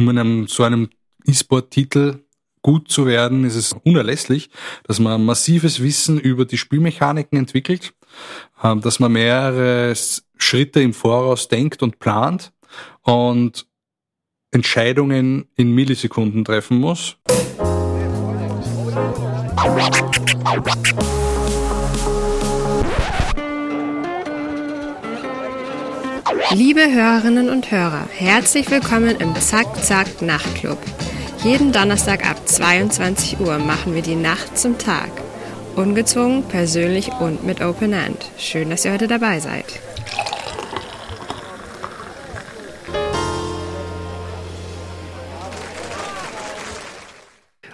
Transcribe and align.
um 0.00 0.08
in 0.08 0.18
einem, 0.18 0.46
so 0.46 0.64
einem 0.64 0.88
E-Sport-Titel 1.26 2.24
gut 2.62 2.90
zu 2.90 3.06
werden, 3.06 3.44
ist 3.44 3.54
es 3.54 3.74
unerlässlich, 3.84 4.50
dass 4.84 4.98
man 4.98 5.24
massives 5.24 5.82
Wissen 5.82 6.18
über 6.18 6.46
die 6.46 6.56
Spielmechaniken 6.56 7.38
entwickelt, 7.38 7.92
ähm, 8.62 8.80
dass 8.80 8.98
man 8.98 9.12
mehrere 9.12 9.94
Schritte 10.38 10.80
im 10.80 10.94
Voraus 10.94 11.48
denkt 11.48 11.82
und 11.82 11.98
plant 11.98 12.52
und 13.02 13.66
Entscheidungen 14.52 15.46
in 15.56 15.74
Millisekunden 15.74 16.44
treffen 16.44 16.78
muss. 16.78 17.16
Liebe 26.52 26.80
Hörerinnen 26.80 27.48
und 27.48 27.70
Hörer, 27.70 28.08
herzlich 28.12 28.72
willkommen 28.72 29.14
im 29.20 29.36
Zack 29.36 29.84
Zack 29.84 30.20
Nachtclub. 30.20 30.78
Jeden 31.44 31.70
Donnerstag 31.70 32.28
ab 32.28 32.48
22 32.48 33.38
Uhr 33.38 33.58
machen 33.58 33.94
wir 33.94 34.02
die 34.02 34.16
Nacht 34.16 34.58
zum 34.58 34.76
Tag. 34.76 35.10
Ungezwungen, 35.76 36.42
persönlich 36.42 37.12
und 37.20 37.46
mit 37.46 37.60
Open 37.60 37.92
End. 37.92 38.28
Schön, 38.36 38.68
dass 38.68 38.84
ihr 38.84 38.92
heute 38.92 39.06
dabei 39.06 39.38
seid. 39.38 39.64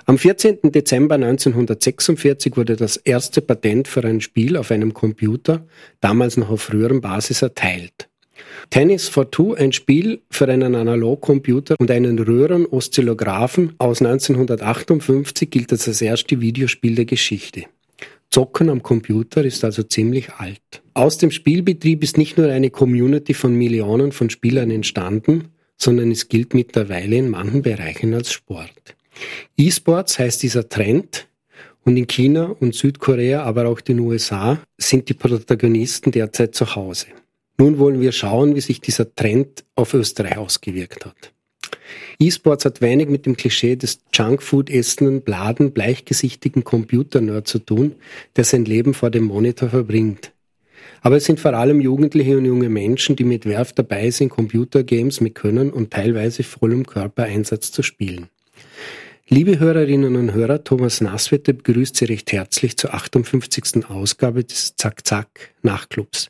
Am 0.05 0.19
14. 0.19 0.71
Dezember 0.71 1.15
1946 1.15 2.59
wurde 2.59 2.77
das 2.77 2.99
erste 2.99 3.41
Patent 3.41 3.89
für 3.89 4.05
ein 4.05 4.21
Spiel 4.21 4.59
auf 4.59 4.71
einem 4.71 4.93
Computer, 4.93 5.67
damals 6.03 6.37
noch 6.37 6.51
auf 6.51 6.61
früherem 6.61 7.01
Basis, 7.01 7.41
erteilt. 7.41 8.11
Tennis 8.71 9.09
for 9.09 9.31
Two, 9.31 9.55
ein 9.55 9.73
Spiel 9.73 10.21
für 10.31 10.49
einen 10.49 10.75
Analogcomputer 10.75 11.77
und 11.79 11.91
einen 11.91 12.19
Röhren-Oszillographen 12.19 13.75
aus 13.79 14.01
1958 14.03 15.51
gilt 15.51 15.73
als 15.73 15.87
das 15.87 16.03
erste 16.03 16.41
Videospiel 16.41 16.95
der 16.95 17.05
Geschichte. 17.05 17.65
Zocken 18.31 18.69
am 18.69 18.83
Computer 18.83 19.45
ist 19.45 19.65
also 19.65 19.83
ziemlich 19.83 20.33
alt. 20.35 20.83
Aus 20.95 21.19
dem 21.19 21.31
Spielbetrieb 21.31 22.03
ist 22.03 22.19
nicht 22.19 22.37
nur 22.37 22.51
eine 22.51 22.71
Community 22.71 23.35
von 23.35 23.55
Millionen 23.55 24.13
von 24.13 24.31
Spielern 24.31 24.71
entstanden, 24.71 25.49
sondern 25.77 26.11
es 26.11 26.29
gilt 26.29 26.55
mittlerweile 26.55 27.17
in 27.17 27.31
manchen 27.31 27.63
Bereichen 27.63 28.15
als 28.15 28.33
Sport. 28.33 28.97
E-Sports 29.57 30.19
heißt 30.19 30.43
dieser 30.43 30.69
Trend 30.69 31.29
und 31.85 31.97
in 31.97 32.07
China 32.07 32.55
und 32.61 32.75
Südkorea, 32.75 33.43
aber 33.45 33.69
auch 33.69 33.81
den 33.81 34.01
USA 34.01 34.59
sind 34.77 35.09
die 35.09 35.15
Protagonisten 35.15 36.11
derzeit 36.11 36.55
zu 36.55 36.75
Hause. 36.75 37.07
Nun 37.59 37.79
wollen 37.79 38.01
wir 38.01 38.13
schauen, 38.13 38.55
wie 38.55 38.61
sich 38.61 38.81
dieser 38.81 39.15
Trend 39.15 39.65
auf 39.75 39.95
Österreich 39.95 40.37
ausgewirkt 40.37 41.07
hat. 41.07 41.33
E-Sports 42.19 42.65
hat 42.65 42.81
wenig 42.81 43.09
mit 43.09 43.27
dem 43.27 43.37
Klischee 43.37 43.77
des 43.77 44.01
Junkfood 44.13 44.71
essenden, 44.71 45.23
bladen, 45.23 45.73
bleichgesichtigen 45.73 46.65
Computernerd 46.65 47.47
zu 47.47 47.59
tun, 47.59 47.97
der 48.37 48.45
sein 48.45 48.65
Leben 48.65 48.95
vor 48.95 49.11
dem 49.11 49.25
Monitor 49.25 49.69
verbringt. 49.71 50.33
Aber 51.03 51.17
es 51.17 51.25
sind 51.25 51.41
vor 51.41 51.55
allem 51.55 51.81
Jugendliche 51.81 52.37
und 52.37 52.45
junge 52.45 52.69
Menschen, 52.69 53.17
die 53.17 53.25
mit 53.25 53.47
Werf 53.47 53.73
dabei 53.73 54.11
sind, 54.11 54.31
Computergames 54.31 55.21
mit 55.21 55.35
Können 55.35 55.71
und 55.71 55.93
teilweise 55.93 56.43
vollem 56.43 56.87
Körpereinsatz 56.87 57.71
zu 57.71 57.83
spielen. 57.83 58.29
Liebe 59.29 59.59
Hörerinnen 59.59 60.17
und 60.17 60.33
Hörer, 60.33 60.63
Thomas 60.63 61.01
Nasswetter 61.01 61.53
begrüßt 61.53 61.97
Sie 61.97 62.05
recht 62.05 62.31
herzlich 62.33 62.77
zur 62.77 62.95
58. 62.95 63.89
Ausgabe 63.89 64.45
des 64.45 64.77
Zack 64.77 65.07
Zack 65.07 65.55
Nachclubs. 65.63 66.29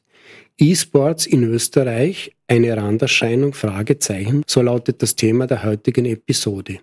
E-Sports 0.59 1.27
in 1.27 1.45
Österreich, 1.45 2.33
eine 2.49 2.75
Randerscheinung, 2.75 3.53
Fragezeichen, 3.53 4.43
so 4.47 4.63
lautet 4.63 5.03
das 5.03 5.15
Thema 5.15 5.47
der 5.47 5.65
heutigen 5.65 6.07
Episode. 6.07 6.79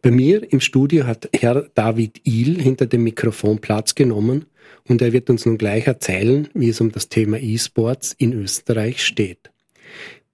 Bei 0.00 0.12
mir 0.12 0.52
im 0.52 0.60
Studio 0.60 1.08
hat 1.08 1.28
Herr 1.32 1.66
David 1.74 2.20
Ihl 2.24 2.62
hinter 2.62 2.86
dem 2.86 3.02
Mikrofon 3.02 3.58
Platz 3.58 3.96
genommen 3.96 4.46
und 4.86 5.02
er 5.02 5.12
wird 5.12 5.28
uns 5.28 5.44
nun 5.44 5.58
gleich 5.58 5.88
erzählen, 5.88 6.48
wie 6.54 6.68
es 6.68 6.80
um 6.80 6.92
das 6.92 7.08
Thema 7.08 7.38
E-Sports 7.38 8.14
in 8.16 8.32
Österreich 8.32 9.04
steht. 9.04 9.50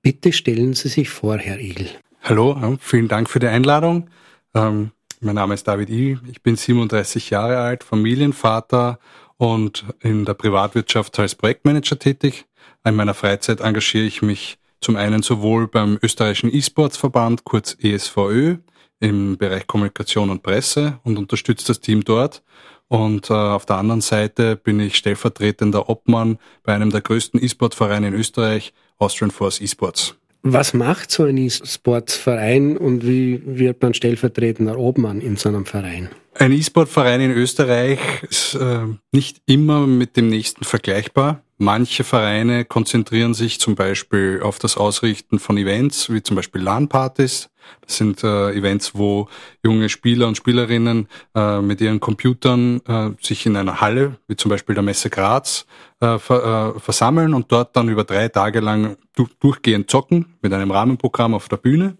Bitte 0.03 0.35
stellen 0.35 0.75
Sie 0.75 0.89
sich 0.89 1.09
vor, 1.09 1.39
Herr 1.39 1.59
Ihl. 1.59 1.89
Hallo, 2.21 2.77
vielen 2.79 3.09
Dank 3.09 3.31
für 3.31 3.39
die 3.39 3.49
Einladung. 3.49 4.11
Ähm, 4.55 4.91
mein 5.21 5.37
Name 5.37 5.55
ist 5.55 5.67
David 5.67 5.89
Ihl, 5.89 6.21
ich 6.31 6.43
bin 6.43 6.57
37 6.57 7.31
Jahre 7.31 7.57
alt, 7.57 7.85
Familienvater 7.85 8.99
und 9.39 9.87
in 10.01 10.27
der 10.27 10.35
Privatwirtschaft 10.35 11.19
als 11.19 11.35
Projektmanager 11.35 11.99
tätig. 11.99 12.45
In 12.87 12.95
meiner 12.95 13.15
Freizeit 13.15 13.61
engagiere 13.61 14.05
ich 14.05 14.23
mich 14.23 14.59
zum 14.81 14.95
einen 14.95 15.21
sowohl 15.21 15.67
beim 15.67 15.99
österreichischen 16.05 16.55
E-Sports-Verband, 16.55 17.43
kurz 17.43 17.77
ESVÖ, 17.83 18.59
im 19.01 19.37
Bereich 19.37 19.67
Kommunikation 19.67 20.31
und 20.31 20.45
Presse 20.45 21.01
und 21.03 21.19
unterstütze 21.19 21.67
das 21.67 21.81
Team 21.81 22.05
dort. 22.05 22.45
Und 22.87 23.29
äh, 23.29 23.35
auf 23.35 23.67
der 23.67 23.79
anderen 23.79 24.03
Seite 24.03 24.55
bin 24.55 24.79
ich 24.79 24.95
stellvertretender 24.95 25.89
Obmann 25.89 26.39
bei 26.63 26.75
einem 26.75 26.91
der 26.91 27.01
größten 27.01 27.43
E-Sport-Vereine 27.43 28.07
in 28.07 28.15
Österreich, 28.15 28.73
Austrian 28.99 29.33
Force 29.33 29.61
E-Sports. 29.61 30.15
Was 30.43 30.73
macht 30.73 31.11
so 31.11 31.25
ein 31.25 31.37
E-Sports-Verein 31.39 32.77
und 32.77 33.05
wie 33.05 33.43
wird 33.45 33.83
man 33.83 33.95
stellvertretender 33.95 34.79
Obmann 34.79 35.21
in 35.21 35.35
so 35.35 35.49
einem 35.49 35.67
Verein? 35.67 36.11
Ein 36.35 36.53
E-Sport-Verein 36.53 37.21
in 37.21 37.31
Österreich 37.33 37.99
ist 38.31 38.55
äh, 38.55 38.85
nicht 39.11 39.39
immer 39.47 39.89
mit 39.89 40.17
dem 40.17 40.29
nächsten 40.29 40.63
vergleichbar. 40.63 41.43
Manche 41.59 42.05
Vereine 42.05 42.67
konzentrieren 42.67 43.33
sich 43.33 43.59
zum 43.61 43.77
Beispiel 43.77 44.41
auf 44.43 44.59
das 44.59 44.77
Ausrichten 44.77 45.39
von 45.39 45.57
Events, 45.57 46.13
wie 46.13 46.23
zum 46.23 46.37
Beispiel 46.37 46.61
LAN-Partys. 46.61 47.49
Das 47.81 47.97
sind 47.97 48.23
äh, 48.23 48.51
Events, 48.53 48.95
wo 48.95 49.29
junge 49.65 49.89
Spieler 49.89 50.29
und 50.29 50.37
Spielerinnen 50.37 51.09
äh, 51.35 51.63
mit 51.63 51.81
ihren 51.81 51.99
Computern 51.99 52.83
äh, 52.87 53.11
sich 53.23 53.47
in 53.47 53.57
einer 53.57 53.81
Halle, 53.81 54.19
wie 54.29 54.37
zum 54.37 54.51
Beispiel 54.51 54.75
der 54.75 54.85
Messe 54.85 55.09
Graz, 55.09 55.67
äh, 56.01 56.19
ver 56.19 56.75
äh, 56.77 56.81
versammeln 56.81 57.33
und 57.33 57.51
dort 57.51 57.75
dann 57.75 57.89
über 57.89 58.05
drei 58.05 58.29
Tage 58.29 58.61
lang 58.61 58.99
du 59.15 59.27
durchgehend 59.41 59.91
zocken 59.91 60.37
mit 60.43 60.53
einem 60.53 60.71
Rahmenprogramm 60.71 61.33
auf 61.33 61.49
der 61.49 61.57
Bühne. 61.57 61.97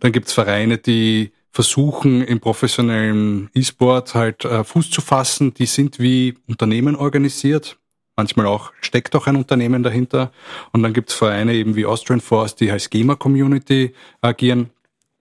Dann 0.00 0.12
gibt's 0.12 0.32
Vereine, 0.32 0.78
die 0.78 1.32
versuchen 1.52 2.22
im 2.22 2.40
professionellen 2.40 3.50
E-Sport 3.54 4.14
halt 4.14 4.46
äh, 4.46 4.64
Fuß 4.64 4.90
zu 4.90 5.02
fassen. 5.02 5.52
Die 5.52 5.66
sind 5.66 6.00
wie 6.00 6.34
Unternehmen 6.48 6.96
organisiert 6.96 7.78
manchmal 8.16 8.46
auch 8.46 8.72
steckt 8.80 9.14
auch 9.16 9.26
ein 9.26 9.36
Unternehmen 9.36 9.82
dahinter. 9.82 10.32
Und 10.72 10.82
dann 10.82 10.92
gibt 10.92 11.10
es 11.10 11.16
Vereine 11.16 11.54
eben 11.54 11.76
wie 11.76 11.86
Austrian 11.86 12.20
Force, 12.20 12.54
die 12.54 12.70
als 12.70 12.90
Gamer-Community 12.90 13.94
agieren. 14.20 14.70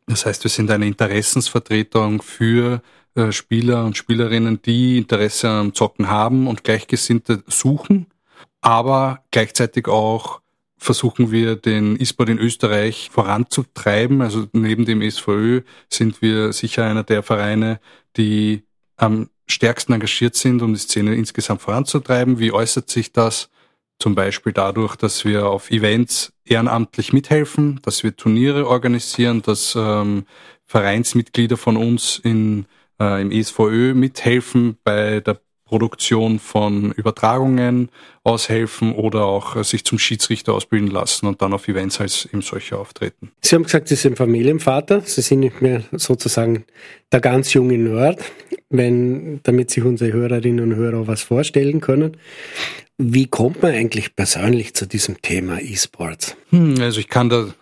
Das 0.07 0.25
heißt, 0.25 0.43
wir 0.43 0.51
sind 0.51 0.69
eine 0.69 0.85
Interessensvertretung 0.85 2.21
für 2.21 2.81
äh, 3.15 3.31
Spieler 3.31 3.85
und 3.85 3.97
Spielerinnen, 3.97 4.61
die 4.61 4.97
Interesse 4.97 5.49
am 5.49 5.73
Zocken 5.73 6.09
haben 6.09 6.47
und 6.47 6.63
Gleichgesinnte 6.63 7.43
suchen. 7.47 8.07
Aber 8.61 9.23
gleichzeitig 9.31 9.87
auch 9.87 10.41
versuchen 10.77 11.31
wir 11.31 11.55
den 11.55 11.99
E-Sport 11.99 12.29
in 12.29 12.39
Österreich 12.39 13.09
voranzutreiben. 13.11 14.21
Also 14.21 14.47
neben 14.51 14.85
dem 14.85 15.01
SVÖ 15.09 15.61
sind 15.89 16.21
wir 16.21 16.51
sicher 16.53 16.85
einer 16.85 17.03
der 17.03 17.23
Vereine, 17.23 17.79
die 18.17 18.63
am 18.97 19.29
stärksten 19.47 19.93
engagiert 19.93 20.35
sind, 20.35 20.61
um 20.61 20.73
die 20.73 20.79
Szene 20.79 21.15
insgesamt 21.15 21.61
voranzutreiben. 21.61 22.39
Wie 22.39 22.51
äußert 22.51 22.89
sich 22.89 23.11
das? 23.11 23.49
Zum 23.99 24.15
Beispiel 24.15 24.53
dadurch, 24.53 24.95
dass 24.95 25.23
wir 25.23 25.45
auf 25.45 25.71
Events 25.71 26.33
ehrenamtlich 26.45 27.13
mithelfen, 27.13 27.79
dass 27.83 28.03
wir 28.03 28.15
Turniere 28.15 28.67
organisieren, 28.67 29.41
dass 29.41 29.75
ähm, 29.77 30.25
Vereinsmitglieder 30.65 31.57
von 31.57 31.77
uns 31.77 32.19
in, 32.23 32.65
äh, 32.99 33.21
im 33.21 33.31
ESVÖ 33.31 33.93
mithelfen 33.93 34.77
bei 34.83 35.19
der 35.19 35.39
Produktion 35.73 36.37
von 36.37 36.91
Übertragungen 36.91 37.89
aushelfen 38.23 38.93
oder 38.93 39.25
auch 39.25 39.55
äh, 39.55 39.63
sich 39.63 39.83
zum 39.83 39.97
Schiedsrichter 39.97 40.53
ausbilden 40.53 40.89
lassen 40.89 41.25
und 41.25 41.41
dann 41.41 41.53
auf 41.53 41.67
Events 41.67 41.99
als 41.99 42.25
eben 42.25 42.41
solche 42.41 42.77
auftreten. 42.77 43.31
Sie 43.41 43.55
haben 43.55 43.63
gesagt, 43.63 43.87
Sie 43.87 43.95
sind 43.95 44.17
Familienvater. 44.17 45.01
Sie 45.01 45.21
sind 45.21 45.39
nicht 45.39 45.61
mehr 45.61 45.83
sozusagen 45.91 46.65
der 47.11 47.21
ganz 47.21 47.53
junge 47.53 47.77
Nerd, 47.77 48.21
wenn, 48.73 49.39
damit 49.43 49.69
sich 49.69 49.83
unsere 49.83 50.11
Hörerinnen 50.11 50.59
und 50.59 50.75
Hörer 50.75 51.07
was 51.07 51.21
vorstellen 51.21 51.79
können. 51.79 52.17
Wie 52.97 53.27
kommt 53.27 53.61
man 53.61 53.73
eigentlich 53.73 54.15
persönlich 54.15 54.73
zu 54.73 54.85
diesem 54.85 55.21
Thema 55.21 55.59
E-Sports? 55.61 56.35
Hm, 56.49 56.75
also 56.79 56.99
ich 56.99 57.07
kann 57.07 57.29
da 57.29 57.53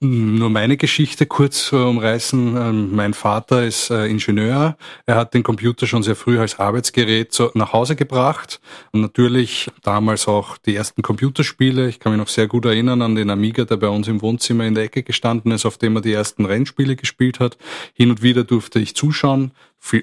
nur 0.00 0.48
meine 0.48 0.76
Geschichte 0.76 1.26
kurz 1.26 1.72
äh, 1.72 1.76
umreißen. 1.76 2.56
Ähm, 2.56 2.94
mein 2.94 3.14
Vater 3.14 3.64
ist 3.64 3.90
äh, 3.90 4.06
Ingenieur. 4.06 4.76
Er 5.06 5.16
hat 5.16 5.34
den 5.34 5.42
Computer 5.42 5.86
schon 5.86 6.04
sehr 6.04 6.14
früh 6.14 6.38
als 6.38 6.58
Arbeitsgerät 6.58 7.36
nach 7.54 7.72
Hause 7.72 7.96
gebracht. 7.96 8.60
Und 8.92 9.00
natürlich 9.00 9.70
damals 9.82 10.28
auch 10.28 10.56
die 10.58 10.76
ersten 10.76 11.02
Computerspiele. 11.02 11.88
Ich 11.88 11.98
kann 11.98 12.12
mich 12.12 12.20
noch 12.20 12.28
sehr 12.28 12.46
gut 12.46 12.64
erinnern 12.64 13.02
an 13.02 13.16
den 13.16 13.30
Amiga, 13.30 13.64
der 13.64 13.76
bei 13.76 13.88
uns 13.88 14.06
im 14.06 14.22
Wohnzimmer 14.22 14.66
in 14.66 14.74
der 14.74 14.84
Ecke 14.84 15.02
gestanden 15.02 15.50
ist, 15.50 15.66
auf 15.66 15.78
dem 15.78 15.96
er 15.96 16.02
die 16.02 16.12
ersten 16.12 16.44
Rennspiele 16.44 16.94
gespielt 16.94 17.40
hat. 17.40 17.58
Hin 17.94 18.10
und 18.10 18.22
wieder 18.22 18.44
durfte 18.44 18.78
ich 18.78 18.94
zuschauen, 18.94 19.50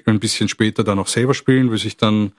ein 0.06 0.20
bisschen 0.20 0.48
später 0.48 0.84
dann 0.84 0.98
auch 0.98 1.08
selber 1.08 1.34
spielen, 1.34 1.70
bis 1.70 1.84
ich 1.84 1.96
dann 1.96 2.32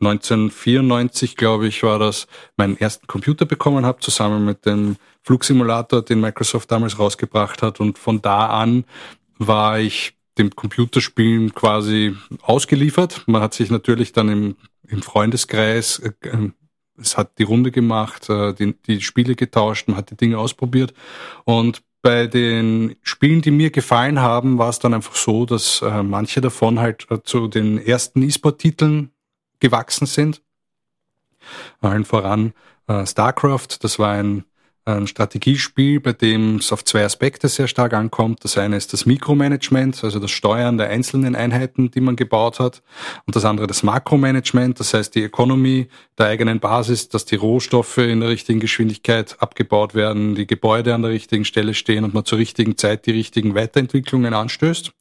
1994, 0.00 1.36
glaube 1.36 1.66
ich, 1.66 1.82
war 1.82 1.98
das, 1.98 2.26
meinen 2.56 2.76
ersten 2.76 3.06
Computer 3.06 3.46
bekommen 3.46 3.84
habe, 3.84 4.00
zusammen 4.00 4.44
mit 4.44 4.66
dem 4.66 4.96
Flugsimulator, 5.22 6.02
den 6.02 6.20
Microsoft 6.20 6.70
damals 6.70 6.98
rausgebracht 6.98 7.62
hat. 7.62 7.80
Und 7.80 7.98
von 7.98 8.22
da 8.22 8.46
an 8.46 8.84
war 9.38 9.78
ich 9.78 10.14
dem 10.38 10.54
Computerspielen 10.54 11.54
quasi 11.54 12.14
ausgeliefert. 12.42 13.24
Man 13.26 13.42
hat 13.42 13.54
sich 13.54 13.70
natürlich 13.70 14.12
dann 14.12 14.28
im, 14.28 14.56
im 14.86 15.02
Freundeskreis, 15.02 15.98
äh, 15.98 16.12
es 17.00 17.16
hat 17.16 17.38
die 17.38 17.44
Runde 17.44 17.70
gemacht, 17.70 18.28
äh, 18.28 18.54
die, 18.54 18.74
die 18.86 19.00
Spiele 19.00 19.34
getauscht, 19.34 19.88
man 19.88 19.96
hat 19.96 20.10
die 20.10 20.16
Dinge 20.16 20.38
ausprobiert. 20.38 20.94
Und 21.44 21.82
bei 22.02 22.26
den 22.26 22.96
Spielen, 23.02 23.42
die 23.42 23.50
mir 23.50 23.70
gefallen 23.70 24.20
haben, 24.20 24.58
war 24.58 24.68
es 24.68 24.78
dann 24.78 24.94
einfach 24.94 25.16
so, 25.16 25.46
dass 25.46 25.82
äh, 25.82 26.02
manche 26.02 26.40
davon 26.40 26.78
halt 26.78 27.06
äh, 27.10 27.18
zu 27.22 27.48
den 27.48 27.78
ersten 27.78 28.22
E-Sport-Titeln 28.22 29.10
gewachsen 29.60 30.06
sind. 30.06 30.42
Allen 31.80 32.04
voran 32.04 32.52
äh, 32.86 33.06
StarCraft, 33.06 33.82
das 33.82 33.98
war 33.98 34.12
ein 34.12 34.44
ein 34.96 35.06
Strategiespiel, 35.06 36.00
bei 36.00 36.12
dem 36.12 36.56
es 36.56 36.72
auf 36.72 36.84
zwei 36.84 37.04
Aspekte 37.04 37.48
sehr 37.48 37.68
stark 37.68 37.92
ankommt. 37.92 38.44
Das 38.44 38.58
eine 38.58 38.76
ist 38.76 38.92
das 38.92 39.06
Mikromanagement, 39.06 40.02
also 40.04 40.18
das 40.18 40.30
Steuern 40.30 40.78
der 40.78 40.88
einzelnen 40.88 41.36
Einheiten, 41.36 41.90
die 41.90 42.00
man 42.00 42.16
gebaut 42.16 42.58
hat. 42.60 42.82
Und 43.26 43.36
das 43.36 43.44
andere 43.44 43.66
das 43.66 43.82
Makromanagement, 43.82 44.80
das 44.80 44.94
heißt 44.94 45.14
die 45.14 45.24
Economy 45.24 45.88
der 46.18 46.26
eigenen 46.26 46.60
Basis, 46.60 47.08
dass 47.08 47.24
die 47.24 47.36
Rohstoffe 47.36 47.98
in 47.98 48.20
der 48.20 48.30
richtigen 48.30 48.60
Geschwindigkeit 48.60 49.36
abgebaut 49.40 49.94
werden, 49.94 50.34
die 50.34 50.46
Gebäude 50.46 50.94
an 50.94 51.02
der 51.02 51.10
richtigen 51.10 51.44
Stelle 51.44 51.74
stehen 51.74 52.04
und 52.04 52.14
man 52.14 52.24
zur 52.24 52.38
richtigen 52.38 52.76
Zeit 52.76 53.06
die 53.06 53.12
richtigen 53.12 53.54
Weiterentwicklungen 53.54 54.34
anstößt. 54.34 54.92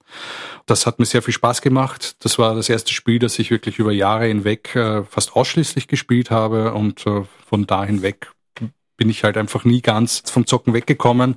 Das 0.66 0.86
hat 0.86 1.00
mir 1.00 1.06
sehr 1.06 1.22
viel 1.22 1.34
Spaß 1.34 1.62
gemacht. 1.62 2.16
Das 2.24 2.38
war 2.40 2.56
das 2.56 2.70
erste 2.70 2.94
Spiel, 2.94 3.20
das 3.20 3.40
ich 3.40 3.52
wirklich 3.52 3.80
über 3.80 3.92
Jahre 3.92 4.26
hinweg 4.26 4.76
äh, 4.76 5.04
fast 5.04 5.36
ausschließlich 5.36 5.88
gespielt 5.88 6.32
habe 6.32 6.74
und 6.74 7.06
äh, 7.06 7.24
von 7.46 7.66
da 7.66 7.86
hinweg 7.86 8.32
bin 8.98 9.10
ich 9.10 9.24
halt 9.24 9.38
einfach 9.38 9.64
nie 9.64 9.82
ganz 9.82 10.24
vom 10.26 10.46
Zocken 10.46 10.74
weggekommen. 10.74 11.36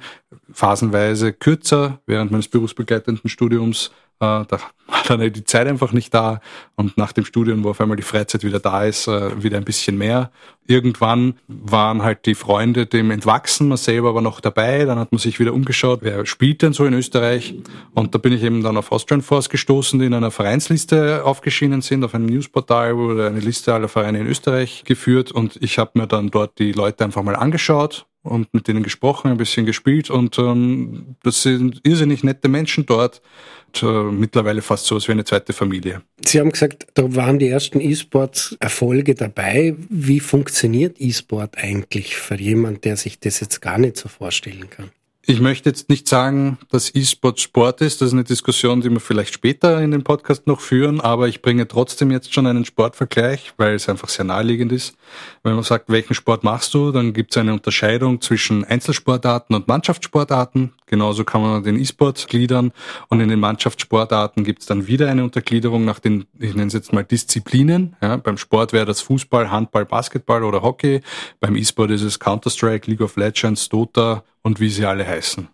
Phasenweise 0.53 1.33
kürzer 1.33 2.01
während 2.07 2.31
meines 2.31 2.49
berufsbegleitenden 2.49 3.29
Studiums 3.31 3.93
da 4.21 4.59
war 4.87 5.03
dann 5.09 5.33
die 5.33 5.45
Zeit 5.45 5.67
einfach 5.67 5.93
nicht 5.93 6.13
da 6.13 6.41
und 6.77 6.99
nach 6.99 7.13
dem 7.13 7.25
Studium, 7.25 7.65
wo 7.65 7.71
auf 7.71 7.81
einmal 7.81 7.97
die 7.97 8.03
Freizeit 8.03 8.45
wieder 8.45 8.61
da 8.61 8.85
ist, 8.85 9.09
äh, 9.09 9.43
wieder 9.43 9.57
ein 9.57 9.65
bisschen 9.65 9.97
mehr. 9.97 10.31
Irgendwann 10.67 11.35
waren 11.49 12.03
halt 12.03 12.27
die 12.27 12.35
Freunde 12.35 12.87
dem 12.87 13.11
entwachsen, 13.11 13.69
man 13.69 13.79
selber 13.79 14.15
war 14.15 14.23
noch 14.23 14.41
dabei, 14.41 14.85
dann 14.85 14.99
hat 14.99 15.11
man 15.11 15.19
sich 15.19 15.41
wieder 15.41 15.55
umgeschaut, 15.55 16.01
wer 16.03 16.27
spielt 16.27 16.61
denn 16.63 16.75
so 16.75 16.85
in 16.85 16.93
Österreich? 16.93 17.55
Und 17.95 18.15
da 18.15 18.19
bin 18.19 18.33
ich 18.33 18.43
eben 18.43 18.63
dann 18.63 18.77
auf 18.77 18.93
Austrian 18.93 19.23
Force 19.23 19.49
gestoßen, 19.49 19.99
die 19.99 20.07
in 20.07 20.15
einer 20.15 20.31
Vereinsliste 20.31 21.25
aufgeschienen 21.25 21.81
sind, 21.81 22.05
auf 22.05 22.15
einem 22.15 22.27
Newsportal 22.27 22.97
wurde 22.97 23.27
eine 23.27 23.41
Liste 23.41 23.73
aller 23.73 23.89
Vereine 23.89 24.21
in 24.21 24.27
Österreich 24.27 24.85
geführt. 24.85 25.33
Und 25.33 25.57
ich 25.63 25.79
habe 25.79 25.99
mir 25.99 26.07
dann 26.07 26.31
dort 26.31 26.59
die 26.59 26.73
Leute 26.73 27.05
einfach 27.05 27.23
mal 27.23 27.37
angeschaut 27.37 28.07
und 28.23 28.53
mit 28.53 28.69
denen 28.69 28.83
gesprochen, 28.83 29.31
ein 29.31 29.37
bisschen 29.37 29.67
gespielt 29.67 30.11
und 30.11 30.39
ähm, 30.39 31.17
das 31.23 31.43
sind 31.43 31.81
irrsinnig 31.85 32.23
nette 32.23 32.49
Menschen 32.49 32.87
dort 32.87 33.23
und 33.67 33.83
äh, 33.83 34.13
mittlerweile 34.13 34.63
fast 34.63 34.87
so 34.87 34.99
wie 34.99 35.13
eine 35.13 35.25
zweite 35.25 35.53
Familie. 35.53 36.03
Sie 36.25 36.39
haben 36.39 36.51
gesagt, 36.51 36.87
da 36.95 37.15
waren 37.15 37.39
die 37.39 37.49
ersten 37.49 37.81
E-Sports-Erfolge 37.81 39.15
dabei. 39.15 39.75
Wie 39.89 40.21
funktioniert 40.21 41.01
E-Sport 41.01 41.59
eigentlich 41.59 42.17
für 42.17 42.37
jemand, 42.37 42.85
der 42.85 42.97
sich 42.97 43.21
das 43.21 43.41
jetzt 43.41 43.61
gar 43.61 43.79
nicht 43.79 43.97
so 43.97 44.09
vorstellen 44.09 44.69
kann? 44.69 44.91
Ich 45.31 45.41
möchte 45.41 45.69
jetzt 45.69 45.89
nicht 45.89 46.09
sagen, 46.09 46.59
dass 46.71 46.93
E-Sport 46.93 47.39
Sport 47.39 47.83
ist. 47.83 48.01
Das 48.01 48.09
ist 48.09 48.15
eine 48.15 48.25
Diskussion, 48.25 48.81
die 48.81 48.91
wir 48.91 48.99
vielleicht 48.99 49.33
später 49.33 49.81
in 49.81 49.93
dem 49.93 50.03
Podcast 50.03 50.49
noch 50.49 50.61
führen. 50.61 51.01
Aber 51.01 51.29
ich 51.29 51.41
bringe 51.41 51.69
trotzdem 51.69 52.11
jetzt 52.11 52.35
schon 52.35 52.49
einen 52.49 52.65
Sportvergleich, 52.65 53.53
weil 53.57 53.77
es 53.77 53.89
einfach 53.89 54.09
sehr 54.09 54.25
naheliegend 54.25 54.73
ist. 54.73 54.97
Wenn 55.45 55.55
man 55.55 55.63
sagt, 55.63 55.89
welchen 55.89 56.15
Sport 56.15 56.43
machst 56.43 56.75
du, 56.75 56.91
dann 56.91 57.13
gibt 57.13 57.31
es 57.31 57.37
eine 57.37 57.53
Unterscheidung 57.53 58.21
zwischen 58.21 58.65
Einzelsportarten 58.65 59.55
und 59.55 59.69
Mannschaftssportarten. 59.69 60.73
Genauso 60.87 61.23
kann 61.23 61.43
man 61.43 61.63
den 61.63 61.79
E-Sport 61.79 62.27
gliedern. 62.27 62.73
Und 63.07 63.21
in 63.21 63.29
den 63.29 63.39
Mannschaftssportarten 63.39 64.43
gibt 64.43 64.63
es 64.63 64.67
dann 64.67 64.89
wieder 64.89 65.09
eine 65.09 65.23
Untergliederung 65.23 65.85
nach 65.85 66.01
den, 66.01 66.27
ich 66.41 66.57
nenne 66.57 66.67
es 66.67 66.73
jetzt 66.73 66.93
mal 66.93 67.05
Disziplinen. 67.05 67.95
Ja, 68.03 68.17
beim 68.17 68.37
Sport 68.37 68.73
wäre 68.73 68.87
das 68.87 69.01
Fußball, 69.03 69.49
Handball, 69.49 69.85
Basketball 69.85 70.43
oder 70.43 70.63
Hockey. 70.63 71.03
Beim 71.39 71.55
E-Sport 71.55 71.93
ist 71.93 72.03
es 72.03 72.19
Counter-Strike, 72.19 72.91
League 72.91 73.01
of 73.01 73.15
Legends, 73.15 73.69
Dota, 73.69 74.25
und 74.43 74.61
wie 74.61 74.69
sie 74.69 74.87
alle 74.87 75.07
heißen. 75.07 75.49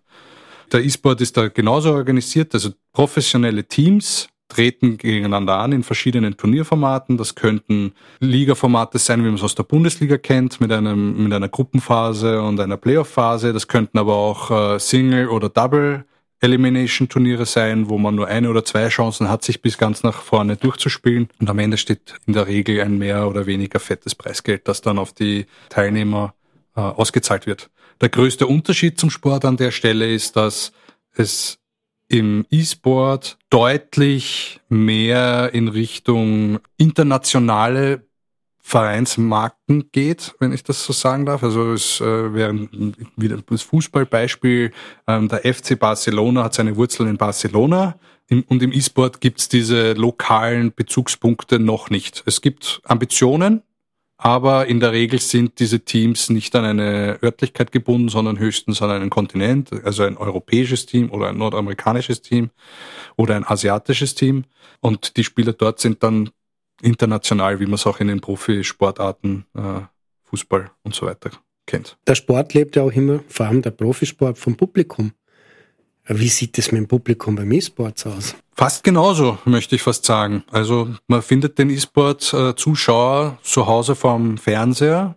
Der 0.71 0.83
E-Sport 0.83 1.21
ist 1.21 1.37
da 1.37 1.47
genauso 1.47 1.93
organisiert, 1.93 2.53
also 2.53 2.71
professionelle 2.91 3.63
Teams 3.63 4.27
treten 4.49 4.97
gegeneinander 4.97 5.57
an 5.57 5.71
in 5.71 5.83
verschiedenen 5.83 6.37
Turnierformaten. 6.37 7.17
Das 7.17 7.35
könnten 7.35 7.93
Ligaformate 8.19 8.97
sein, 8.97 9.19
wie 9.21 9.25
man 9.25 9.35
es 9.35 9.43
aus 9.43 9.55
der 9.55 9.63
Bundesliga 9.63 10.17
kennt, 10.17 10.61
mit, 10.61 10.71
einem, 10.71 11.23
mit 11.23 11.33
einer 11.33 11.49
Gruppenphase 11.49 12.41
und 12.41 12.59
einer 12.59 12.77
Playoff-Phase. 12.77 13.53
Das 13.53 13.67
könnten 13.67 13.97
aber 13.97 14.15
auch 14.15 14.75
äh, 14.75 14.79
Single- 14.79 15.27
oder 15.29 15.49
Double-Elimination-Turniere 15.49 17.45
sein, 17.45 17.89
wo 17.89 17.97
man 17.97 18.15
nur 18.15 18.27
eine 18.27 18.49
oder 18.49 18.63
zwei 18.63 18.87
Chancen 18.87 19.29
hat, 19.29 19.43
sich 19.43 19.61
bis 19.61 19.77
ganz 19.77 20.03
nach 20.03 20.21
vorne 20.21 20.55
durchzuspielen. 20.55 21.27
Und 21.39 21.49
am 21.49 21.59
Ende 21.59 21.77
steht 21.77 22.15
in 22.25 22.33
der 22.33 22.47
Regel 22.47 22.81
ein 22.81 22.97
mehr 22.97 23.27
oder 23.27 23.45
weniger 23.45 23.79
fettes 23.79 24.15
Preisgeld, 24.15 24.67
das 24.67 24.81
dann 24.81 24.97
auf 24.97 25.11
die 25.13 25.45
Teilnehmer 25.69 26.33
äh, 26.75 26.81
ausgezahlt 26.81 27.47
wird. 27.47 27.69
Der 28.01 28.09
größte 28.09 28.47
Unterschied 28.47 28.99
zum 28.99 29.09
Sport 29.09 29.45
an 29.45 29.57
der 29.57 29.71
Stelle 29.71 30.11
ist, 30.11 30.35
dass 30.35 30.71
es 31.15 31.59
im 32.09 32.45
E-Sport 32.49 33.37
deutlich 33.49 34.61
mehr 34.69 35.49
in 35.53 35.67
Richtung 35.67 36.59
internationale 36.77 38.07
Vereinsmarken 38.59 39.91
geht, 39.91 40.35
wenn 40.39 40.51
ich 40.51 40.63
das 40.63 40.83
so 40.83 40.91
sagen 40.91 41.25
darf. 41.25 41.41
Also 41.41 41.71
es 41.71 42.01
äh, 42.01 42.33
wäre 42.33 42.67
wieder 43.15 43.37
das 43.37 43.61
Fußballbeispiel, 43.61 44.71
ähm, 45.07 45.29
der 45.29 45.53
FC 45.53 45.79
Barcelona 45.79 46.43
hat 46.43 46.53
seine 46.53 46.75
Wurzeln 46.75 47.09
in 47.09 47.17
Barcelona 47.17 47.97
im, 48.27 48.43
und 48.43 48.61
im 48.61 48.73
E-Sport 48.73 49.21
gibt's 49.21 49.47
diese 49.47 49.93
lokalen 49.93 50.73
Bezugspunkte 50.73 51.59
noch 51.59 51.89
nicht. 51.89 52.23
Es 52.25 52.41
gibt 52.41 52.81
Ambitionen, 52.83 53.63
aber 54.17 54.65
in 54.65 54.79
der 54.79 54.93
Regel 54.93 55.19
sind 55.19 55.59
diese 55.59 55.81
Teams 55.81 56.29
nicht 56.29 56.55
an 56.55 56.65
eine 56.65 57.19
Örtlichkeit 57.21 57.71
gebunden, 57.71 58.09
sondern 58.09 58.39
höchstens 58.39 58.81
an 58.81 58.89
einen 58.89 59.11
Kontinent, 59.11 59.71
also 59.85 60.03
ein 60.03 60.17
europäisches 60.17 60.87
Team 60.87 61.11
oder 61.11 61.29
ein 61.29 61.37
nordamerikanisches 61.37 62.23
Team 62.23 62.49
oder 63.15 63.35
ein 63.35 63.47
asiatisches 63.47 64.15
Team. 64.15 64.45
Und 64.79 65.17
die 65.17 65.23
Spieler 65.23 65.53
dort 65.53 65.79
sind 65.79 66.01
dann 66.01 66.31
international, 66.81 67.59
wie 67.59 67.65
man 67.65 67.75
es 67.75 67.85
auch 67.85 67.99
in 67.99 68.07
den 68.07 68.19
Profisportarten, 68.19 69.45
äh, 69.55 69.81
Fußball 70.23 70.71
und 70.83 70.95
so 70.95 71.05
weiter 71.05 71.31
kennt. 71.65 71.97
Der 72.07 72.15
Sport 72.15 72.53
lebt 72.53 72.75
ja 72.75 72.83
auch 72.83 72.91
immer, 72.91 73.19
vor 73.27 73.45
allem 73.45 73.61
der 73.61 73.71
Profisport, 73.71 74.37
vom 74.37 74.55
Publikum. 74.55 75.11
Wie 76.09 76.29
sieht 76.29 76.57
es 76.57 76.71
mit 76.71 76.79
dem 76.79 76.87
Publikum 76.87 77.35
beim 77.35 77.51
E-Sports 77.51 78.05
aus? 78.05 78.35
Fast 78.55 78.83
genauso, 78.83 79.37
möchte 79.45 79.75
ich 79.75 79.81
fast 79.81 80.05
sagen. 80.05 80.43
Also 80.51 80.95
man 81.07 81.21
findet 81.21 81.59
den 81.59 81.69
E-Sport-Zuschauer 81.69 83.37
zu 83.43 83.67
Hause 83.67 83.95
vorm 83.95 84.37
Fernseher, 84.37 85.15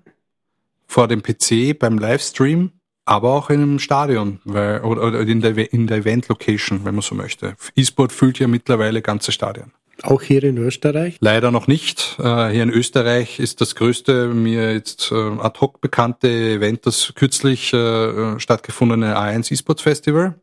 vor 0.87 1.07
dem 1.07 1.23
PC, 1.23 1.79
beim 1.79 1.99
Livestream, 1.99 2.73
aber 3.05 3.33
auch 3.33 3.51
in 3.51 3.63
einem 3.63 3.79
Stadion 3.79 4.41
weil, 4.45 4.81
oder 4.83 5.21
in 5.21 5.41
der, 5.41 5.73
in 5.73 5.87
der 5.87 5.99
Event-Location, 5.99 6.85
wenn 6.85 6.97
man 6.97 7.03
so 7.03 7.15
möchte. 7.15 7.55
E-Sport 7.77 8.13
füllt 8.13 8.39
ja 8.41 8.49
mittlerweile 8.49 9.01
ganze 9.01 9.31
Stadien. 9.31 9.73
Auch 10.03 10.23
hier 10.23 10.43
in 10.45 10.57
Österreich? 10.59 11.19
Leider 11.21 11.51
noch 11.51 11.67
nicht. 11.67 12.17
Äh, 12.19 12.49
hier 12.49 12.63
in 12.63 12.71
Österreich 12.71 13.39
ist 13.39 13.61
das 13.61 13.75
größte 13.75 14.29
mir 14.29 14.73
jetzt 14.73 15.13
äh, 15.13 15.15
ad 15.15 15.61
hoc 15.61 15.81
bekannte 15.81 16.29
Event 16.29 16.87
das 16.87 17.13
kürzlich 17.15 17.73
äh, 17.73 18.41
stattgefundene 18.41 19.17
A1 19.17 19.53
E-Sports 19.53 19.83
Festival. 19.83 20.35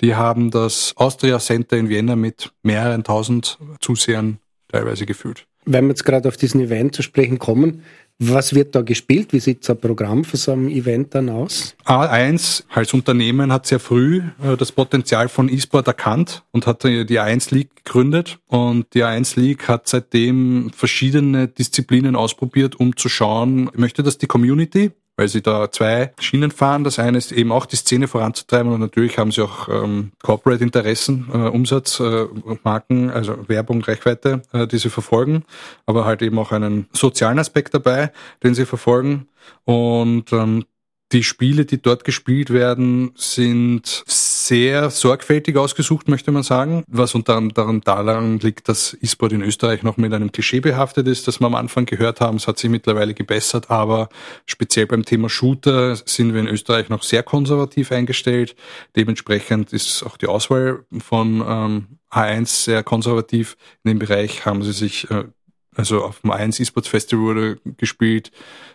Die 0.00 0.14
haben 0.14 0.50
das 0.50 0.92
Austria 0.96 1.38
Center 1.38 1.76
in 1.76 1.88
Vienna 1.88 2.16
mit 2.16 2.52
mehreren 2.62 3.04
tausend 3.04 3.58
Zusehern 3.80 4.38
teilweise 4.68 5.06
gefüllt. 5.06 5.46
Wenn 5.64 5.86
wir 5.86 5.90
jetzt 5.90 6.04
gerade 6.04 6.28
auf 6.28 6.36
diesen 6.36 6.60
Event 6.60 6.94
zu 6.94 7.02
sprechen 7.02 7.38
kommen, 7.38 7.82
was 8.18 8.54
wird 8.54 8.74
da 8.74 8.80
gespielt? 8.80 9.32
Wie 9.32 9.40
sieht 9.40 9.62
so 9.62 9.74
ein 9.74 9.80
Programm 9.80 10.24
für 10.24 10.38
so 10.38 10.52
ein 10.52 10.70
Event 10.70 11.14
dann 11.14 11.28
aus? 11.28 11.76
A1 11.84 12.64
als 12.72 12.94
Unternehmen 12.94 13.52
hat 13.52 13.66
sehr 13.66 13.78
früh 13.78 14.22
äh, 14.42 14.56
das 14.56 14.72
Potenzial 14.72 15.28
von 15.28 15.50
E-Sport 15.50 15.88
erkannt 15.88 16.42
und 16.50 16.66
hat 16.66 16.84
die 16.84 17.04
A1 17.04 17.54
League 17.54 17.84
gegründet. 17.84 18.38
Und 18.46 18.94
die 18.94 19.04
A1 19.04 19.38
League 19.38 19.68
hat 19.68 19.88
seitdem 19.88 20.70
verschiedene 20.74 21.48
Disziplinen 21.48 22.16
ausprobiert, 22.16 22.80
um 22.80 22.96
zu 22.96 23.10
schauen, 23.10 23.70
möchte 23.74 24.02
das 24.02 24.16
die 24.16 24.26
Community 24.26 24.92
weil 25.16 25.28
sie 25.28 25.42
da 25.42 25.70
zwei 25.70 26.12
Schienen 26.20 26.50
fahren. 26.50 26.84
Das 26.84 26.98
eine 26.98 27.18
ist 27.18 27.32
eben 27.32 27.52
auch 27.52 27.66
die 27.66 27.76
Szene 27.76 28.08
voranzutreiben 28.08 28.72
und 28.72 28.80
natürlich 28.80 29.18
haben 29.18 29.32
sie 29.32 29.42
auch 29.42 29.68
ähm, 29.68 30.12
Corporate-Interessen, 30.22 31.28
äh, 31.32 31.36
Umsatz, 31.48 32.00
äh, 32.00 32.26
Marken, 32.62 33.10
also 33.10 33.48
Werbung, 33.48 33.82
Reichweite, 33.82 34.42
äh, 34.52 34.66
die 34.66 34.78
sie 34.78 34.90
verfolgen, 34.90 35.44
aber 35.86 36.04
halt 36.04 36.22
eben 36.22 36.38
auch 36.38 36.52
einen 36.52 36.88
sozialen 36.92 37.38
Aspekt 37.38 37.74
dabei, 37.74 38.12
den 38.42 38.54
sie 38.54 38.66
verfolgen. 38.66 39.28
Und 39.64 40.32
ähm, 40.32 40.64
die 41.12 41.22
Spiele, 41.22 41.64
die 41.64 41.80
dort 41.80 42.04
gespielt 42.04 42.52
werden, 42.52 43.12
sind 43.14 44.02
sehr 44.46 44.90
sorgfältig 44.90 45.56
ausgesucht, 45.56 46.08
möchte 46.08 46.30
man 46.30 46.42
sagen, 46.42 46.84
was 46.86 47.14
unter 47.14 47.36
anderem 47.36 47.80
daran 47.80 48.38
liegt, 48.38 48.68
dass 48.68 48.96
E-Sport 49.00 49.32
in 49.32 49.42
Österreich 49.42 49.82
noch 49.82 49.96
mit 49.96 50.12
einem 50.12 50.30
Klischee 50.30 50.60
behaftet 50.60 51.08
ist, 51.08 51.26
das 51.26 51.40
wir 51.40 51.46
am 51.46 51.54
Anfang 51.54 51.86
gehört 51.86 52.20
haben. 52.20 52.36
Es 52.36 52.46
hat 52.46 52.58
sich 52.58 52.70
mittlerweile 52.70 53.14
gebessert, 53.14 53.70
aber 53.70 54.08
speziell 54.46 54.86
beim 54.86 55.04
Thema 55.04 55.28
Shooter 55.28 55.96
sind 55.96 56.32
wir 56.32 56.40
in 56.40 56.48
Österreich 56.48 56.88
noch 56.88 57.02
sehr 57.02 57.22
konservativ 57.22 57.90
eingestellt. 57.90 58.54
Dementsprechend 58.94 59.72
ist 59.72 60.02
auch 60.04 60.16
die 60.16 60.28
Auswahl 60.28 60.84
von 60.98 61.44
ähm, 61.46 61.86
A1 62.10 62.46
sehr 62.46 62.82
konservativ. 62.82 63.56
In 63.84 63.90
dem 63.90 63.98
Bereich 63.98 64.46
haben 64.46 64.62
sie 64.62 64.72
sich, 64.72 65.10
äh, 65.10 65.24
also 65.74 66.04
auf 66.04 66.20
dem 66.20 66.30
A1 66.30 66.60
E-Sports 66.60 66.88
Festival 66.88 67.58
gespielt 67.76 68.30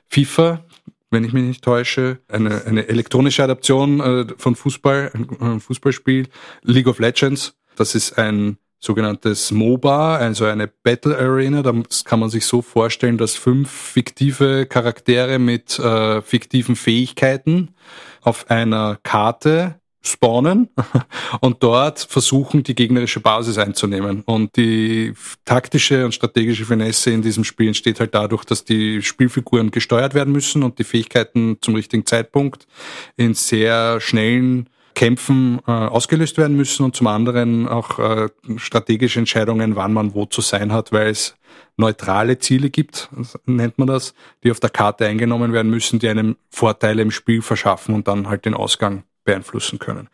FIFA, 0.10 0.66
wenn 1.12 1.26
ich 1.26 1.34
mich 1.34 1.44
nicht 1.44 1.64
täusche, 1.64 2.20
eine, 2.30 2.66
eine 2.66 2.88
elektronische 2.88 3.44
Adaption 3.44 4.00
äh, 4.00 4.26
von 4.38 4.56
Fußball, 4.56 5.12
ein, 5.40 5.60
Fußballspiel, 5.60 6.28
League 6.64 6.88
of 6.88 7.00
Legends. 7.00 7.54
Das 7.76 7.94
ist 7.96 8.18
ein 8.18 8.58
sogenanntes 8.80 9.52
MOBA, 9.52 10.18
also 10.18 10.46
eine 10.46 10.68
Battle 10.68 11.16
Arena. 11.16 11.62
Das 11.62 12.04
kann 12.04 12.20
man 12.20 12.30
sich 12.30 12.46
so 12.46 12.62
vorstellen, 12.62 13.18
dass 13.18 13.36
fünf 13.36 13.70
fiktive 13.70 14.66
Charaktere 14.66 15.38
mit 15.38 15.78
äh, 15.78 16.22
fiktiven 16.22 16.76
Fähigkeiten 16.76 17.76
auf 18.22 18.50
einer 18.50 18.98
Karte 19.04 19.81
spawnen 20.02 20.70
und 21.42 21.62
dort 21.64 22.00
versuchen, 22.00 22.64
die 22.64 22.76
gegnerische 22.76 23.20
Basis 23.20 23.58
einzunehmen. 23.58 24.22
Und 24.22 24.56
die 24.58 25.14
taktische 25.46 26.06
und 26.06 26.14
strategische 26.14 26.66
Finesse 26.66 27.12
in 27.12 27.22
diesem 27.22 27.44
Spiel 27.44 27.68
entsteht 27.68 28.00
halt 28.00 28.16
dadurch, 28.16 28.44
dass 28.44 28.66
die 28.66 29.02
Spielfiguren 29.02 29.72
gesteuert 29.72 30.14
werden 30.14 30.34
müssen 30.34 30.64
und 30.64 30.80
die 30.80 30.84
Fähigkeiten 30.84 31.58
zum 31.62 31.76
richtigen 31.76 32.06
Zeitpunkt 32.06 32.68
in 33.16 33.34
sehr 33.34 34.02
schnellen 34.02 34.68
Kämpfen 34.94 35.60
äh, 35.68 35.72
ausgelöst 35.72 36.38
werden 36.38 36.58
müssen 36.58 36.84
und 36.84 36.96
zum 36.96 37.08
anderen 37.08 37.68
auch 37.68 37.98
äh, 38.00 38.30
strategische 38.58 39.20
Entscheidungen, 39.20 39.76
wann 39.76 39.94
man 39.94 40.14
wo 40.14 40.26
zu 40.26 40.42
sein 40.42 40.74
hat, 40.74 40.92
weil 40.92 41.10
es 41.10 41.36
neutrale 41.78 42.38
Ziele 42.40 42.70
gibt, 42.70 43.10
nennt 43.46 43.78
man 43.78 43.88
das, 43.88 44.14
die 44.44 44.52
auf 44.52 44.60
der 44.60 44.70
Karte 44.70 45.08
eingenommen 45.08 45.54
werden 45.54 45.72
müssen, 45.72 46.00
die 46.00 46.10
einem 46.10 46.36
Vorteile 46.50 47.02
im 47.02 47.12
Spiel 47.12 47.42
verschaffen 47.42 47.96
und 47.96 48.08
dann 48.08 48.28
halt 48.28 48.46
den 48.46 48.54
Ausgang 48.54 49.04
beeinflussen 49.24 49.80
können. 49.80 50.10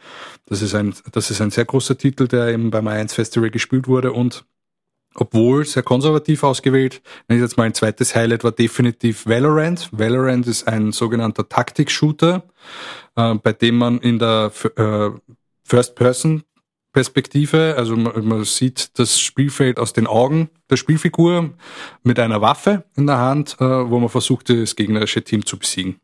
Das 0.45 0.61
ist 0.61 0.75
ein, 0.75 0.93
das 1.11 1.31
ist 1.31 1.41
ein 1.41 1.51
sehr 1.51 1.65
großer 1.65 1.97
Titel, 1.97 2.27
der 2.27 2.47
eben 2.49 2.71
beim 2.71 2.87
1 2.87 3.13
Festival 3.13 3.49
gespielt 3.49 3.87
wurde 3.87 4.11
und 4.11 4.45
obwohl 5.19 5.65
sehr 5.65 5.81
konservativ 5.81 6.43
ausgewählt, 6.43 7.01
nenne 7.27 7.39
ich 7.39 7.43
jetzt 7.43 7.57
mal 7.57 7.63
ein 7.63 7.73
zweites 7.73 8.15
Highlight, 8.15 8.43
war 8.43 8.51
definitiv 8.51 9.25
Valorant. 9.25 9.89
Valorant 9.91 10.45
ist 10.45 10.67
ein 10.67 10.91
sogenannter 10.91 11.49
Taktik-Shooter, 11.49 12.43
äh, 13.15 13.33
bei 13.35 13.53
dem 13.53 13.77
man 13.77 13.99
in 13.99 14.19
der 14.19 14.51
äh, 14.75 15.09
First-Person 15.63 16.43
Perspektive, 16.93 17.75
also 17.77 17.95
man, 17.95 18.25
man, 18.25 18.43
sieht 18.43 18.97
das 18.97 19.19
Spielfeld 19.19 19.79
aus 19.79 19.93
den 19.93 20.07
Augen 20.07 20.49
der 20.69 20.77
Spielfigur 20.77 21.51
mit 22.01 22.17
einer 22.17 22.41
Waffe 22.41 22.85
in 22.95 23.05
der 23.05 23.19
Hand, 23.19 23.57
äh, 23.59 23.65
wo 23.65 23.99
man 23.99 24.09
versucht, 24.09 24.49
das 24.49 24.75
gegnerische 24.75 25.23
Team 25.23 25.45
zu 25.45 25.59
besiegen. 25.59 25.99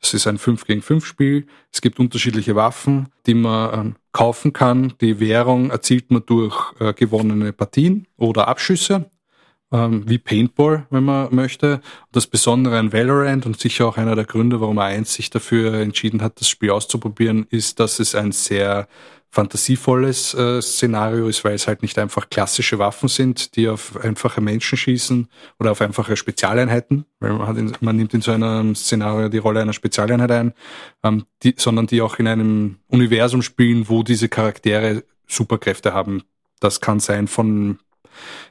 Es 0.00 0.14
ist 0.14 0.26
ein 0.26 0.38
5 0.38 0.64
gegen 0.66 0.82
5 0.82 1.04
Spiel. 1.04 1.46
Es 1.72 1.80
gibt 1.80 1.98
unterschiedliche 1.98 2.54
Waffen, 2.54 3.08
die 3.26 3.34
man 3.34 3.78
ähm, 3.78 3.96
kaufen 4.12 4.52
kann. 4.52 4.94
Die 5.00 5.20
Währung 5.20 5.70
erzielt 5.70 6.10
man 6.10 6.24
durch 6.26 6.72
äh, 6.78 6.92
gewonnene 6.92 7.52
Partien 7.52 8.06
oder 8.16 8.48
Abschüsse, 8.48 9.10
ähm, 9.72 10.04
wie 10.06 10.18
Paintball, 10.18 10.86
wenn 10.90 11.04
man 11.04 11.34
möchte. 11.34 11.80
Das 12.12 12.26
Besondere 12.26 12.78
an 12.78 12.92
Valorant 12.92 13.46
und 13.46 13.58
sicher 13.58 13.86
auch 13.86 13.96
einer 13.96 14.14
der 14.14 14.24
Gründe, 14.24 14.60
warum 14.60 14.78
er 14.78 15.04
sich 15.04 15.30
dafür 15.30 15.74
entschieden 15.74 16.22
hat, 16.22 16.40
das 16.40 16.48
Spiel 16.48 16.70
auszuprobieren, 16.70 17.46
ist, 17.50 17.80
dass 17.80 17.98
es 17.98 18.14
ein 18.14 18.32
sehr 18.32 18.88
fantasievolles 19.36 20.32
äh, 20.32 20.62
Szenario 20.62 21.28
ist, 21.28 21.44
weil 21.44 21.54
es 21.54 21.68
halt 21.68 21.82
nicht 21.82 21.98
einfach 21.98 22.30
klassische 22.30 22.78
Waffen 22.78 23.10
sind, 23.10 23.54
die 23.54 23.68
auf 23.68 23.94
einfache 24.02 24.40
Menschen 24.40 24.78
schießen 24.78 25.28
oder 25.58 25.72
auf 25.72 25.82
einfache 25.82 26.16
Spezialeinheiten, 26.16 27.04
weil 27.20 27.34
man, 27.34 27.46
hat 27.46 27.58
in, 27.58 27.70
man 27.80 27.96
nimmt 27.96 28.14
in 28.14 28.22
so 28.22 28.32
einem 28.32 28.74
Szenario 28.74 29.28
die 29.28 29.36
Rolle 29.36 29.60
einer 29.60 29.74
Spezialeinheit 29.74 30.30
ein, 30.30 30.54
ähm, 31.04 31.26
die, 31.42 31.54
sondern 31.58 31.86
die 31.86 32.00
auch 32.00 32.18
in 32.18 32.26
einem 32.26 32.78
Universum 32.88 33.42
spielen, 33.42 33.90
wo 33.90 34.02
diese 34.02 34.30
Charaktere 34.30 35.04
Superkräfte 35.26 35.92
haben. 35.92 36.22
Das 36.58 36.80
kann 36.80 36.98
sein 36.98 37.28
von 37.28 37.78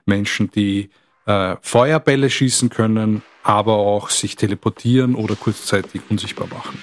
Menschen, 0.05 0.51
die 0.51 0.91
äh, 1.25 1.55
Feuerbälle 1.61 2.29
schießen 2.29 2.69
können, 2.69 3.23
aber 3.41 3.77
auch 3.77 4.11
sich 4.11 4.35
teleportieren 4.35 5.15
oder 5.15 5.35
kurzzeitig 5.35 6.01
unsichtbar 6.09 6.47
machen. 6.47 6.77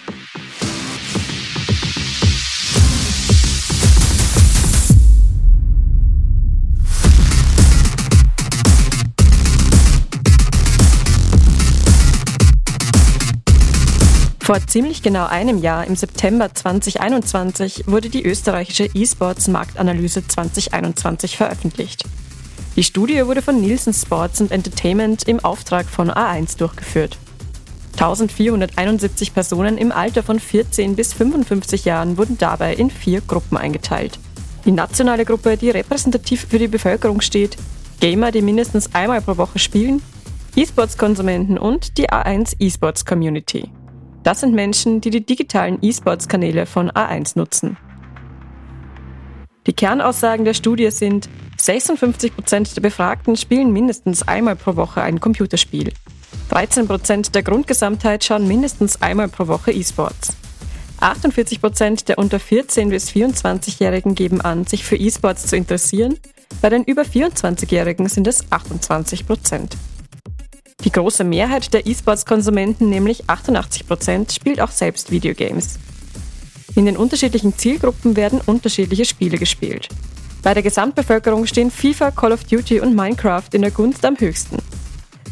Vor 14.52 14.66
ziemlich 14.66 15.02
genau 15.02 15.24
einem 15.24 15.62
Jahr, 15.62 15.86
im 15.86 15.96
September 15.96 16.54
2021, 16.54 17.84
wurde 17.86 18.10
die 18.10 18.22
österreichische 18.22 18.84
E-Sports 18.84 19.48
Marktanalyse 19.48 20.28
2021 20.28 21.38
veröffentlicht. 21.38 22.04
Die 22.76 22.84
Studie 22.84 23.24
wurde 23.24 23.40
von 23.40 23.58
Nielsen 23.58 23.94
Sports 23.94 24.42
and 24.42 24.50
Entertainment 24.50 25.26
im 25.26 25.42
Auftrag 25.42 25.86
von 25.86 26.10
A1 26.10 26.58
durchgeführt. 26.58 27.16
1471 27.92 29.32
Personen 29.32 29.78
im 29.78 29.90
Alter 29.90 30.22
von 30.22 30.38
14 30.38 30.96
bis 30.96 31.14
55 31.14 31.86
Jahren 31.86 32.18
wurden 32.18 32.36
dabei 32.36 32.74
in 32.74 32.90
vier 32.90 33.22
Gruppen 33.22 33.56
eingeteilt. 33.56 34.18
Die 34.66 34.72
nationale 34.72 35.24
Gruppe, 35.24 35.56
die 35.56 35.70
repräsentativ 35.70 36.46
für 36.50 36.58
die 36.58 36.68
Bevölkerung 36.68 37.22
steht, 37.22 37.56
Gamer, 38.00 38.32
die 38.32 38.42
mindestens 38.42 38.94
einmal 38.94 39.22
pro 39.22 39.38
Woche 39.38 39.58
spielen, 39.58 40.02
E-Sports-Konsumenten 40.56 41.56
und 41.56 41.96
die 41.96 42.10
A1 42.10 42.56
E-Sports 42.58 43.06
Community. 43.06 43.70
Das 44.22 44.40
sind 44.40 44.54
Menschen, 44.54 45.00
die 45.00 45.10
die 45.10 45.24
digitalen 45.24 45.78
E-Sports-Kanäle 45.82 46.66
von 46.66 46.90
A1 46.90 47.36
nutzen. 47.36 47.76
Die 49.66 49.72
Kernaussagen 49.72 50.44
der 50.44 50.54
Studie 50.54 50.90
sind, 50.90 51.28
56 51.56 52.34
Prozent 52.34 52.76
der 52.76 52.82
Befragten 52.82 53.36
spielen 53.36 53.72
mindestens 53.72 54.26
einmal 54.26 54.56
pro 54.56 54.76
Woche 54.76 55.02
ein 55.02 55.20
Computerspiel. 55.20 55.92
13 56.50 56.86
Prozent 56.86 57.34
der 57.34 57.42
Grundgesamtheit 57.42 58.24
schauen 58.24 58.48
mindestens 58.48 59.00
einmal 59.00 59.28
pro 59.28 59.46
Woche 59.46 59.72
E-Sports. 59.72 60.36
48 61.00 61.60
Prozent 61.60 62.08
der 62.08 62.18
unter 62.18 62.38
14 62.38 62.90
bis 62.90 63.10
24-Jährigen 63.10 64.14
geben 64.14 64.40
an, 64.40 64.66
sich 64.66 64.84
für 64.84 64.96
E-Sports 64.96 65.46
zu 65.46 65.56
interessieren. 65.56 66.18
Bei 66.60 66.68
den 66.68 66.84
über 66.84 67.02
24-Jährigen 67.02 68.08
sind 68.08 68.26
es 68.26 68.50
28 68.50 69.26
Prozent. 69.26 69.76
Die 70.84 70.90
große 70.90 71.22
Mehrheit 71.22 71.72
der 71.74 71.86
E-Sports-Konsumenten, 71.86 72.90
nämlich 72.90 73.28
88 73.28 73.86
Prozent, 73.86 74.32
spielt 74.32 74.60
auch 74.60 74.70
selbst 74.70 75.10
Videogames. 75.12 75.78
In 76.74 76.86
den 76.86 76.96
unterschiedlichen 76.96 77.56
Zielgruppen 77.56 78.16
werden 78.16 78.40
unterschiedliche 78.44 79.04
Spiele 79.04 79.38
gespielt. 79.38 79.88
Bei 80.42 80.54
der 80.54 80.62
Gesamtbevölkerung 80.64 81.46
stehen 81.46 81.70
FIFA, 81.70 82.10
Call 82.10 82.32
of 82.32 82.44
Duty 82.44 82.80
und 82.80 82.96
Minecraft 82.96 83.44
in 83.52 83.62
der 83.62 83.70
Gunst 83.70 84.04
am 84.04 84.18
höchsten. 84.18 84.56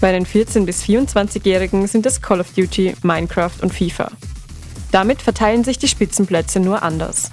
Bei 0.01 0.13
den 0.13 0.25
14- 0.25 0.67
bis 0.67 0.85
24-Jährigen 0.85 1.87
sind 1.89 2.07
es 2.07 2.23
Call 2.23 2.41
of 2.41 2.53
Duty, 2.55 2.95
Minecraft 3.03 3.61
und 3.63 3.75
FIFA. 3.75 4.13
Damit 4.93 5.21
verteilen 5.21 5.65
sich 5.65 5.79
die 5.79 5.89
Spitzenplätze 5.89 6.61
nur 6.61 6.83
anders. 6.83 7.33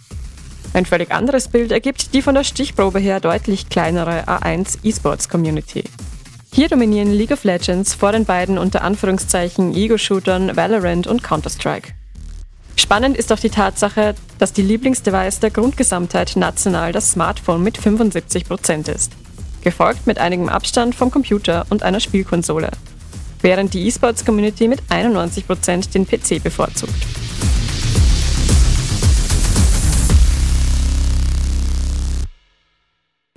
Ein 0.73 0.85
völlig 0.85 1.11
anderes 1.11 1.47
Bild 1.47 1.71
ergibt 1.71 2.13
die 2.13 2.21
von 2.21 2.35
der 2.35 2.43
Stichprobe 2.43 2.99
her 2.99 3.19
deutlich 3.19 3.69
kleinere 3.69 4.27
A1 4.27 4.83
eSports 4.83 5.29
Community. 5.29 5.83
Hier 6.57 6.69
dominieren 6.69 7.13
League 7.13 7.29
of 7.29 7.43
Legends 7.43 7.93
vor 7.93 8.13
den 8.13 8.25
beiden 8.25 8.57
unter 8.57 8.81
Anführungszeichen 8.81 9.75
Ego-Shootern 9.75 10.55
Valorant 10.57 11.05
und 11.05 11.21
Counter-Strike. 11.21 11.91
Spannend 12.75 13.15
ist 13.15 13.31
auch 13.31 13.37
die 13.37 13.51
Tatsache, 13.51 14.15
dass 14.39 14.53
die 14.53 14.63
Lieblingsdevice 14.63 15.39
der 15.39 15.51
Grundgesamtheit 15.51 16.35
national 16.35 16.93
das 16.93 17.11
Smartphone 17.11 17.61
mit 17.61 17.77
75% 17.77 18.91
ist, 18.91 19.11
gefolgt 19.61 20.07
mit 20.07 20.17
einigem 20.17 20.49
Abstand 20.49 20.95
vom 20.95 21.11
Computer 21.11 21.67
und 21.69 21.83
einer 21.83 21.99
Spielkonsole, 21.99 22.71
während 23.43 23.75
die 23.75 23.85
E-Sports-Community 23.85 24.67
mit 24.67 24.81
91% 24.89 25.91
den 25.91 26.07
PC 26.07 26.41
bevorzugt. 26.41 26.95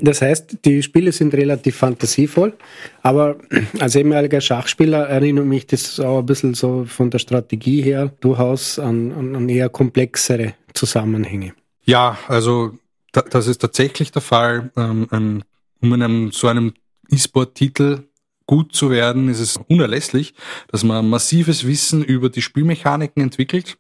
Das 0.03 0.23
heißt, 0.23 0.59
die 0.65 0.83
Spiele 0.83 1.13
sind 1.13 1.35
relativ 1.35 1.77
fantasievoll, 1.77 2.55
aber 3.03 3.37
als 3.79 3.95
ehemaliger 3.95 4.41
Schachspieler 4.41 5.09
erinnert 5.09 5.47
mich 5.47 5.67
das 5.67 6.01
auch 6.01 6.21
ein 6.21 6.27
bisschen 6.27 6.55
so 6.55 6.85
von 6.85 7.11
der 7.11 7.19
Strategie 7.19 7.83
her 7.83 8.13
durchaus 8.21 8.79
an, 8.79 9.13
an, 9.13 9.49
eher 9.49 9.69
komplexere 9.69 10.55
Zusammenhänge. 10.75 11.55
Ja, 11.85 12.19
also 12.29 12.73
da, 13.13 13.23
das 13.23 13.47
ist 13.47 13.59
tatsächlich 13.59 14.13
der 14.13 14.23
Fall. 14.23 14.71
Ähm, 14.77 15.43
um 15.83 15.95
in 15.95 16.31
so 16.31 16.49
einem 16.49 16.75
E-Sport-Titel 17.11 18.05
gut 18.47 18.75
zu 18.75 18.91
werden, 18.91 19.29
ist 19.29 19.41
es 19.41 19.59
unerlässlich, 19.69 20.35
dass 20.69 20.83
man 20.85 21.09
massives 21.09 21.67
Wissen 21.67 22.03
über 22.03 22.29
die 22.29 22.43
Spielmechaniken 22.43 23.23
entwickelt, 23.23 23.79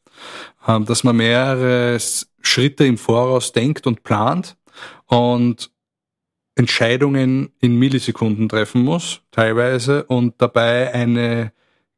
ähm, 0.66 0.84
dass 0.84 1.04
man 1.04 1.16
mehrere 1.16 1.98
Schritte 2.40 2.86
im 2.86 2.96
Voraus 2.96 3.52
denkt 3.52 3.86
und 3.86 4.02
plant 4.02 4.56
und 5.06 5.70
Entscheidungen 6.60 7.52
in 7.60 7.76
Millisekunden 7.76 8.46
treffen 8.46 8.82
muss, 8.82 9.22
teilweise, 9.30 10.04
und 10.04 10.34
dabei 10.42 10.92
eine 10.92 11.52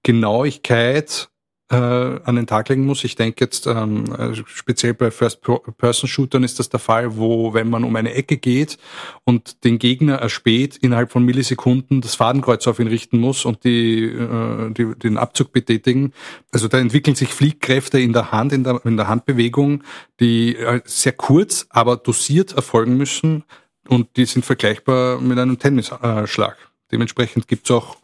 Genauigkeit 0.04 1.31
äh, 1.69 1.75
an 1.75 2.37
den 2.37 2.47
Tag 2.47 2.69
legen 2.69 2.87
muss. 2.87 3.02
Ich 3.02 3.16
denke 3.16 3.45
jetzt 3.45 3.66
ähm, 3.66 4.04
also 4.16 4.45
speziell 4.47 4.95
bei 4.95 5.11
First-Person-Shootern 5.11 6.45
ist 6.45 6.61
das 6.61 6.69
der 6.69 6.78
Fall, 6.78 7.16
wo 7.16 7.54
wenn 7.54 7.71
man 7.71 7.83
um 7.83 7.97
eine 7.97 8.14
Ecke 8.14 8.37
geht 8.37 8.78
und 9.25 9.64
den 9.64 9.81
Gegner 9.81 10.19
erspäht, 10.19 10.76
innerhalb 10.76 11.11
von 11.11 11.25
Millisekunden 11.25 12.00
das 12.00 12.14
Fadenkreuz 12.14 12.69
auf 12.69 12.78
ihn 12.78 12.87
richten 12.87 13.19
muss 13.19 13.45
und 13.45 13.64
die, 13.64 14.04
äh, 14.04 14.71
die, 14.71 14.95
den 14.97 15.16
Abzug 15.19 15.50
betätigen. 15.50 16.12
Also 16.52 16.69
da 16.69 16.78
entwickeln 16.78 17.16
sich 17.16 17.31
Fliehkräfte 17.31 17.99
in 17.99 18.12
der 18.12 18.31
Hand, 18.31 18.52
in 18.52 18.62
der, 18.62 18.81
in 18.85 18.97
der 18.97 19.09
Handbewegung, 19.09 19.83
die 20.21 20.54
äh, 20.54 20.83
sehr 20.85 21.14
kurz, 21.14 21.66
aber 21.71 21.97
dosiert 21.97 22.52
erfolgen 22.52 22.97
müssen 22.97 23.42
und 23.89 24.17
die 24.17 24.25
sind 24.25 24.45
vergleichbar 24.45 25.21
mit 25.21 25.39
einem 25.39 25.59
Tennisschlag. 25.59 26.57
Dementsprechend 26.91 27.49
gibt's 27.49 27.71
auch 27.71 27.97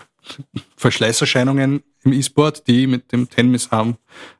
Verschleißerscheinungen 0.77 1.83
im 2.05 2.13
E-Sport, 2.13 2.67
die 2.67 2.87
mit 2.87 3.13
dem 3.13 3.29
Tennisarm 3.29 3.97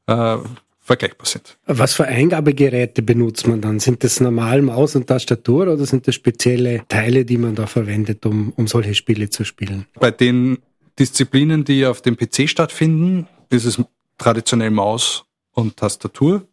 äh, 0.07 0.39
vergleichbar 0.81 1.27
sind. 1.27 1.59
Was 1.67 1.95
für 1.95 2.07
Eingabegeräte 2.07 3.03
benutzt 3.03 3.47
man 3.47 3.61
dann? 3.61 3.79
Sind 3.79 4.03
das 4.05 4.21
normal 4.21 4.63
Maus 4.63 4.97
und 4.97 5.07
Tastatur 5.07 5.65
oder 5.65 5.85
sind 5.87 6.09
das 6.09 6.15
spezielle 6.15 6.83
Teile, 6.89 7.25
die 7.25 7.37
man 7.37 7.55
da 7.55 7.67
verwendet, 7.67 8.25
um, 8.27 8.53
um 8.57 8.67
solche 8.67 8.95
Spiele 8.95 9.31
zu 9.31 9.45
spielen? 9.45 9.87
Bei 10.01 10.11
den 10.11 10.59
Disziplinen, 10.99 11.65
die 11.65 11.87
auf 11.87 12.01
dem 12.01 12.17
PC 12.17 12.49
stattfinden, 12.49 13.29
ist 13.51 13.67
es 13.67 13.81
traditionell 14.17 14.71
Maus 14.71 15.25
und 15.53 15.77
Tastatur. 15.77 16.47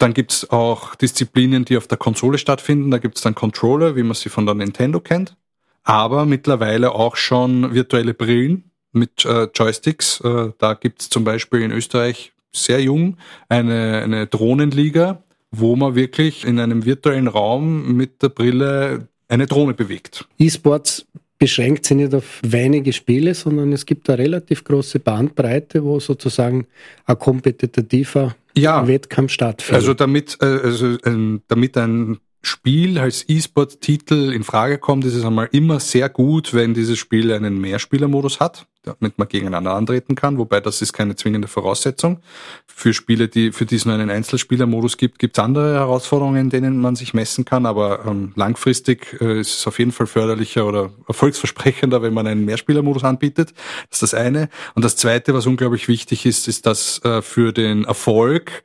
Dann 0.00 0.14
gibt's 0.14 0.50
auch 0.50 0.96
Disziplinen, 0.96 1.64
die 1.64 1.76
auf 1.76 1.86
der 1.86 1.98
Konsole 1.98 2.38
stattfinden. 2.38 2.90
Da 2.90 2.98
gibt's 2.98 3.20
dann 3.20 3.36
Controller, 3.36 3.94
wie 3.94 4.02
man 4.02 4.14
sie 4.14 4.30
von 4.30 4.46
der 4.46 4.56
Nintendo 4.56 4.98
kennt 4.98 5.36
aber 5.84 6.26
mittlerweile 6.26 6.94
auch 6.94 7.16
schon 7.16 7.74
virtuelle 7.74 8.14
Brillen 8.14 8.70
mit 8.92 9.24
äh, 9.24 9.48
Joysticks. 9.54 10.20
Äh, 10.20 10.50
da 10.58 10.74
gibt's 10.74 11.08
zum 11.08 11.24
Beispiel 11.24 11.62
in 11.62 11.72
Österreich 11.72 12.32
sehr 12.52 12.80
jung 12.82 13.16
eine, 13.48 14.02
eine 14.02 14.26
Drohnenliga, 14.26 15.22
wo 15.50 15.76
man 15.76 15.94
wirklich 15.94 16.44
in 16.44 16.58
einem 16.58 16.84
virtuellen 16.84 17.28
Raum 17.28 17.96
mit 17.96 18.22
der 18.22 18.28
Brille 18.28 19.08
eine 19.28 19.46
Drohne 19.46 19.74
bewegt. 19.74 20.26
E-Sports 20.38 21.06
beschränkt 21.38 21.86
sich 21.86 21.96
nicht 21.96 22.14
auf 22.14 22.40
wenige 22.42 22.92
Spiele, 22.92 23.34
sondern 23.34 23.72
es 23.72 23.86
gibt 23.86 24.10
eine 24.10 24.18
relativ 24.18 24.64
große 24.64 24.98
Bandbreite, 24.98 25.82
wo 25.84 25.98
sozusagen 25.98 26.66
ein 27.06 27.18
kompetitiver 27.18 28.34
ja, 28.56 28.86
Wettkampf 28.86 29.32
stattfindet. 29.32 29.80
Also 29.80 29.94
damit, 29.94 30.38
äh, 30.40 30.46
also, 30.46 30.86
äh, 30.86 31.40
damit 31.48 31.76
ein 31.76 32.18
Spiel 32.42 32.98
als 32.98 33.28
E-Sport-Titel 33.28 34.32
in 34.32 34.44
Frage 34.44 34.78
kommt, 34.78 35.04
ist 35.04 35.14
es 35.14 35.24
einmal 35.24 35.48
immer 35.52 35.78
sehr 35.78 36.08
gut, 36.08 36.54
wenn 36.54 36.72
dieses 36.72 36.98
Spiel 36.98 37.32
einen 37.32 37.60
Mehrspielermodus 37.60 38.40
hat, 38.40 38.66
damit 38.82 39.18
man 39.18 39.28
gegeneinander 39.28 39.74
antreten 39.74 40.14
kann, 40.14 40.38
wobei 40.38 40.60
das 40.60 40.80
ist 40.80 40.94
keine 40.94 41.16
zwingende 41.16 41.48
Voraussetzung. 41.48 42.20
Für 42.66 42.94
Spiele, 42.94 43.28
die, 43.28 43.52
für 43.52 43.66
die 43.66 43.76
es 43.76 43.84
nur 43.84 43.94
einen 43.94 44.08
Einzelspielermodus 44.08 44.96
gibt, 44.96 45.18
gibt 45.18 45.36
es 45.36 45.44
andere 45.44 45.74
Herausforderungen, 45.74 46.48
denen 46.48 46.80
man 46.80 46.96
sich 46.96 47.12
messen 47.12 47.44
kann, 47.44 47.66
aber 47.66 48.06
ähm, 48.06 48.32
langfristig 48.36 49.20
äh, 49.20 49.40
ist 49.40 49.58
es 49.60 49.66
auf 49.66 49.78
jeden 49.78 49.92
Fall 49.92 50.06
förderlicher 50.06 50.66
oder 50.66 50.92
erfolgsversprechender, 51.08 52.00
wenn 52.00 52.14
man 52.14 52.26
einen 52.26 52.46
Mehrspielermodus 52.46 53.04
anbietet. 53.04 53.52
Das 53.90 54.02
ist 54.02 54.14
das 54.14 54.14
eine. 54.14 54.48
Und 54.74 54.82
das 54.82 54.96
zweite, 54.96 55.34
was 55.34 55.46
unglaublich 55.46 55.88
wichtig 55.88 56.24
ist, 56.24 56.48
ist, 56.48 56.64
dass 56.64 57.04
äh, 57.04 57.20
für 57.20 57.52
den 57.52 57.84
Erfolg 57.84 58.64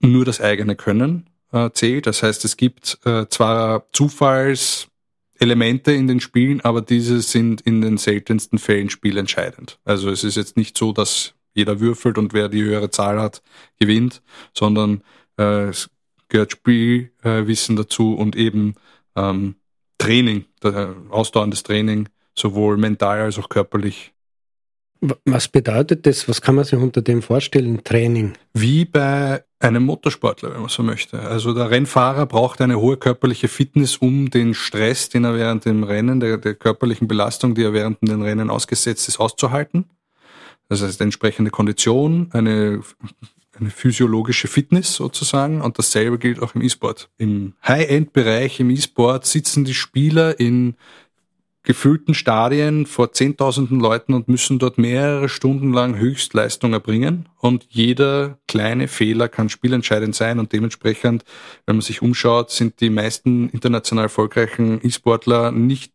nur 0.00 0.24
das 0.24 0.40
eigene 0.40 0.74
Können 0.74 1.28
äh, 1.52 1.70
zählt. 1.72 2.06
Das 2.06 2.22
heißt, 2.22 2.44
es 2.44 2.56
gibt 2.56 2.98
äh, 3.04 3.26
zwar 3.28 3.86
Zufallselemente 3.92 5.92
in 5.92 6.06
den 6.06 6.20
Spielen, 6.20 6.60
aber 6.60 6.82
diese 6.82 7.20
sind 7.20 7.60
in 7.60 7.80
den 7.80 7.98
seltensten 7.98 8.58
Fällen 8.58 8.90
spielentscheidend. 8.90 9.78
Also 9.84 10.10
es 10.10 10.24
ist 10.24 10.36
jetzt 10.36 10.56
nicht 10.56 10.76
so, 10.76 10.92
dass 10.92 11.34
jeder 11.54 11.80
würfelt 11.80 12.18
und 12.18 12.32
wer 12.32 12.48
die 12.48 12.62
höhere 12.62 12.90
Zahl 12.90 13.20
hat, 13.20 13.42
gewinnt, 13.80 14.22
sondern 14.54 15.02
äh, 15.38 15.68
es 15.68 15.90
gehört 16.28 16.52
Spielwissen 16.52 17.76
dazu 17.76 18.14
und 18.14 18.36
eben 18.36 18.74
ähm, 19.16 19.56
Training, 19.96 20.44
ausdauerndes 21.10 21.64
Training, 21.64 22.08
sowohl 22.34 22.76
mental 22.76 23.22
als 23.22 23.38
auch 23.38 23.48
körperlich 23.48 24.12
was 25.00 25.48
bedeutet 25.48 26.06
das? 26.06 26.28
Was 26.28 26.40
kann 26.40 26.56
man 26.56 26.64
sich 26.64 26.78
unter 26.78 27.02
dem 27.02 27.22
vorstellen? 27.22 27.82
Training? 27.84 28.34
Wie 28.52 28.84
bei 28.84 29.44
einem 29.60 29.84
Motorsportler, 29.84 30.52
wenn 30.52 30.60
man 30.60 30.68
so 30.68 30.82
möchte. 30.82 31.20
Also 31.20 31.52
der 31.52 31.70
Rennfahrer 31.70 32.26
braucht 32.26 32.60
eine 32.60 32.78
hohe 32.80 32.96
körperliche 32.96 33.48
Fitness, 33.48 33.96
um 33.96 34.30
den 34.30 34.54
Stress, 34.54 35.08
den 35.08 35.24
er 35.24 35.34
während 35.34 35.64
dem 35.64 35.82
Rennen, 35.82 36.20
der, 36.20 36.38
der 36.38 36.54
körperlichen 36.54 37.08
Belastung, 37.08 37.54
die 37.54 37.64
er 37.64 37.72
während 37.72 38.00
den 38.02 38.22
Rennen 38.22 38.50
ausgesetzt 38.50 39.08
ist, 39.08 39.18
auszuhalten. 39.18 39.86
Das 40.68 40.82
heißt 40.82 41.00
entsprechende 41.00 41.50
Kondition, 41.50 42.28
eine, 42.32 42.82
eine 43.58 43.70
physiologische 43.70 44.48
Fitness 44.48 44.94
sozusagen. 44.94 45.60
Und 45.60 45.78
dasselbe 45.78 46.18
gilt 46.18 46.40
auch 46.40 46.54
im 46.54 46.62
E-Sport. 46.62 47.10
Im 47.18 47.54
High-End-Bereich 47.66 48.60
im 48.60 48.70
E-Sport 48.70 49.26
sitzen 49.26 49.64
die 49.64 49.74
Spieler 49.74 50.38
in 50.38 50.76
gefüllten 51.68 52.14
Stadien 52.14 52.86
vor 52.86 53.12
Zehntausenden 53.12 53.78
Leuten 53.78 54.14
und 54.14 54.26
müssen 54.26 54.58
dort 54.58 54.78
mehrere 54.78 55.28
Stunden 55.28 55.74
lang 55.74 55.98
Höchstleistung 55.98 56.72
erbringen. 56.72 57.28
Und 57.36 57.66
jeder 57.68 58.38
kleine 58.48 58.88
Fehler 58.88 59.28
kann 59.28 59.50
spielentscheidend 59.50 60.14
sein 60.14 60.38
und 60.38 60.54
dementsprechend, 60.54 61.24
wenn 61.66 61.76
man 61.76 61.82
sich 61.82 62.00
umschaut, 62.00 62.50
sind 62.50 62.80
die 62.80 62.88
meisten 62.88 63.50
international 63.50 64.04
erfolgreichen 64.04 64.80
E-Sportler 64.82 65.52
nicht 65.52 65.92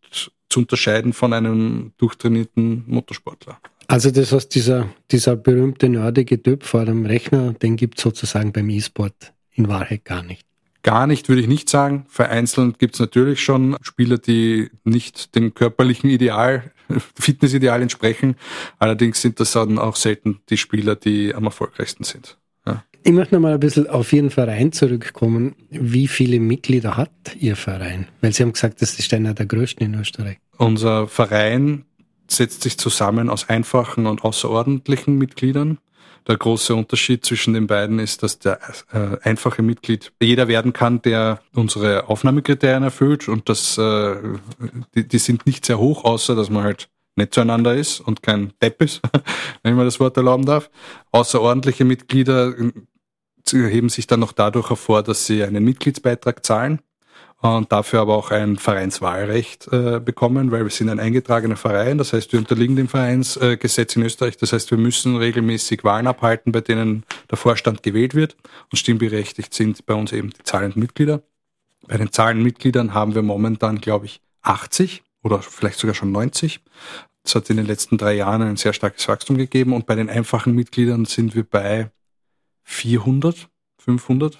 zu 0.47 0.59
unterscheiden 0.59 1.11
von 1.11 1.33
einem 1.33 1.93
durchtrainierten 1.97 2.83
Motorsportler. 2.85 3.57
Also 3.87 4.11
das 4.11 4.31
heißt, 4.31 4.53
dieser, 4.53 4.89
dieser 5.09 5.35
berühmte 5.35 5.89
nerdige 5.89 6.41
Typ 6.41 6.65
vor 6.65 6.85
dem 6.85 7.07
Rechner, 7.07 7.53
den 7.53 7.77
gibt 7.77 7.97
es 7.97 8.03
sozusagen 8.03 8.53
beim 8.53 8.69
E-Sport 8.69 9.33
in 9.53 9.67
Wahrheit 9.69 10.05
gar 10.05 10.21
nicht. 10.21 10.45
Gar 10.83 11.07
nicht, 11.07 11.29
würde 11.29 11.41
ich 11.41 11.47
nicht 11.47 11.69
sagen. 11.69 12.05
Vereinzelt 12.09 12.77
gibt 12.77 12.95
es 12.95 12.99
natürlich 12.99 13.41
schon 13.41 13.77
Spieler, 13.81 14.17
die 14.17 14.69
nicht 14.83 15.33
dem 15.33 15.53
körperlichen 15.53 16.09
Ideal, 16.09 16.71
Fitnessideal 17.15 17.81
entsprechen. 17.81 18.35
Allerdings 18.79 19.21
sind 19.21 19.39
das 19.39 19.53
dann 19.53 19.79
auch 19.79 19.95
selten 19.95 20.41
die 20.49 20.57
Spieler, 20.57 20.97
die 20.97 21.33
am 21.33 21.45
erfolgreichsten 21.45 22.03
sind. 22.03 22.37
Ja. 22.67 22.83
Ich 23.01 23.13
möchte 23.13 23.33
noch 23.33 23.41
mal 23.41 23.53
ein 23.53 23.59
bisschen 23.61 23.87
auf 23.89 24.11
Ihren 24.11 24.29
Verein 24.29 24.73
zurückkommen. 24.73 25.55
Wie 25.69 26.09
viele 26.09 26.41
Mitglieder 26.41 26.97
hat 26.97 27.11
Ihr 27.39 27.55
Verein? 27.55 28.07
Weil 28.19 28.33
Sie 28.33 28.43
haben 28.43 28.51
gesagt, 28.51 28.81
das 28.81 28.99
ist 28.99 29.13
einer 29.13 29.33
der 29.33 29.45
größten 29.45 29.85
in 29.85 29.99
Österreich. 29.99 30.37
Unser 30.57 31.07
Verein 31.07 31.85
setzt 32.27 32.63
sich 32.63 32.77
zusammen 32.77 33.29
aus 33.29 33.47
einfachen 33.49 34.05
und 34.05 34.23
außerordentlichen 34.23 35.17
Mitgliedern. 35.17 35.77
Der 36.27 36.37
große 36.37 36.73
Unterschied 36.73 37.25
zwischen 37.25 37.53
den 37.53 37.67
beiden 37.67 37.99
ist, 37.99 38.23
dass 38.23 38.39
der 38.39 38.59
äh, 38.93 39.17
einfache 39.23 39.61
Mitglied 39.61 40.13
jeder 40.21 40.47
werden 40.47 40.71
kann, 40.71 41.01
der 41.01 41.41
unsere 41.53 42.07
Aufnahmekriterien 42.07 42.83
erfüllt 42.83 43.27
und 43.27 43.49
das, 43.49 43.77
äh, 43.77 44.15
die, 44.95 45.07
die 45.07 45.17
sind 45.17 45.45
nicht 45.45 45.65
sehr 45.65 45.79
hoch, 45.79 46.05
außer 46.05 46.35
dass 46.35 46.49
man 46.49 46.63
halt 46.63 46.89
nett 47.15 47.33
zueinander 47.33 47.75
ist 47.75 47.99
und 47.99 48.23
kein 48.23 48.53
Depp 48.61 48.81
ist, 48.81 49.01
wenn 49.63 49.75
man 49.75 49.85
das 49.85 49.99
Wort 49.99 50.17
erlauben 50.17 50.45
darf. 50.45 50.69
Außerordentliche 51.11 51.83
Mitglieder 51.83 52.53
äh, 52.57 52.71
heben 53.51 53.89
sich 53.89 54.07
dann 54.07 54.21
noch 54.21 54.31
dadurch 54.31 54.69
hervor, 54.69 55.03
dass 55.03 55.25
sie 55.25 55.43
einen 55.43 55.63
Mitgliedsbeitrag 55.63 56.45
zahlen 56.45 56.79
und 57.43 57.73
dafür 57.73 57.99
aber 57.99 58.15
auch 58.15 58.31
ein 58.31 58.55
Vereinswahlrecht 58.55 59.67
äh, 59.73 59.99
bekommen, 59.99 60.51
weil 60.51 60.63
wir 60.63 60.69
sind 60.71 60.87
ein 60.87 61.01
eingetragener 61.01 61.57
Verein, 61.57 61.97
das 61.97 62.13
heißt, 62.13 62.31
wir 62.31 62.39
unterliegen 62.39 62.77
dem 62.77 62.87
Vereinsgesetz 62.87 63.97
in 63.97 64.03
Österreich, 64.03 64.37
das 64.37 64.53
heißt, 64.53 64.71
wir 64.71 64.77
müssen 64.77 65.17
regelmäßig 65.17 65.83
Wahlen 65.83 66.07
abhalten, 66.07 66.53
bei 66.53 66.61
denen 66.61 67.03
der 67.29 67.37
Vorstand 67.37 67.83
gewählt 67.83 68.15
wird. 68.15 68.37
Und 68.71 68.77
stimmberechtigt 68.77 69.53
sind 69.53 69.85
bei 69.85 69.93
uns 69.93 70.13
eben 70.13 70.29
die 70.29 70.43
zahlenden 70.43 70.81
Mitglieder. 70.81 71.21
Bei 71.85 71.97
den 71.97 72.13
zahlenden 72.13 72.45
Mitgliedern 72.45 72.93
haben 72.93 73.13
wir 73.13 73.23
momentan, 73.23 73.81
glaube 73.81 74.05
ich, 74.05 74.21
80 74.43 75.03
oder 75.21 75.41
vielleicht 75.41 75.79
sogar 75.79 75.95
schon 75.95 76.13
90. 76.13 76.61
Es 77.25 77.35
hat 77.35 77.49
in 77.49 77.57
den 77.57 77.65
letzten 77.65 77.97
drei 77.97 78.13
Jahren 78.13 78.41
ein 78.41 78.55
sehr 78.55 78.71
starkes 78.71 79.05
Wachstum 79.09 79.37
gegeben. 79.37 79.73
Und 79.73 79.85
bei 79.85 79.95
den 79.95 80.09
einfachen 80.09 80.55
Mitgliedern 80.55 81.03
sind 81.03 81.35
wir 81.35 81.43
bei 81.43 81.91
400, 82.63 83.49
500 83.79 84.37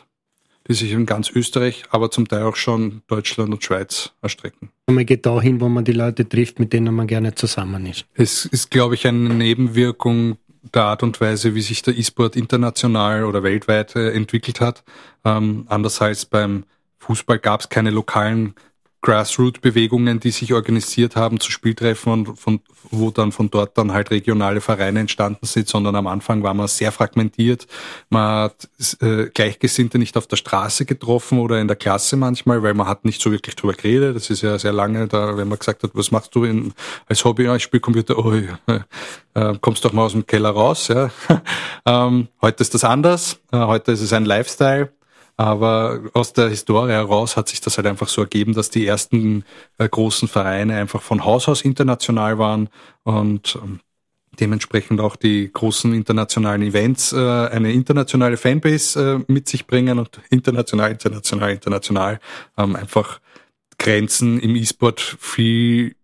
die 0.67 0.73
sich 0.73 0.91
in 0.91 1.05
ganz 1.05 1.29
Österreich, 1.29 1.83
aber 1.89 2.09
zum 2.09 2.27
Teil 2.27 2.43
auch 2.43 2.55
schon 2.55 3.01
Deutschland 3.07 3.53
und 3.53 3.63
Schweiz 3.63 4.13
erstrecken. 4.21 4.69
Man 4.87 5.05
geht 5.05 5.25
dahin, 5.25 5.59
wo 5.59 5.69
man 5.69 5.83
die 5.83 5.91
Leute 5.91 6.27
trifft, 6.27 6.59
mit 6.59 6.73
denen 6.73 6.93
man 6.95 7.07
gerne 7.07 7.35
zusammen 7.35 7.85
ist. 7.85 8.05
Es 8.13 8.45
ist, 8.45 8.71
glaube 8.71 8.95
ich, 8.95 9.05
eine 9.05 9.33
Nebenwirkung 9.33 10.37
der 10.73 10.83
Art 10.83 11.03
und 11.03 11.19
Weise, 11.19 11.55
wie 11.55 11.61
sich 11.61 11.81
der 11.81 11.97
E-Sport 11.97 12.35
international 12.35 13.25
oder 13.25 13.43
weltweit 13.43 13.95
äh, 13.95 14.11
entwickelt 14.11 14.61
hat. 14.61 14.83
Ähm, 15.25 15.65
anders 15.67 16.01
als 16.01 16.25
beim 16.25 16.63
Fußball 16.99 17.39
gab 17.39 17.61
es 17.61 17.69
keine 17.69 17.89
lokalen 17.89 18.55
Grassroot-Bewegungen, 19.03 20.19
die 20.19 20.31
sich 20.31 20.53
organisiert 20.53 21.15
haben 21.15 21.39
zu 21.39 21.51
Spieltreffen 21.51 22.11
und 22.11 22.39
von, 22.39 22.61
wo 22.89 23.11
dann 23.11 23.31
von 23.31 23.51
dort 23.51 23.77
dann 23.77 23.91
halt 23.91 24.09
regionale 24.09 24.61
Vereine 24.61 25.01
entstanden 25.01 25.45
sind, 25.45 25.67
sondern 25.67 25.95
am 25.95 26.07
Anfang 26.07 26.41
war 26.41 26.53
man 26.53 26.67
sehr 26.67 26.91
fragmentiert. 26.91 27.67
Man 28.09 28.45
hat 28.45 28.69
äh, 29.01 29.25
Gleichgesinnte 29.25 29.99
nicht 29.99 30.17
auf 30.17 30.25
der 30.25 30.37
Straße 30.37 30.85
getroffen 30.85 31.39
oder 31.39 31.59
in 31.59 31.67
der 31.67 31.75
Klasse 31.75 32.15
manchmal, 32.15 32.63
weil 32.63 32.73
man 32.73 32.87
hat 32.87 33.03
nicht 33.03 33.21
so 33.21 33.31
wirklich 33.31 33.55
drüber 33.55 33.73
geredet. 33.73 34.15
Das 34.15 34.29
ist 34.29 34.41
ja 34.41 34.57
sehr 34.57 34.73
lange 34.73 35.07
da, 35.07 35.37
wenn 35.37 35.49
man 35.49 35.59
gesagt 35.59 35.83
hat, 35.83 35.91
was 35.93 36.11
machst 36.11 36.33
du 36.33 36.45
in, 36.45 36.73
als 37.07 37.23
Hobby? 37.25 37.43
Ja, 37.43 37.55
ich 37.57 37.63
spiele 37.63 37.81
Computer. 37.81 38.17
Oh, 38.17 38.31
äh, 39.33 39.57
kommst 39.59 39.83
doch 39.83 39.91
mal 39.91 40.03
aus 40.05 40.13
dem 40.13 40.25
Keller 40.25 40.51
raus. 40.51 40.87
Ja. 40.87 41.11
ähm, 41.85 42.29
heute 42.41 42.63
ist 42.63 42.73
das 42.73 42.85
anders. 42.85 43.37
Äh, 43.51 43.57
heute 43.57 43.91
ist 43.91 44.01
es 44.01 44.13
ein 44.13 44.23
Lifestyle. 44.23 44.91
Aber 45.35 46.01
aus 46.13 46.33
der 46.33 46.49
Historie 46.49 46.91
heraus 46.91 47.35
hat 47.37 47.49
sich 47.49 47.59
das 47.59 47.77
halt 47.77 47.87
einfach 47.87 48.07
so 48.07 48.21
ergeben, 48.21 48.53
dass 48.53 48.69
die 48.69 48.85
ersten 48.85 49.43
äh, 49.77 49.89
großen 49.89 50.27
Vereine 50.27 50.75
einfach 50.77 51.01
von 51.01 51.25
Haus 51.25 51.47
aus 51.47 51.61
international 51.61 52.37
waren 52.37 52.69
und 53.03 53.57
ähm, 53.61 53.79
dementsprechend 54.39 54.99
auch 54.99 55.15
die 55.15 55.51
großen 55.51 55.93
internationalen 55.93 56.61
Events 56.61 57.13
äh, 57.13 57.17
eine 57.17 57.71
internationale 57.71 58.37
Fanbase 58.37 59.23
äh, 59.27 59.31
mit 59.31 59.47
sich 59.47 59.67
bringen 59.67 59.99
und 59.99 60.19
international, 60.29 60.91
international, 60.91 61.51
international 61.51 62.19
ähm, 62.57 62.75
einfach 62.75 63.19
Grenzen 63.77 64.39
im 64.39 64.55
E-Sport 64.55 65.17
viel 65.19 65.95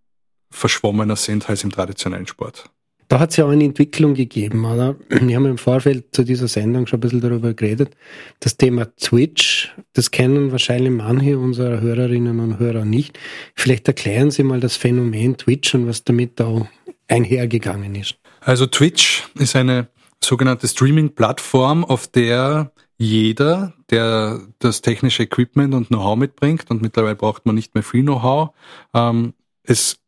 verschwommener 0.49 1.15
sind 1.15 1.49
als 1.49 1.63
im 1.63 1.71
traditionellen 1.71 2.27
Sport. 2.27 2.69
Da 3.09 3.19
hat 3.19 3.31
es 3.31 3.37
ja 3.37 3.45
auch 3.45 3.49
eine 3.49 3.63
Entwicklung 3.65 4.13
gegeben, 4.13 4.63
oder? 4.65 4.95
Wir 5.09 5.35
haben 5.35 5.47
im 5.47 5.57
Vorfeld 5.57 6.15
zu 6.15 6.23
dieser 6.23 6.47
Sendung 6.47 6.85
schon 6.85 6.97
ein 6.97 7.01
bisschen 7.01 7.21
darüber 7.21 7.53
geredet. 7.55 7.97
Das 8.39 8.55
Thema 8.55 8.85
Twitch, 8.95 9.75
das 9.93 10.11
kennen 10.11 10.51
wahrscheinlich 10.51 10.91
manche 10.91 11.37
unserer 11.37 11.81
Hörerinnen 11.81 12.39
und 12.39 12.59
Hörer 12.59 12.85
nicht. 12.85 13.17
Vielleicht 13.55 13.87
erklären 13.87 14.29
Sie 14.29 14.43
mal 14.43 14.59
das 14.59 14.77
Phänomen 14.77 15.37
Twitch 15.37 15.73
und 15.73 15.87
was 15.87 16.03
damit 16.03 16.39
da 16.39 16.69
einhergegangen 17.07 17.95
ist. 17.95 18.15
Also 18.41 18.67
Twitch 18.67 19.27
ist 19.39 19.55
eine 19.55 19.87
sogenannte 20.23 20.67
Streaming-Plattform, 20.67 21.83
auf 21.83 22.07
der 22.07 22.71
jeder, 22.97 23.73
der 23.89 24.41
das 24.59 24.81
technische 24.81 25.23
Equipment 25.23 25.73
und 25.73 25.87
Know-how 25.87 26.15
mitbringt, 26.15 26.69
und 26.69 26.83
mittlerweile 26.83 27.15
braucht 27.15 27.47
man 27.47 27.55
nicht 27.55 27.73
mehr 27.73 27.83
viel 27.83 28.03
Know-how, 28.03 28.51
ähm, 28.93 29.33
es 29.63 29.98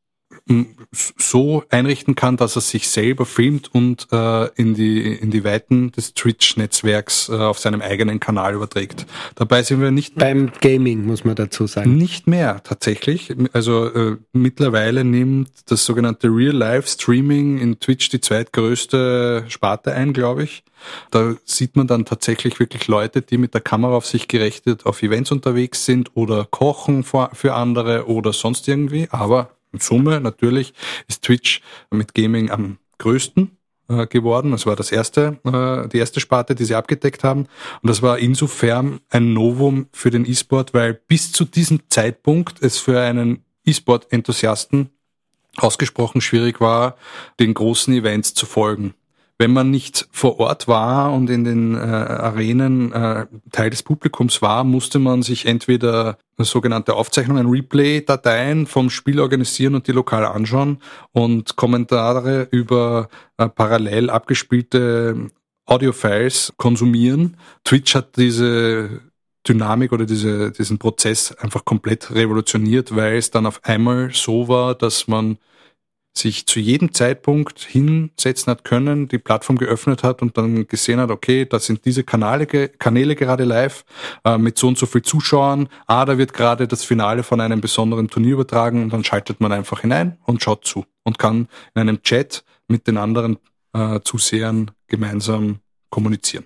so 0.91 1.63
einrichten 1.69 2.15
kann, 2.15 2.37
dass 2.37 2.55
er 2.55 2.61
sich 2.61 2.89
selber 2.89 3.25
filmt 3.25 3.73
und 3.73 4.07
äh, 4.11 4.47
in, 4.55 4.73
die, 4.73 5.13
in 5.13 5.31
die 5.31 5.43
Weiten 5.43 5.91
des 5.91 6.13
Twitch-Netzwerks 6.13 7.29
äh, 7.29 7.33
auf 7.33 7.59
seinem 7.59 7.81
eigenen 7.81 8.19
Kanal 8.19 8.55
überträgt. 8.55 9.05
Dabei 9.35 9.63
sind 9.63 9.81
wir 9.81 9.91
nicht 9.91 10.15
beim 10.15 10.51
Gaming, 10.59 11.05
muss 11.05 11.23
man 11.23 11.35
dazu 11.35 11.67
sagen. 11.67 11.95
Nicht 11.95 12.27
mehr 12.27 12.61
tatsächlich. 12.63 13.33
Also 13.53 13.85
äh, 13.87 14.17
mittlerweile 14.33 15.03
nimmt 15.03 15.49
das 15.67 15.85
sogenannte 15.85 16.27
Real-Life-Streaming 16.27 17.59
in 17.59 17.79
Twitch 17.79 18.09
die 18.09 18.21
zweitgrößte 18.21 19.45
Sparte 19.47 19.93
ein, 19.93 20.13
glaube 20.13 20.43
ich. 20.43 20.63
Da 21.11 21.35
sieht 21.45 21.75
man 21.75 21.87
dann 21.87 22.05
tatsächlich 22.05 22.59
wirklich 22.59 22.87
Leute, 22.87 23.21
die 23.21 23.37
mit 23.37 23.53
der 23.53 23.61
Kamera 23.61 23.95
auf 23.95 24.07
sich 24.07 24.27
gerechnet 24.27 24.85
auf 24.85 25.03
Events 25.03 25.31
unterwegs 25.31 25.85
sind 25.85 26.15
oder 26.15 26.47
kochen 26.49 27.03
für 27.03 27.53
andere 27.53 28.07
oder 28.07 28.33
sonst 28.33 28.67
irgendwie. 28.67 29.07
Aber 29.11 29.51
in 29.71 29.79
Summe 29.79 30.19
natürlich 30.19 30.73
ist 31.07 31.23
Twitch 31.23 31.61
mit 31.89 32.13
Gaming 32.13 32.49
am 32.49 32.77
größten 32.97 33.57
äh, 33.87 34.07
geworden. 34.07 34.51
Das 34.51 34.65
war 34.65 34.75
das 34.75 34.91
erste, 34.91 35.39
äh, 35.43 35.87
die 35.89 35.97
erste 35.97 36.19
Sparte, 36.19 36.55
die 36.55 36.65
sie 36.65 36.75
abgedeckt 36.75 37.23
haben. 37.23 37.47
Und 37.81 37.89
das 37.89 38.01
war 38.01 38.19
insofern 38.19 38.99
ein 39.09 39.33
Novum 39.33 39.87
für 39.91 40.11
den 40.11 40.25
E-Sport, 40.25 40.73
weil 40.73 40.93
bis 40.93 41.31
zu 41.31 41.45
diesem 41.45 41.81
Zeitpunkt 41.89 42.61
es 42.61 42.77
für 42.77 42.99
einen 42.99 43.43
E-Sport-Enthusiasten 43.65 44.89
ausgesprochen 45.57 46.21
schwierig 46.21 46.61
war, 46.61 46.95
den 47.39 47.53
großen 47.53 47.93
Events 47.93 48.33
zu 48.33 48.45
folgen 48.45 48.93
wenn 49.41 49.53
man 49.53 49.71
nicht 49.71 50.07
vor 50.11 50.39
Ort 50.39 50.67
war 50.67 51.11
und 51.11 51.27
in 51.31 51.43
den 51.43 51.73
äh, 51.73 51.79
Arenen 51.79 52.91
äh, 52.91 53.25
Teil 53.51 53.71
des 53.71 53.81
Publikums 53.81 54.39
war, 54.43 54.63
musste 54.63 54.99
man 54.99 55.23
sich 55.23 55.47
entweder 55.47 56.19
sogenannte 56.37 56.93
Aufzeichnungen, 56.93 57.49
Replay-Dateien 57.49 58.67
vom 58.67 58.91
Spiel 58.91 59.19
organisieren 59.19 59.73
und 59.73 59.87
die 59.87 59.93
lokal 59.93 60.25
anschauen 60.25 60.77
und 61.11 61.55
Kommentare 61.55 62.49
über 62.51 63.09
äh, 63.37 63.49
parallel 63.49 64.11
abgespielte 64.11 65.31
Audiofiles 65.65 66.53
konsumieren. 66.57 67.35
Twitch 67.63 67.95
hat 67.95 68.17
diese 68.17 69.01
Dynamik 69.47 69.91
oder 69.91 70.05
diese, 70.05 70.51
diesen 70.51 70.77
Prozess 70.77 71.31
einfach 71.31 71.65
komplett 71.65 72.13
revolutioniert, 72.13 72.95
weil 72.95 73.17
es 73.17 73.31
dann 73.31 73.47
auf 73.47 73.59
einmal 73.63 74.11
so 74.13 74.47
war, 74.47 74.75
dass 74.75 75.07
man 75.07 75.39
sich 76.13 76.45
zu 76.45 76.59
jedem 76.59 76.93
Zeitpunkt 76.93 77.59
hinsetzen 77.61 78.51
hat 78.51 78.65
können, 78.65 79.07
die 79.07 79.17
Plattform 79.17 79.57
geöffnet 79.57 80.03
hat 80.03 80.21
und 80.21 80.37
dann 80.37 80.67
gesehen 80.67 80.99
hat, 80.99 81.09
okay, 81.09 81.45
da 81.45 81.59
sind 81.59 81.85
diese 81.85 82.03
Kanäle, 82.03 82.45
Kanäle 82.45 83.15
gerade 83.15 83.45
live 83.45 83.85
äh, 84.25 84.37
mit 84.37 84.57
so 84.57 84.67
und 84.67 84.77
so 84.77 84.85
viel 84.85 85.01
Zuschauern. 85.01 85.69
Ah, 85.87 86.05
da 86.05 86.17
wird 86.17 86.33
gerade 86.33 86.67
das 86.67 86.83
Finale 86.83 87.23
von 87.23 87.39
einem 87.39 87.61
besonderen 87.61 88.09
Turnier 88.09 88.33
übertragen 88.33 88.83
und 88.83 88.93
dann 88.93 89.03
schaltet 89.03 89.39
man 89.39 89.51
einfach 89.51 89.81
hinein 89.81 90.17
und 90.25 90.43
schaut 90.43 90.65
zu 90.65 90.85
und 91.03 91.17
kann 91.17 91.47
in 91.75 91.81
einem 91.81 92.01
Chat 92.03 92.43
mit 92.67 92.87
den 92.87 92.97
anderen 92.97 93.37
äh, 93.73 93.99
Zusehern 94.03 94.71
gemeinsam 94.87 95.59
kommunizieren. 95.89 96.45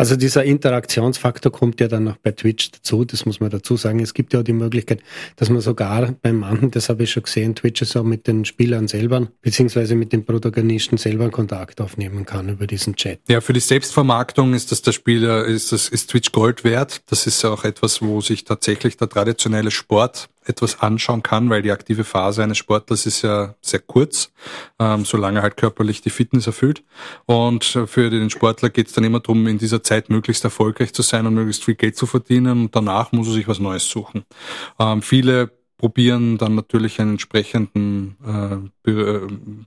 Also 0.00 0.14
dieser 0.14 0.44
Interaktionsfaktor 0.44 1.50
kommt 1.50 1.80
ja 1.80 1.88
dann 1.88 2.04
noch 2.04 2.18
bei 2.18 2.30
Twitch 2.30 2.70
dazu, 2.70 3.04
das 3.04 3.26
muss 3.26 3.40
man 3.40 3.50
dazu 3.50 3.76
sagen. 3.76 3.98
Es 3.98 4.14
gibt 4.14 4.32
ja 4.32 4.40
auch 4.40 4.44
die 4.44 4.52
Möglichkeit, 4.52 5.02
dass 5.34 5.50
man 5.50 5.60
sogar 5.60 6.12
bei 6.22 6.32
manchen, 6.32 6.70
das 6.70 6.88
habe 6.88 7.02
ich 7.02 7.10
schon 7.10 7.24
gesehen, 7.24 7.56
Twitch 7.56 7.82
so 7.84 8.04
mit 8.04 8.28
den 8.28 8.44
Spielern 8.44 8.86
selber, 8.86 9.26
beziehungsweise 9.42 9.96
mit 9.96 10.12
den 10.12 10.24
Protagonisten 10.24 10.98
selber 10.98 11.30
Kontakt 11.30 11.80
aufnehmen 11.80 12.24
kann 12.24 12.48
über 12.48 12.68
diesen 12.68 12.94
Chat. 12.94 13.18
Ja, 13.28 13.40
für 13.40 13.52
die 13.52 13.60
Selbstvermarktung 13.60 14.54
ist 14.54 14.70
das 14.70 14.82
der 14.82 14.92
Spieler, 14.92 15.44
ist 15.44 15.72
das, 15.72 15.88
ist 15.88 16.10
Twitch 16.10 16.30
Gold 16.30 16.62
wert. 16.62 17.02
Das 17.06 17.26
ist 17.26 17.42
ja 17.42 17.50
auch 17.50 17.64
etwas, 17.64 18.00
wo 18.00 18.20
sich 18.20 18.44
tatsächlich 18.44 18.96
der 18.98 19.08
traditionelle 19.08 19.72
Sport 19.72 20.28
etwas 20.48 20.80
anschauen 20.80 21.22
kann, 21.22 21.50
weil 21.50 21.62
die 21.62 21.72
aktive 21.72 22.04
Phase 22.04 22.42
eines 22.42 22.58
Sportlers 22.58 23.06
ist 23.06 23.22
ja 23.22 23.54
sehr 23.60 23.80
kurz, 23.80 24.32
ähm, 24.78 25.04
solange 25.04 25.42
halt 25.42 25.56
körperlich 25.56 26.00
die 26.00 26.10
Fitness 26.10 26.46
erfüllt. 26.46 26.82
Und 27.26 27.64
für 27.64 28.10
den 28.10 28.30
Sportler 28.30 28.70
geht 28.70 28.88
es 28.88 28.92
dann 28.92 29.04
immer 29.04 29.20
darum, 29.20 29.46
in 29.46 29.58
dieser 29.58 29.82
Zeit 29.82 30.10
möglichst 30.10 30.44
erfolgreich 30.44 30.92
zu 30.92 31.02
sein 31.02 31.26
und 31.26 31.34
möglichst 31.34 31.64
viel 31.64 31.74
Geld 31.74 31.96
zu 31.96 32.06
verdienen. 32.06 32.62
Und 32.62 32.76
danach 32.76 33.12
muss 33.12 33.28
er 33.28 33.34
sich 33.34 33.48
was 33.48 33.58
Neues 33.58 33.88
suchen. 33.88 34.24
Ähm, 34.78 35.02
viele 35.02 35.50
probieren 35.78 36.38
dann 36.38 36.56
natürlich 36.56 37.00
einen 37.00 37.12
entsprechenden 37.12 38.16
äh, 38.84 38.90
äh, 38.90 39.20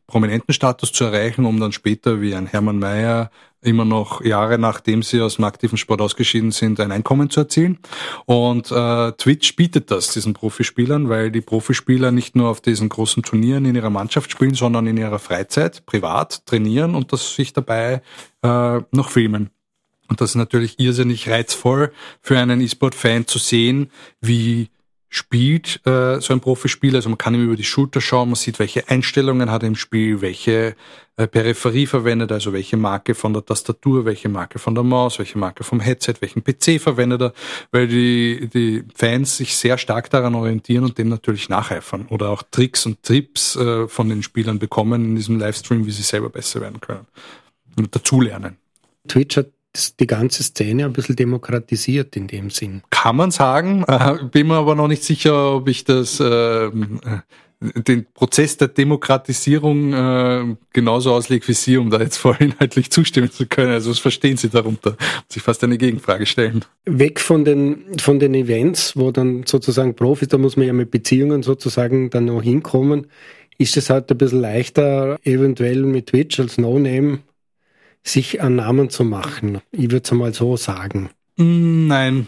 prominenten 0.08 0.54
Status 0.54 0.91
zu 0.91 1.06
erreichen, 1.06 1.46
um 1.46 1.60
dann 1.60 1.72
später 1.72 2.22
wie 2.22 2.36
ein 2.36 2.48
Hermann 2.48 2.80
Mayer 2.80 3.32
immer 3.62 3.86
noch 3.86 4.24
Jahre 4.24 4.58
nachdem 4.58 5.04
sie 5.04 5.21
aus 5.21 5.36
dem 5.36 5.45
aktiven 5.45 5.78
Sport 5.78 6.02
ausgeschieden 6.02 6.52
sind, 6.52 6.80
ein 6.80 6.91
Einkommen 6.91 7.30
zu 7.30 7.41
erzielen. 7.41 7.80
Und 8.26 8.71
äh, 8.71 9.12
Twitch 9.13 9.56
bietet 9.56 9.91
das 9.91 10.13
diesen 10.13 10.34
Profispielern, 10.34 11.10
weil 11.10 11.32
die 11.32 11.41
Profispieler 11.41 12.12
nicht 12.12 12.36
nur 12.36 12.50
auf 12.50 12.62
diesen 12.62 12.89
großen 12.89 13.24
Turnieren 13.24 13.65
in 13.65 13.76
ihrer 13.76 13.89
Mannschaft 13.89 14.32
spielen, 14.32 14.56
sondern 14.56 14.88
in 14.88 14.97
ihrer 14.97 15.19
Freizeit 15.19 15.86
privat 15.86 16.45
trainieren 16.45 16.95
und 16.95 17.13
das 17.13 17.36
sich 17.36 17.54
dabei 17.54 18.02
äh, 18.41 18.82
noch 18.91 19.10
filmen. 19.10 19.52
Und 20.08 20.19
das 20.19 20.32
ist 20.32 20.36
natürlich 20.36 20.80
irrsinnig 20.80 21.30
reizvoll 21.30 21.93
für 22.21 22.38
einen 22.38 22.60
E-Sport-Fan 22.60 23.28
zu 23.28 23.39
sehen, 23.39 23.91
wie 24.19 24.69
spielt 25.13 25.86
äh, 25.86 26.21
so 26.21 26.32
ein 26.32 26.39
Profispieler. 26.39 26.95
Also 26.95 27.10
man 27.10 27.17
kann 27.17 27.36
ihm 27.36 27.43
über 27.43 27.58
die 27.58 27.65
Schulter 27.65 28.00
schauen, 28.00 28.30
man 28.30 28.36
sieht, 28.36 28.60
welche 28.60 28.88
Einstellungen 28.88 29.52
hat 29.52 29.62
er 29.62 29.67
im 29.67 29.76
Spiel, 29.76 30.21
welche 30.21 30.74
äh, 31.17 31.28
Peripherie 31.28 31.86
verwendet, 31.86 32.32
also 32.32 32.54
welche 32.54 32.78
Marke 32.78 33.13
von 33.13 33.34
der 33.34 33.45
Tastatur, 33.45 34.06
welche 34.06 34.30
Marke 34.30 34.58
von 34.58 34.74
der 34.74 34.86
Maus, 34.86 35.19
welche 35.19 35.38
Marke 35.38 35.65
vom 35.65 35.82
Headset, 35.82 36.13
welchen 36.21 36.45
PC 36.45 36.82
verwendet 36.82 37.21
er, 37.21 37.34
weil 37.71 37.89
die, 37.89 38.50
die 38.54 38.86
Fans 38.95 39.36
sich 39.36 39.58
sehr 39.58 39.78
stark 39.78 40.10
daran 40.10 40.34
orientieren 40.34 40.86
und 40.86 40.97
dem 40.97 41.10
natürlich 41.10 41.50
nacheifern 41.50 42.06
oder 42.10 42.30
auch 42.30 42.43
Tricks 42.50 42.86
und 42.86 43.04
Tipps 43.04 43.58
äh, 43.58 43.89
von 43.89 44.08
den 44.08 44.24
Spielern 44.24 44.60
bekommen 44.60 45.04
in 45.04 45.15
diesem 45.17 45.38
Livestream, 45.38 45.86
wie 45.86 45.91
sie 45.91 46.04
selber 46.04 46.30
besser 46.30 46.62
werden 46.62 46.80
können 46.80 47.06
und 47.78 47.93
dazulernen. 47.93 48.56
Twitch 49.10 49.36
hat 49.36 49.47
die 49.99 50.07
ganze 50.07 50.43
Szene 50.43 50.86
ein 50.86 50.93
bisschen 50.93 51.15
demokratisiert 51.15 52.15
in 52.15 52.27
dem 52.27 52.49
Sinn. 52.49 52.81
Kann 52.89 53.15
man 53.15 53.31
sagen, 53.31 53.86
bin 54.31 54.47
mir 54.47 54.55
aber 54.55 54.75
noch 54.75 54.88
nicht 54.88 55.03
sicher, 55.03 55.55
ob 55.55 55.67
ich 55.67 55.84
das 55.84 56.19
äh, 56.19 56.69
den 57.62 58.05
Prozess 58.13 58.57
der 58.57 58.69
Demokratisierung 58.69 59.93
äh, 59.93 60.55
genauso 60.73 61.13
auslege 61.13 61.47
wie 61.47 61.53
Sie, 61.53 61.77
um 61.77 61.89
da 61.91 62.01
jetzt 62.01 62.17
voll 62.17 62.36
inhaltlich 62.39 62.89
zustimmen 62.89 63.31
zu 63.31 63.45
können. 63.45 63.71
Also 63.71 63.91
was 63.91 63.99
verstehen 63.99 64.38
Sie 64.38 64.49
darunter? 64.49 64.91
Muss 64.91 65.36
ich 65.36 65.43
fast 65.43 65.63
eine 65.63 65.77
Gegenfrage 65.77 66.25
stellen. 66.25 66.65
Weg 66.86 67.19
von 67.19 67.45
den, 67.45 67.99
von 67.99 68.19
den 68.19 68.34
Events, 68.34 68.97
wo 68.97 69.12
dann 69.12 69.43
sozusagen 69.45 69.95
Profis, 69.95 70.29
da 70.29 70.38
muss 70.38 70.57
man 70.57 70.67
ja 70.67 70.73
mit 70.73 70.89
Beziehungen 70.89 71.43
sozusagen 71.43 72.10
dann 72.10 72.25
noch 72.25 72.41
hinkommen, 72.41 73.07
ist 73.60 73.77
es 73.77 73.91
halt 73.91 74.10
ein 74.10 74.17
bisschen 74.17 74.41
leichter, 74.41 75.19
eventuell 75.23 75.84
mit 75.84 76.07
Twitch 76.07 76.39
als 76.39 76.57
No-Name 76.57 77.19
sich 78.03 78.41
einen 78.41 78.57
Namen 78.57 78.89
zu 78.89 79.03
machen. 79.03 79.61
Ich 79.71 79.91
würde 79.91 80.03
es 80.03 80.11
mal 80.11 80.33
so 80.33 80.57
sagen. 80.57 81.09
Mm, 81.37 81.87
nein, 81.87 82.27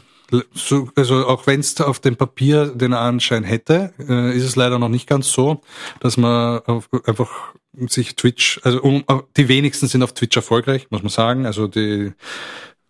so, 0.54 0.90
also 0.96 1.28
auch 1.28 1.46
wenn 1.48 1.60
es 1.60 1.80
auf 1.80 2.00
dem 2.00 2.16
Papier 2.16 2.68
den 2.68 2.94
Anschein 2.94 3.44
hätte, 3.44 3.94
äh, 4.00 4.36
ist 4.36 4.44
es 4.44 4.56
leider 4.56 4.80
noch 4.80 4.90
nicht 4.90 5.08
ganz 5.08 5.32
so, 5.32 5.62
dass 6.00 6.18
man 6.18 6.60
auf, 6.66 6.90
einfach 7.06 7.54
sich 7.88 8.16
Twitch, 8.16 8.60
also 8.64 8.82
um, 8.82 9.04
die 9.38 9.48
wenigsten 9.48 9.88
sind 9.88 10.04
auf 10.04 10.14
Twitch 10.14 10.36
erfolgreich, 10.36 10.88
muss 10.90 11.04
man 11.04 11.10
sagen. 11.10 11.46
Also 11.46 11.68
die, 11.68 12.14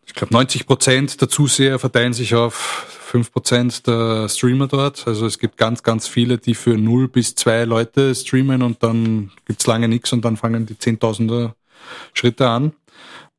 ich 0.06 0.14
glaube 0.14 0.34
90 0.34 0.66
Prozent 0.66 1.22
der 1.22 1.30
Zuseher 1.30 1.80
verteilen 1.80 2.14
sich 2.14 2.36
auf 2.36 2.86
fünf 3.14 3.32
Prozent 3.32 3.88
der 3.88 4.28
Streamer 4.30 4.68
dort. 4.68 5.08
Also 5.08 5.26
es 5.26 5.40
gibt 5.40 5.58
ganz, 5.58 5.84
ganz 5.84 6.08
viele, 6.08 6.38
die 6.38 6.56
für 6.56 6.78
null 6.78 7.08
bis 7.08 7.36
zwei 7.36 7.64
Leute 7.66 8.14
streamen 8.16 8.62
und 8.62 8.84
dann 8.84 9.32
gibt's 9.46 9.68
lange 9.68 9.88
nichts 9.88 10.12
und 10.14 10.26
dann 10.26 10.38
fangen 10.38 10.66
die 10.66 10.78
Zehntausender 10.78 11.56
Schritte 12.14 12.48
an. 12.48 12.74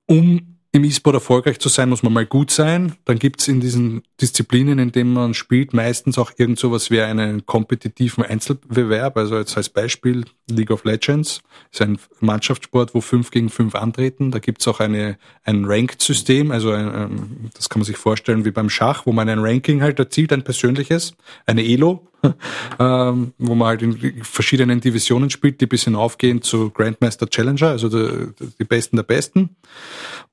Um 0.06 0.54
im 0.74 0.82
E-Sport 0.82 1.14
erfolgreich 1.14 1.60
zu 1.60 1.68
sein, 1.68 1.88
muss 1.88 2.02
man 2.02 2.12
mal 2.12 2.26
gut 2.26 2.50
sein. 2.50 2.96
Dann 3.04 3.20
gibt's 3.20 3.46
in 3.46 3.60
diesen 3.60 4.02
Disziplinen, 4.20 4.80
in 4.80 4.90
denen 4.90 5.12
man 5.12 5.32
spielt, 5.32 5.72
meistens 5.72 6.18
auch 6.18 6.32
irgend 6.36 6.58
sowas 6.58 6.90
wie 6.90 7.00
einen 7.00 7.46
kompetitiven 7.46 8.24
Einzelbewerb. 8.24 9.16
Also 9.16 9.38
jetzt 9.38 9.56
als 9.56 9.68
Beispiel 9.68 10.24
League 10.50 10.72
of 10.72 10.82
Legends 10.82 11.42
ist 11.70 11.80
ein 11.80 11.96
Mannschaftssport, 12.18 12.92
wo 12.92 13.00
fünf 13.00 13.30
gegen 13.30 13.50
fünf 13.50 13.76
antreten. 13.76 14.32
Da 14.32 14.40
gibt's 14.40 14.66
auch 14.66 14.80
eine, 14.80 15.16
ein 15.44 15.64
Ranked-System. 15.64 16.50
Also 16.50 16.72
ein, 16.72 16.92
ähm, 16.92 17.50
das 17.54 17.68
kann 17.68 17.78
man 17.78 17.86
sich 17.86 17.96
vorstellen 17.96 18.44
wie 18.44 18.50
beim 18.50 18.68
Schach, 18.68 19.06
wo 19.06 19.12
man 19.12 19.28
ein 19.28 19.38
Ranking 19.38 19.80
halt 19.80 20.00
erzielt, 20.00 20.32
ein 20.32 20.42
persönliches, 20.42 21.14
eine 21.46 21.64
Elo, 21.64 22.08
ähm, 22.78 23.32
wo 23.38 23.54
man 23.54 23.68
halt 23.68 23.82
in 23.82 24.24
verschiedenen 24.24 24.80
Divisionen 24.80 25.30
spielt, 25.30 25.60
die 25.60 25.66
bis 25.66 25.84
hinaufgehen 25.84 26.42
zu 26.42 26.70
Grandmaster 26.70 27.28
Challenger, 27.28 27.68
also 27.68 27.88
die, 27.88 28.32
die 28.58 28.64
Besten 28.64 28.96
der 28.96 29.04
Besten. 29.04 29.56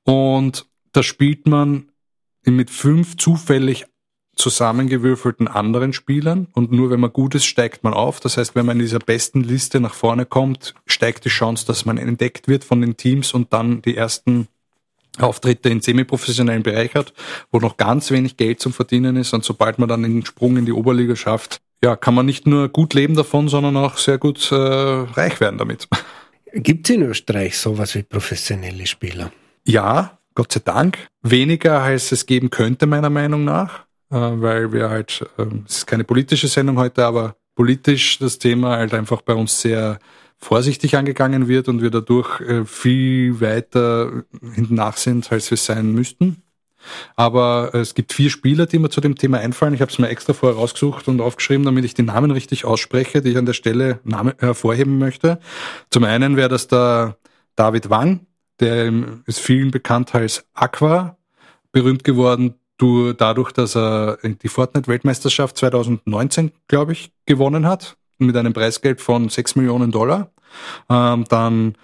Und 0.04 0.66
da 0.92 1.02
spielt 1.02 1.46
man 1.46 1.88
mit 2.44 2.70
fünf 2.70 3.16
zufällig 3.16 3.86
zusammengewürfelten 4.34 5.46
anderen 5.46 5.92
Spielern 5.92 6.48
und 6.52 6.72
nur 6.72 6.90
wenn 6.90 7.00
man 7.00 7.12
gut 7.12 7.34
ist, 7.34 7.44
steigt 7.44 7.84
man 7.84 7.92
auf. 7.92 8.18
Das 8.18 8.38
heißt, 8.38 8.54
wenn 8.54 8.64
man 8.64 8.78
in 8.78 8.84
dieser 8.84 8.98
besten 8.98 9.42
Liste 9.42 9.78
nach 9.78 9.94
vorne 9.94 10.24
kommt, 10.24 10.74
steigt 10.86 11.26
die 11.26 11.28
Chance, 11.28 11.66
dass 11.66 11.84
man 11.84 11.98
entdeckt 11.98 12.48
wird 12.48 12.64
von 12.64 12.80
den 12.80 12.96
Teams 12.96 13.34
und 13.34 13.52
dann 13.52 13.82
die 13.82 13.96
ersten 13.96 14.48
Auftritte 15.18 15.68
in 15.68 15.82
semiprofessionellen 15.82 16.62
Bereich 16.62 16.94
hat, 16.94 17.12
wo 17.50 17.58
noch 17.58 17.76
ganz 17.76 18.10
wenig 18.10 18.38
Geld 18.38 18.60
zum 18.60 18.72
Verdienen 18.72 19.16
ist 19.16 19.34
und 19.34 19.44
sobald 19.44 19.78
man 19.78 19.88
dann 19.88 20.02
den 20.02 20.24
Sprung 20.24 20.56
in 20.56 20.64
die 20.64 20.72
Oberliga 20.72 21.14
schafft, 21.14 21.60
ja, 21.84 21.96
kann 21.96 22.14
man 22.14 22.26
nicht 22.26 22.46
nur 22.46 22.68
gut 22.68 22.94
leben 22.94 23.16
davon, 23.16 23.48
sondern 23.48 23.76
auch 23.76 23.98
sehr 23.98 24.18
gut 24.18 24.50
äh, 24.52 24.54
reich 24.54 25.40
werden 25.40 25.58
damit. 25.58 25.88
Gibt 26.54 26.88
es 26.88 26.94
in 26.94 27.02
Österreich 27.02 27.58
sowas 27.58 27.94
wie 27.94 28.02
professionelle 28.02 28.86
Spieler? 28.86 29.32
Ja, 29.64 30.18
Gott 30.34 30.52
sei 30.52 30.60
Dank. 30.64 30.98
Weniger 31.22 31.82
als 31.82 32.12
es 32.12 32.26
geben 32.26 32.50
könnte, 32.50 32.86
meiner 32.86 33.10
Meinung 33.10 33.44
nach, 33.44 33.80
äh, 34.10 34.16
weil 34.16 34.72
wir 34.72 34.90
halt, 34.90 35.24
äh, 35.38 35.46
es 35.66 35.78
ist 35.78 35.86
keine 35.86 36.04
politische 36.04 36.48
Sendung 36.48 36.78
heute, 36.78 37.04
aber 37.04 37.36
politisch 37.54 38.18
das 38.18 38.38
Thema 38.38 38.76
halt 38.76 38.94
einfach 38.94 39.22
bei 39.22 39.34
uns 39.34 39.60
sehr 39.60 39.98
vorsichtig 40.38 40.96
angegangen 40.96 41.48
wird 41.48 41.68
und 41.68 41.82
wir 41.82 41.90
dadurch 41.90 42.40
äh, 42.40 42.64
viel 42.64 43.40
weiter 43.40 44.24
hinten 44.54 44.74
nach 44.74 44.96
sind, 44.96 45.30
als 45.32 45.50
wir 45.50 45.58
sein 45.58 45.92
müssten. 45.92 46.42
Aber 47.16 47.74
es 47.74 47.94
gibt 47.94 48.12
vier 48.12 48.30
Spieler, 48.30 48.66
die 48.66 48.78
mir 48.78 48.90
zu 48.90 49.00
dem 49.00 49.16
Thema 49.16 49.38
einfallen. 49.38 49.74
Ich 49.74 49.80
habe 49.80 49.90
es 49.90 49.98
mir 49.98 50.08
extra 50.08 50.32
vorher 50.32 50.58
rausgesucht 50.58 51.08
und 51.08 51.20
aufgeschrieben, 51.20 51.64
damit 51.64 51.84
ich 51.84 51.94
die 51.94 52.02
Namen 52.02 52.30
richtig 52.30 52.64
ausspreche, 52.64 53.22
die 53.22 53.30
ich 53.30 53.36
an 53.36 53.46
der 53.46 53.52
Stelle 53.52 54.00
hervorheben 54.38 54.98
möchte. 54.98 55.38
Zum 55.90 56.04
einen 56.04 56.36
wäre 56.36 56.48
das 56.48 56.68
der 56.68 57.16
David 57.56 57.90
Wang, 57.90 58.26
der 58.60 58.92
ist 59.26 59.40
vielen 59.40 59.70
bekannt 59.70 60.14
als 60.14 60.44
Aqua, 60.54 61.16
berühmt 61.72 62.04
geworden 62.04 62.54
durch, 62.78 63.16
dadurch, 63.16 63.52
dass 63.52 63.76
er 63.76 64.18
die 64.22 64.48
Fortnite-Weltmeisterschaft 64.48 65.56
2019, 65.56 66.52
glaube 66.68 66.92
ich, 66.92 67.12
gewonnen 67.26 67.66
hat, 67.66 67.96
mit 68.18 68.36
einem 68.36 68.52
Preisgeld 68.52 69.00
von 69.00 69.28
6 69.28 69.56
Millionen 69.56 69.90
Dollar. 69.90 70.32
Ähm, 70.88 71.24
dann 71.28 71.74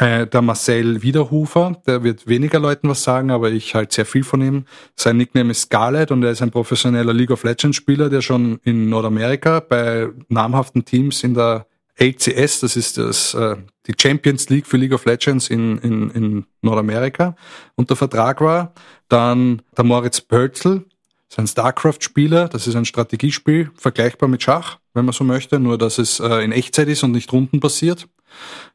äh, 0.00 0.26
der 0.26 0.40
Marcel 0.40 1.02
Wiederhofer, 1.02 1.76
der 1.86 2.02
wird 2.02 2.26
weniger 2.26 2.58
Leuten 2.58 2.88
was 2.88 3.02
sagen, 3.02 3.30
aber 3.30 3.50
ich 3.50 3.74
halt 3.74 3.92
sehr 3.92 4.06
viel 4.06 4.24
von 4.24 4.40
ihm. 4.40 4.64
Sein 4.96 5.18
Nickname 5.18 5.50
ist 5.50 5.62
Scarlett 5.62 6.10
und 6.10 6.22
er 6.22 6.30
ist 6.30 6.40
ein 6.40 6.50
professioneller 6.50 7.12
League 7.12 7.30
of 7.30 7.44
Legends 7.44 7.76
Spieler, 7.76 8.08
der 8.08 8.22
schon 8.22 8.60
in 8.64 8.88
Nordamerika 8.88 9.60
bei 9.60 10.08
namhaften 10.28 10.86
Teams 10.86 11.22
in 11.22 11.34
der 11.34 11.66
LCS, 11.96 12.60
das 12.60 12.76
ist 12.76 12.96
das, 12.96 13.34
äh, 13.34 13.56
die 13.86 13.94
Champions 14.00 14.48
League 14.48 14.66
für 14.66 14.78
League 14.78 14.94
of 14.94 15.04
Legends 15.04 15.50
in, 15.50 15.76
in, 15.78 16.10
in 16.12 16.46
Nordamerika, 16.62 17.36
unter 17.74 17.94
Vertrag 17.94 18.40
war. 18.40 18.72
Dann 19.08 19.60
der 19.76 19.84
Moritz 19.84 20.22
Pölzl, 20.22 20.86
ist 21.28 21.38
ein 21.38 21.46
StarCraft-Spieler, 21.46 22.48
das 22.48 22.66
ist 22.66 22.74
ein 22.74 22.86
Strategiespiel, 22.86 23.70
vergleichbar 23.74 24.30
mit 24.30 24.42
Schach, 24.42 24.78
wenn 24.94 25.04
man 25.04 25.12
so 25.12 25.24
möchte, 25.24 25.60
nur 25.60 25.76
dass 25.76 25.98
es 25.98 26.20
äh, 26.20 26.42
in 26.42 26.52
Echtzeit 26.52 26.88
ist 26.88 27.02
und 27.02 27.12
nicht 27.12 27.30
rundenbasiert. 27.34 28.08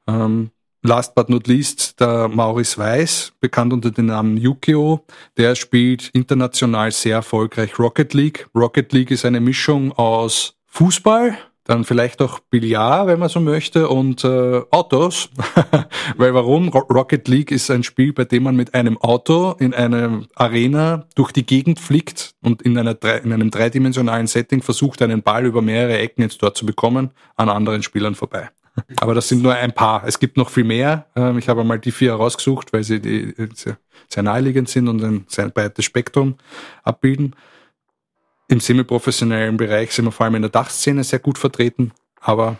Ähm, 0.07 0.51
last 0.85 1.15
but 1.15 1.29
not 1.29 1.47
least 1.47 1.99
der 1.99 2.27
Maurice 2.27 2.77
Weiß, 2.77 3.33
bekannt 3.39 3.73
unter 3.73 3.91
dem 3.91 4.05
Namen 4.07 4.37
Yukio. 4.37 5.03
Der 5.37 5.55
spielt 5.55 6.09
international 6.09 6.91
sehr 6.91 7.15
erfolgreich 7.15 7.79
Rocket 7.79 8.13
League. 8.13 8.47
Rocket 8.55 8.93
League 8.93 9.11
ist 9.11 9.25
eine 9.25 9.39
Mischung 9.39 9.91
aus 9.93 10.55
Fußball, 10.67 11.37
dann 11.63 11.83
vielleicht 11.83 12.21
auch 12.21 12.39
Billard, 12.39 13.07
wenn 13.07 13.17
man 13.17 13.29
so 13.29 13.39
möchte, 13.39 13.89
und 13.89 14.23
äh, 14.23 14.61
Autos. 14.69 15.29
Weil 16.17 16.35
warum? 16.35 16.69
Rocket 16.69 17.27
League 17.27 17.49
ist 17.49 17.71
ein 17.71 17.81
Spiel, 17.81 18.13
bei 18.13 18.25
dem 18.25 18.43
man 18.43 18.55
mit 18.55 18.75
einem 18.75 18.99
Auto 18.99 19.55
in 19.57 19.73
einer 19.73 20.21
Arena 20.35 21.07
durch 21.15 21.31
die 21.31 21.45
Gegend 21.45 21.79
fliegt 21.79 22.35
und 22.43 22.61
in, 22.61 22.77
einer, 22.77 22.95
in 23.23 23.33
einem 23.33 23.49
dreidimensionalen 23.49 24.27
Setting 24.27 24.61
versucht, 24.61 25.01
einen 25.01 25.23
Ball 25.23 25.45
über 25.45 25.63
mehrere 25.63 25.97
Ecken 25.97 26.21
ins 26.21 26.37
Tor 26.37 26.53
zu 26.53 26.67
bekommen, 26.67 27.09
an 27.35 27.49
anderen 27.49 27.81
Spielern 27.81 28.13
vorbei. 28.13 28.49
Aber 28.97 29.13
das 29.13 29.27
sind 29.27 29.41
nur 29.41 29.53
ein 29.53 29.73
paar. 29.73 30.03
Es 30.05 30.19
gibt 30.19 30.37
noch 30.37 30.49
viel 30.49 30.63
mehr. 30.63 31.05
Ähm, 31.15 31.37
ich 31.37 31.47
habe 31.47 31.63
mal 31.63 31.79
die 31.79 31.91
vier 31.91 32.11
herausgesucht, 32.11 32.73
weil 32.73 32.83
sie 32.83 33.33
sehr 34.09 34.23
naheliegend 34.23 34.69
sind 34.69 34.87
und 34.87 35.03
ein 35.03 35.25
sehr 35.27 35.49
breites 35.49 35.85
Spektrum 35.85 36.35
abbilden. 36.83 37.35
Im 38.47 38.59
semiprofessionellen 38.59 39.57
Bereich 39.57 39.91
sind 39.91 40.05
wir 40.05 40.11
vor 40.11 40.25
allem 40.25 40.35
in 40.35 40.43
der 40.43 40.51
Dachszene 40.51 41.03
sehr 41.03 41.19
gut 41.19 41.37
vertreten, 41.37 41.93
aber 42.21 42.57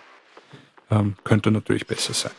ähm, 0.90 1.16
könnte 1.24 1.52
natürlich 1.52 1.86
besser 1.86 2.14
sein. 2.14 2.32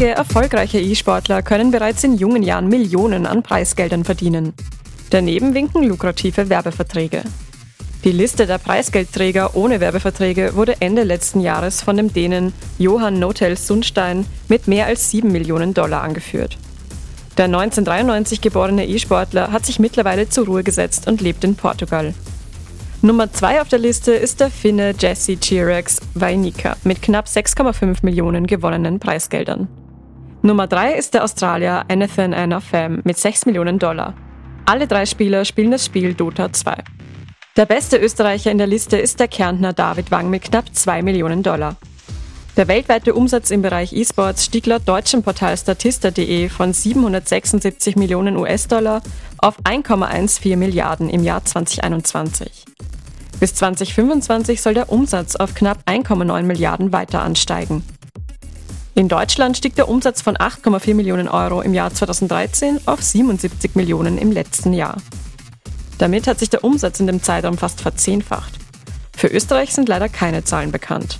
Einige 0.00 0.16
erfolgreiche 0.16 0.80
E-Sportler 0.80 1.42
können 1.42 1.70
bereits 1.70 2.02
in 2.04 2.16
jungen 2.16 2.42
Jahren 2.42 2.68
Millionen 2.68 3.26
an 3.26 3.42
Preisgeldern 3.42 4.02
verdienen. 4.02 4.54
Daneben 5.10 5.52
winken 5.52 5.82
lukrative 5.82 6.48
Werbeverträge. 6.48 7.20
Die 8.04 8.12
Liste 8.12 8.46
der 8.46 8.56
Preisgeldträger 8.56 9.54
ohne 9.56 9.78
Werbeverträge 9.78 10.56
wurde 10.56 10.80
Ende 10.80 11.02
letzten 11.02 11.40
Jahres 11.40 11.82
von 11.82 11.98
dem 11.98 12.10
Dänen 12.14 12.54
Johann 12.78 13.18
Notel 13.18 13.58
Sundstein 13.58 14.24
mit 14.48 14.68
mehr 14.68 14.86
als 14.86 15.10
7 15.10 15.30
Millionen 15.30 15.74
Dollar 15.74 16.02
angeführt. 16.02 16.56
Der 17.36 17.44
1993 17.44 18.40
geborene 18.40 18.86
E-Sportler 18.86 19.52
hat 19.52 19.66
sich 19.66 19.78
mittlerweile 19.78 20.30
zur 20.30 20.46
Ruhe 20.46 20.62
gesetzt 20.62 21.08
und 21.08 21.20
lebt 21.20 21.44
in 21.44 21.56
Portugal. 21.56 22.14
Nummer 23.02 23.30
2 23.30 23.60
auf 23.60 23.68
der 23.68 23.78
Liste 23.78 24.12
ist 24.12 24.40
der 24.40 24.50
Finne 24.50 24.94
Jesse 24.98 25.36
Chirex 25.36 26.00
Vainika 26.14 26.78
mit 26.84 27.02
knapp 27.02 27.26
6,5 27.26 27.98
Millionen 28.00 28.46
gewonnenen 28.46 28.98
Preisgeldern. 28.98 29.68
Nummer 30.42 30.66
3 30.66 30.94
ist 30.94 31.12
der 31.12 31.22
Australier 31.22 31.84
Anathan 31.88 32.32
Anafam 32.32 33.02
mit 33.04 33.18
6 33.18 33.44
Millionen 33.44 33.78
Dollar. 33.78 34.14
Alle 34.64 34.86
drei 34.86 35.04
Spieler 35.04 35.44
spielen 35.44 35.70
das 35.70 35.84
Spiel 35.84 36.14
Dota 36.14 36.50
2. 36.50 36.82
Der 37.58 37.66
beste 37.66 37.98
Österreicher 37.98 38.50
in 38.50 38.56
der 38.56 38.66
Liste 38.66 38.96
ist 38.96 39.20
der 39.20 39.28
Kärntner 39.28 39.74
David 39.74 40.10
Wang 40.10 40.30
mit 40.30 40.44
knapp 40.44 40.74
2 40.74 41.02
Millionen 41.02 41.42
Dollar. 41.42 41.76
Der 42.56 42.68
weltweite 42.68 43.12
Umsatz 43.12 43.50
im 43.50 43.60
Bereich 43.60 43.92
E-Sports 43.92 44.46
stieg 44.46 44.64
laut 44.64 44.88
deutschem 44.88 45.22
Portal 45.22 45.58
Statista.de 45.58 46.48
von 46.48 46.72
776 46.72 47.96
Millionen 47.96 48.38
US-Dollar 48.38 49.02
auf 49.38 49.58
1,14 49.64 50.56
Milliarden 50.56 51.10
im 51.10 51.22
Jahr 51.22 51.44
2021. 51.44 52.64
Bis 53.40 53.54
2025 53.56 54.62
soll 54.62 54.72
der 54.72 54.90
Umsatz 54.90 55.36
auf 55.36 55.54
knapp 55.54 55.80
1,9 55.86 56.42
Milliarden 56.44 56.94
weiter 56.94 57.20
ansteigen. 57.20 57.84
In 58.94 59.08
Deutschland 59.08 59.56
stieg 59.56 59.76
der 59.76 59.88
Umsatz 59.88 60.20
von 60.20 60.36
8,4 60.36 60.94
Millionen 60.94 61.28
Euro 61.28 61.60
im 61.62 61.74
Jahr 61.74 61.94
2013 61.94 62.80
auf 62.86 63.02
77 63.02 63.74
Millionen 63.76 64.18
im 64.18 64.32
letzten 64.32 64.72
Jahr. 64.72 64.96
Damit 65.98 66.26
hat 66.26 66.38
sich 66.38 66.50
der 66.50 66.64
Umsatz 66.64 66.98
in 66.98 67.06
dem 67.06 67.22
Zeitraum 67.22 67.56
fast 67.56 67.80
verzehnfacht. 67.80 68.54
Für 69.16 69.28
Österreich 69.28 69.72
sind 69.74 69.88
leider 69.88 70.08
keine 70.08 70.44
Zahlen 70.44 70.72
bekannt. 70.72 71.18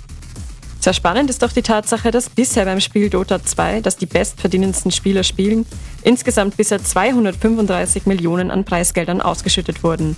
Sehr 0.79 0.93
spannend 0.93 1.29
ist 1.29 1.43
auch 1.43 1.51
die 1.51 1.61
Tatsache, 1.61 2.09
dass 2.09 2.29
bisher 2.29 2.65
beim 2.65 2.81
Spiel 2.81 3.11
Dota 3.11 3.43
2, 3.43 3.81
das 3.81 3.97
die 3.97 4.07
bestverdienendsten 4.07 4.91
Spieler 4.91 5.23
spielen, 5.23 5.67
insgesamt 6.01 6.57
bisher 6.57 6.83
235 6.83 8.07
Millionen 8.07 8.49
an 8.49 8.65
Preisgeldern 8.65 9.21
ausgeschüttet 9.21 9.83
wurden. 9.83 10.15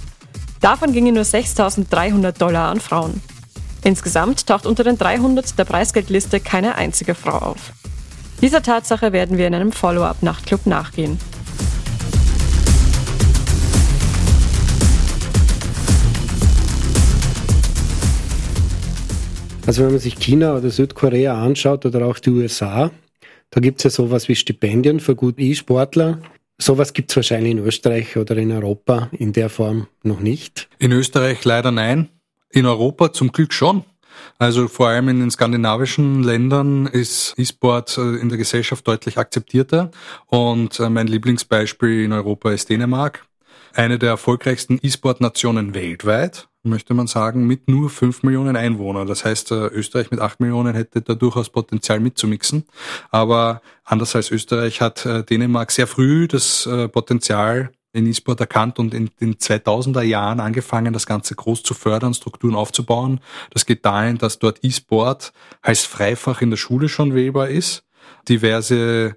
Davon 0.62 0.94
gingen 0.94 1.16
nur 1.16 1.26
6.300 1.26 2.32
Dollar 2.32 2.70
an 2.70 2.80
Frauen. 2.80 3.22
Insgesamt 3.84 4.48
taucht 4.48 4.66
unter 4.66 4.84
den 4.86 4.98
300 4.98 5.60
der 5.60 5.66
Preisgeldliste 5.66 6.40
keine 6.40 6.76
einzige 6.76 7.16
Frau 7.16 7.38
auf. 7.38 7.74
Dieser 8.42 8.62
Tatsache 8.62 9.12
werden 9.12 9.38
wir 9.38 9.48
in 9.48 9.54
einem 9.54 9.72
Follow-up-Nachtclub 9.72 10.66
nachgehen. 10.66 11.20
Also 19.66 19.84
wenn 19.84 19.92
man 19.92 20.00
sich 20.00 20.16
China 20.16 20.58
oder 20.58 20.70
Südkorea 20.70 21.42
anschaut 21.42 21.86
oder 21.86 22.06
auch 22.06 22.20
die 22.20 22.32
USA, 22.32 22.92
da 23.50 23.62
gibt 23.62 23.80
es 23.80 23.84
ja 23.86 23.90
sowas 23.90 24.28
wie 24.28 24.36
Stipendien 24.36 25.00
für 25.00 25.16
gute 25.16 25.42
E-Sportler. 25.42 26.20
Sowas 26.58 26.94
gibt 26.94 27.12
es 27.12 27.16
wahrscheinlich 27.16 27.52
in 27.52 27.60
Österreich 27.60 28.18
oder 28.18 28.36
in 28.38 28.52
Europa 28.52 29.10
in 29.14 29.32
der 29.34 29.50
Form 29.50 29.88
noch 30.04 30.20
nicht. 30.20 30.70
In 30.80 30.92
Österreich 30.92 31.44
leider 31.46 31.72
nein. 31.72 32.10
In 32.54 32.68
Europa 32.68 33.12
zum 33.12 33.32
Glück 33.32 33.52
schon. 33.52 33.84
Also 34.38 34.68
vor 34.68 34.90
allem 34.90 35.10
in 35.10 35.20
den 35.20 35.32
skandinavischen 35.32 36.22
Ländern 36.22 36.86
ist 36.86 37.34
E-Sport 37.36 37.98
äh, 37.98 38.18
in 38.18 38.30
der 38.30 38.38
Gesellschaft 38.38 38.88
deutlich 38.88 39.18
akzeptierter. 39.18 39.90
Und 40.28 40.80
äh, 40.80 40.88
mein 40.90 41.08
Lieblingsbeispiel 41.08 42.04
in 42.04 42.14
Europa 42.14 42.52
ist 42.52 42.70
Dänemark. 42.70 43.26
Eine 43.74 43.98
der 43.98 44.10
erfolgreichsten 44.10 44.80
E-Sport-Nationen 44.84 45.74
weltweit 45.74 46.48
möchte 46.62 46.94
man 46.94 47.08
sagen, 47.08 47.48
mit 47.48 47.68
nur 47.68 47.90
fünf 47.90 48.22
Millionen 48.22 48.56
Einwohnern. 48.56 49.08
Das 49.08 49.26
heißt, 49.26 49.52
äh, 49.52 49.68
Österreich 49.70 50.12
mit 50.12 50.20
acht 50.20 50.40
Millionen 50.40 50.76
hätte 50.76 51.02
da 51.02 51.16
durchaus 51.16 51.50
Potenzial 51.50 52.00
mitzumixen. 52.00 52.66
Aber 53.10 53.64
anders 53.84 54.16
als 54.16 54.30
Österreich 54.30 54.80
hat 54.80 55.06
Dänemark 55.30 55.72
sehr 55.72 55.88
früh 55.88 56.28
das 56.28 56.70
Potenzial 56.92 57.72
in 57.94 58.08
E-Sport 58.08 58.40
erkannt 58.42 58.80
und 58.80 58.94
in 58.94 59.12
den 59.22 59.36
2000er 59.36 60.02
Jahren 60.02 60.40
angefangen, 60.40 60.94
das 60.94 61.06
Ganze 61.06 61.36
groß 61.36 61.64
zu 61.64 61.74
fördern, 61.74 62.14
Strukturen 62.14 62.56
aufzubauen. 62.56 63.20
Das 63.52 63.66
geht 63.66 63.86
dahin, 63.86 64.18
dass 64.18 64.40
dort 64.40 64.64
E-Sport 64.64 65.32
als 65.62 65.86
Freifach 65.86 66.42
in 66.42 66.50
der 66.50 66.58
Schule 66.58 66.90
schon 66.90 67.14
wählbar 67.14 67.50
ist. 67.50 67.84
Diverse 68.28 69.16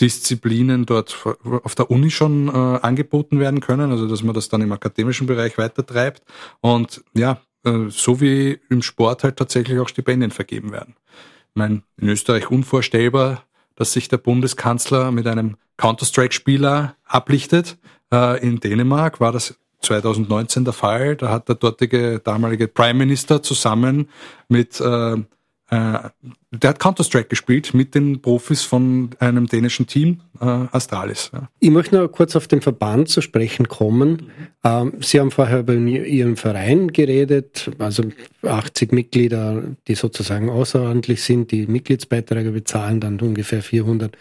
Disziplinen 0.00 0.86
dort 0.86 1.16
auf 1.64 1.74
der 1.74 1.90
Uni 1.90 2.10
schon 2.10 2.48
äh, 2.48 2.52
angeboten 2.52 3.40
werden 3.40 3.60
können, 3.60 3.90
also 3.90 4.06
dass 4.06 4.22
man 4.22 4.34
das 4.34 4.48
dann 4.48 4.62
im 4.62 4.70
akademischen 4.70 5.26
Bereich 5.26 5.58
weitertreibt 5.58 6.22
und 6.60 7.02
ja, 7.14 7.40
äh, 7.64 7.88
so 7.88 8.20
wie 8.20 8.60
im 8.70 8.82
Sport 8.82 9.24
halt 9.24 9.36
tatsächlich 9.36 9.78
auch 9.80 9.88
Stipendien 9.88 10.30
vergeben 10.30 10.70
werden. 10.70 10.94
Ich 11.50 11.56
meine, 11.56 11.82
in 11.96 12.08
Österreich 12.08 12.50
unvorstellbar, 12.50 13.42
dass 13.74 13.92
sich 13.92 14.08
der 14.08 14.18
Bundeskanzler 14.18 15.10
mit 15.10 15.26
einem 15.26 15.56
Counter-Strike-Spieler 15.76 16.96
ablichtet. 17.04 17.78
Äh, 18.12 18.46
in 18.46 18.60
Dänemark 18.60 19.20
war 19.20 19.32
das 19.32 19.58
2019 19.82 20.64
der 20.64 20.72
Fall. 20.72 21.16
Da 21.16 21.30
hat 21.30 21.48
der 21.48 21.56
dortige 21.56 22.20
damalige 22.20 22.68
Prime 22.68 22.98
Minister 22.98 23.42
zusammen 23.42 24.08
mit 24.48 24.80
äh, 24.80 25.16
der 25.70 26.70
hat 26.70 26.78
Counter-Strike 26.78 27.28
gespielt 27.28 27.74
mit 27.74 27.94
den 27.94 28.22
Profis 28.22 28.62
von 28.62 29.10
einem 29.18 29.46
dänischen 29.48 29.86
Team, 29.86 30.20
äh, 30.40 30.44
Astralis. 30.44 31.30
Ja. 31.34 31.50
Ich 31.60 31.70
möchte 31.70 31.96
noch 31.96 32.08
kurz 32.08 32.36
auf 32.36 32.48
den 32.48 32.62
Verband 32.62 33.10
zu 33.10 33.20
sprechen 33.20 33.68
kommen. 33.68 34.30
Ähm, 34.64 34.94
Sie 35.00 35.20
haben 35.20 35.30
vorher 35.30 35.60
über 35.60 35.74
Ihren 35.74 36.36
Verein 36.36 36.88
geredet, 36.88 37.70
also 37.78 38.04
80 38.42 38.92
Mitglieder, 38.92 39.62
die 39.86 39.94
sozusagen 39.94 40.48
außerordentlich 40.48 41.22
sind, 41.22 41.52
die 41.52 41.66
Mitgliedsbeiträge 41.66 42.50
bezahlen, 42.50 43.00
dann 43.00 43.20
ungefähr 43.20 43.62
400, 43.62 44.16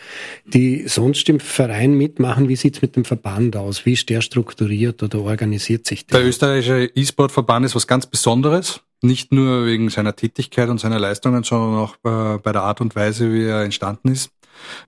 die 0.46 0.86
sonst 0.88 1.30
im 1.30 1.40
Verein 1.40 1.94
mitmachen. 1.94 2.50
Wie 2.50 2.58
sieht's 2.58 2.82
mit 2.82 2.98
dem 2.98 3.06
Verband 3.06 3.56
aus? 3.56 3.86
Wie 3.86 3.94
ist 3.94 4.10
der 4.10 4.20
strukturiert 4.20 5.02
oder 5.02 5.22
organisiert 5.22 5.88
sich 5.88 6.06
der? 6.06 6.20
Der 6.20 6.28
österreichische 6.28 6.92
E-Sport-Verband 6.94 7.66
ist 7.66 7.76
was 7.76 7.88
ganz 7.88 8.06
Besonderes 8.06 8.82
nicht 9.02 9.32
nur 9.32 9.66
wegen 9.66 9.90
seiner 9.90 10.16
Tätigkeit 10.16 10.70
und 10.70 10.80
seiner 10.80 11.00
Leistungen, 11.00 11.44
sondern 11.44 11.80
auch 11.80 11.96
äh, 12.04 12.40
bei 12.40 12.52
der 12.52 12.64
Art 12.64 12.82
und 12.82 12.96
Weise, 12.96 13.32
wie 13.32 13.46
er 13.46 13.64
entstanden 13.64 14.10
ist. 14.10 14.32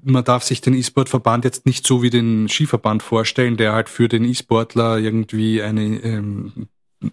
Man 0.04 0.24
darf 0.24 0.44
sich 0.44 0.62
den 0.62 0.74
E-Sport-Verband 0.74 1.46
jetzt 1.46 1.66
nicht 1.66 1.86
so 1.86 2.02
wie 2.02 2.10
den 2.10 2.50
Skiverband 2.50 3.04
vorstellen, 3.04 3.58
der 3.58 3.74
halt 3.74 3.90
für 3.90 4.08
den 4.08 4.24
E-Sportler 4.24 4.98
irgendwie 4.98 5.62
eine 5.62 5.84
ähm, 6.02 6.68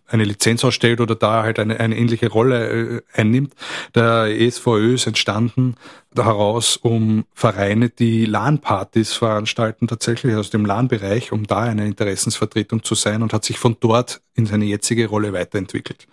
eine 0.07 0.25
Lizenz 0.25 0.65
ausstellt 0.65 1.01
oder 1.01 1.15
da 1.15 1.43
halt 1.43 1.59
eine, 1.59 1.79
eine 1.79 1.97
ähnliche 1.97 2.29
Rolle 2.29 2.97
äh, 2.97 3.03
einnimmt. 3.13 3.55
Der 3.95 4.27
ESVÖ 4.27 4.95
ist 4.95 5.07
entstanden 5.07 5.77
heraus, 6.17 6.79
um 6.79 7.25
Vereine, 7.35 7.91
die 7.91 8.25
LAN-Partys 8.25 9.13
veranstalten, 9.13 9.87
tatsächlich 9.87 10.35
aus 10.35 10.51
dem 10.51 10.65
LAN-Bereich, 10.65 11.31
um 11.31 11.47
da 11.47 11.61
eine 11.61 11.87
Interessensvertretung 11.87 12.83
zu 12.83 12.95
sein 12.95 13.23
und 13.23 13.33
hat 13.33 13.45
sich 13.45 13.59
von 13.59 13.77
dort 13.81 14.23
in 14.35 14.47
seine 14.47 14.65
jetzige 14.65 15.09
Rolle 15.09 15.33
weiterentwickelt. 15.33 16.07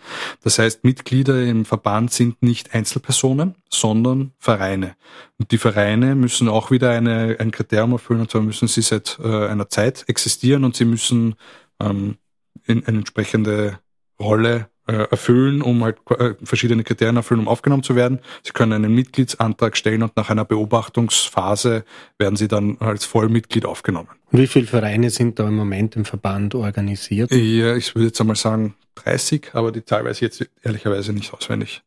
Das 0.43 0.59
heißt, 0.59 0.83
Mitglieder 0.83 1.41
im 1.43 1.65
Verband 1.65 2.11
sind 2.11 2.43
nicht 2.43 2.73
Einzelpersonen, 2.73 3.55
sondern 3.69 4.33
Vereine. 4.39 4.95
Und 5.39 5.51
die 5.51 5.57
Vereine 5.57 6.15
müssen 6.15 6.49
auch 6.49 6.69
wieder 6.69 6.91
eine, 6.91 7.37
ein 7.39 7.51
Kriterium 7.51 7.93
erfüllen, 7.93 8.21
und 8.21 8.31
zwar 8.31 8.41
müssen 8.41 8.67
sie 8.67 8.81
seit 8.81 9.19
äh, 9.23 9.47
einer 9.47 9.69
Zeit 9.69 10.03
existieren 10.07 10.63
und 10.63 10.75
sie 10.75 10.85
müssen 10.85 11.35
ähm, 11.79 12.17
in 12.65 12.85
eine 12.85 12.99
entsprechende 12.99 13.79
Rolle 14.19 14.67
äh, 14.85 15.07
erfüllen, 15.09 15.61
um 15.61 15.83
halt 15.83 15.97
äh, 16.09 16.33
verschiedene 16.43 16.83
Kriterien 16.83 17.15
erfüllen, 17.15 17.39
um 17.39 17.47
aufgenommen 17.47 17.83
zu 17.83 17.95
werden. 17.95 18.19
Sie 18.43 18.51
können 18.51 18.73
einen 18.73 18.93
Mitgliedsantrag 18.93 19.77
stellen 19.77 20.03
und 20.03 20.17
nach 20.17 20.29
einer 20.29 20.43
Beobachtungsphase 20.43 21.85
werden 22.17 22.35
sie 22.35 22.49
dann 22.49 22.77
als 22.79 23.05
Vollmitglied 23.05 23.65
aufgenommen. 23.65 24.09
Wie 24.31 24.47
viele 24.47 24.67
Vereine 24.67 25.09
sind 25.09 25.39
da 25.39 25.47
im 25.47 25.55
Moment 25.55 25.95
im 25.95 26.03
Verband 26.03 26.53
organisiert? 26.53 27.31
Ja, 27.31 27.75
ich 27.75 27.95
würde 27.95 28.07
jetzt 28.07 28.19
einmal 28.19 28.35
sagen 28.35 28.75
30, 28.95 29.51
aber 29.53 29.71
die 29.71 29.85
Zahl 29.85 30.03
weiß 30.03 30.17
ich 30.17 30.21
jetzt 30.21 30.49
ehrlicherweise 30.63 31.13
nicht 31.13 31.33
auswendig. 31.33 31.81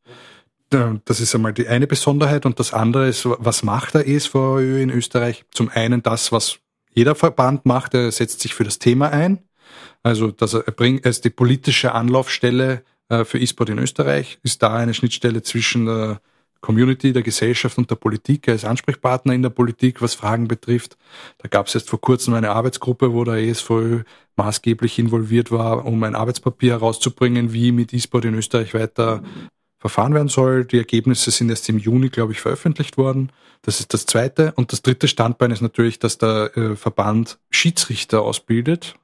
Das 0.71 1.21
ist 1.21 1.35
einmal 1.35 1.53
die 1.53 1.69
eine 1.69 1.87
Besonderheit 1.87 2.45
und 2.45 2.59
das 2.59 2.73
andere 2.73 3.09
ist, 3.09 3.25
was 3.27 3.63
macht 3.63 3.95
der 3.95 4.09
ESVÖ 4.09 4.81
in 4.83 4.91
Österreich? 4.91 5.45
Zum 5.53 5.69
einen 5.69 6.03
das, 6.03 6.33
was 6.33 6.59
jeder 6.93 7.15
Verband 7.15 7.67
macht, 7.67 7.95
er 7.95 8.11
setzt 8.11 8.41
sich 8.41 8.55
für 8.55 8.65
das 8.65 8.79
Thema 8.79 9.11
ein. 9.11 9.39
Also, 10.07 10.31
dass 10.31 10.55
er, 10.55 10.61
bringt, 10.61 11.05
er 11.05 11.11
ist 11.11 11.25
die 11.25 11.31
politische 11.31 11.93
Anlaufstelle 11.93 12.85
äh, 13.09 13.25
für 13.25 13.41
E-Sport 13.41 13.71
in 13.71 13.81
Österreich, 13.81 14.39
ist 14.45 14.63
da 14.63 14.73
eine 14.77 14.95
Schnittstelle 14.95 15.43
zwischen 15.43 15.87
der 15.87 16.21
Community, 16.61 17.13
der 17.13 17.25
Gesellschaft 17.25 17.77
und 17.77 17.91
der 17.91 17.97
Politik. 17.97 18.47
Er 18.47 18.55
ist 18.55 18.65
Ansprechpartner 18.65 19.35
in 19.35 19.43
der 19.43 19.51
Politik, 19.51 20.01
was 20.01 20.15
Fragen 20.15 20.47
betrifft. 20.47 20.97
Da 21.39 21.49
gab 21.49 21.67
es 21.67 21.75
jetzt 21.75 21.91
vor 21.91 22.01
kurzem 22.01 22.35
eine 22.35 22.53
Arbeitsgruppe, 22.53 23.13
wo 23.13 23.25
der 23.25 23.39
ESVÖ 23.39 24.05
maßgeblich 24.37 25.01
involviert 25.01 25.51
war, 25.51 25.85
um 25.85 26.01
ein 26.05 26.15
Arbeitspapier 26.15 26.75
herauszubringen, 26.75 27.53
wie 27.53 27.73
mit 27.73 27.93
E-Sport 27.93 28.27
in 28.27 28.35
Österreich 28.35 28.75
weiter 28.75 29.25
verfahren 29.81 30.15
werden 30.15 30.29
soll. 30.29 30.67
Die 30.67 30.79
Ergebnisse 30.79 31.33
sind 31.33 31.51
erst 31.51 31.69
im 31.69 31.79
Juni, 31.79 32.11
glaube 32.11 32.31
ich, 32.31 32.41
veröffentlicht 32.41 32.97
worden. 32.97 33.33
Das 33.63 33.81
ist 33.81 33.93
das 33.93 34.07
zweite. 34.07 34.53
Und 34.55 34.71
das 34.71 34.83
dritte 34.83 35.09
Standbein 35.09 35.51
ist 35.51 35.63
natürlich, 35.63 35.99
dass 35.99 36.17
der 36.17 36.57
äh, 36.57 36.77
Verband 36.77 37.41
Schiedsrichter 37.51 38.23
ausbildet 38.23 38.95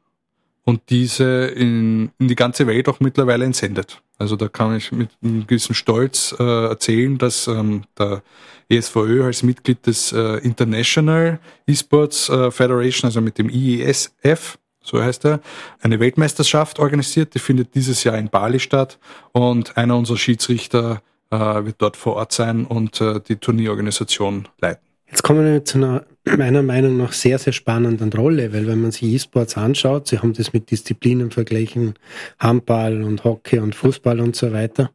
und 0.65 0.81
diese 0.91 1.47
in, 1.47 2.11
in 2.19 2.29
die 2.29 2.35
ganze 2.35 2.67
Welt 2.67 2.89
auch 2.89 3.01
mittlerweile 3.01 3.45
entsendet. 3.45 4.01
Also 4.19 4.37
da 4.37 4.49
kann 4.49 4.77
ich 4.77 4.93
mit 4.93 5.11
einem 5.23 5.47
gewissen 5.47 5.75
Stolz 5.75 6.35
äh, 6.39 6.43
erzählen, 6.43 7.19
dass 7.19 7.49
ähm, 7.49 7.83
der 7.99 8.23
ESVÖ 8.69 9.25
als 9.25 9.43
Mitglied 9.43 9.87
des 9.87 10.13
äh, 10.13 10.39
International 10.39 11.41
Esports 11.67 12.29
äh, 12.29 12.51
Federation, 12.51 13.09
also 13.09 13.21
mit 13.21 13.39
dem 13.39 13.49
IESF, 13.49 14.59
so 14.85 15.03
heißt 15.03 15.25
er, 15.27 15.41
eine 15.81 15.99
Weltmeisterschaft 15.99 16.79
organisiert. 16.79 17.35
Die 17.35 17.39
findet 17.39 17.75
dieses 17.75 18.05
Jahr 18.05 18.17
in 18.17 18.29
Bali 18.29 18.61
statt 18.61 18.99
und 19.33 19.77
einer 19.77 19.97
unserer 19.97 20.17
Schiedsrichter 20.17 21.03
äh, 21.31 21.37
wird 21.37 21.77
dort 21.79 21.97
vor 21.97 22.17
Ort 22.17 22.33
sein 22.33 22.65
und 22.65 23.01
äh, 23.01 23.21
die 23.21 23.37
Turnierorganisation 23.37 24.49
leiten. 24.61 24.92
Jetzt 25.13 25.23
kommen 25.25 25.45
wir 25.45 25.63
zu 25.63 25.77
einer 25.77 26.07
meiner 26.39 26.63
Meinung 26.63 26.97
nach 26.97 27.13
sehr, 27.13 27.39
sehr 27.39 27.53
spannenden 27.53 28.11
Rolle, 28.13 28.55
weil 28.55 28.67
wenn 28.67 28.81
man 28.81 28.93
sich 28.93 29.03
E-Sports 29.05 29.59
anschaut, 29.59 30.09
sie 30.09 30.19
haben 30.19 30.33
das 30.33 30.55
mit 30.55 30.71
Disziplinen 30.71 31.31
verglichen, 31.31 31.95
Handball 32.39 33.03
und 33.03 33.23
Hockey 33.23 33.59
und 33.59 33.75
Fußball 33.75 34.21
und 34.21 34.35
so 34.35 34.53
weiter. 34.53 34.91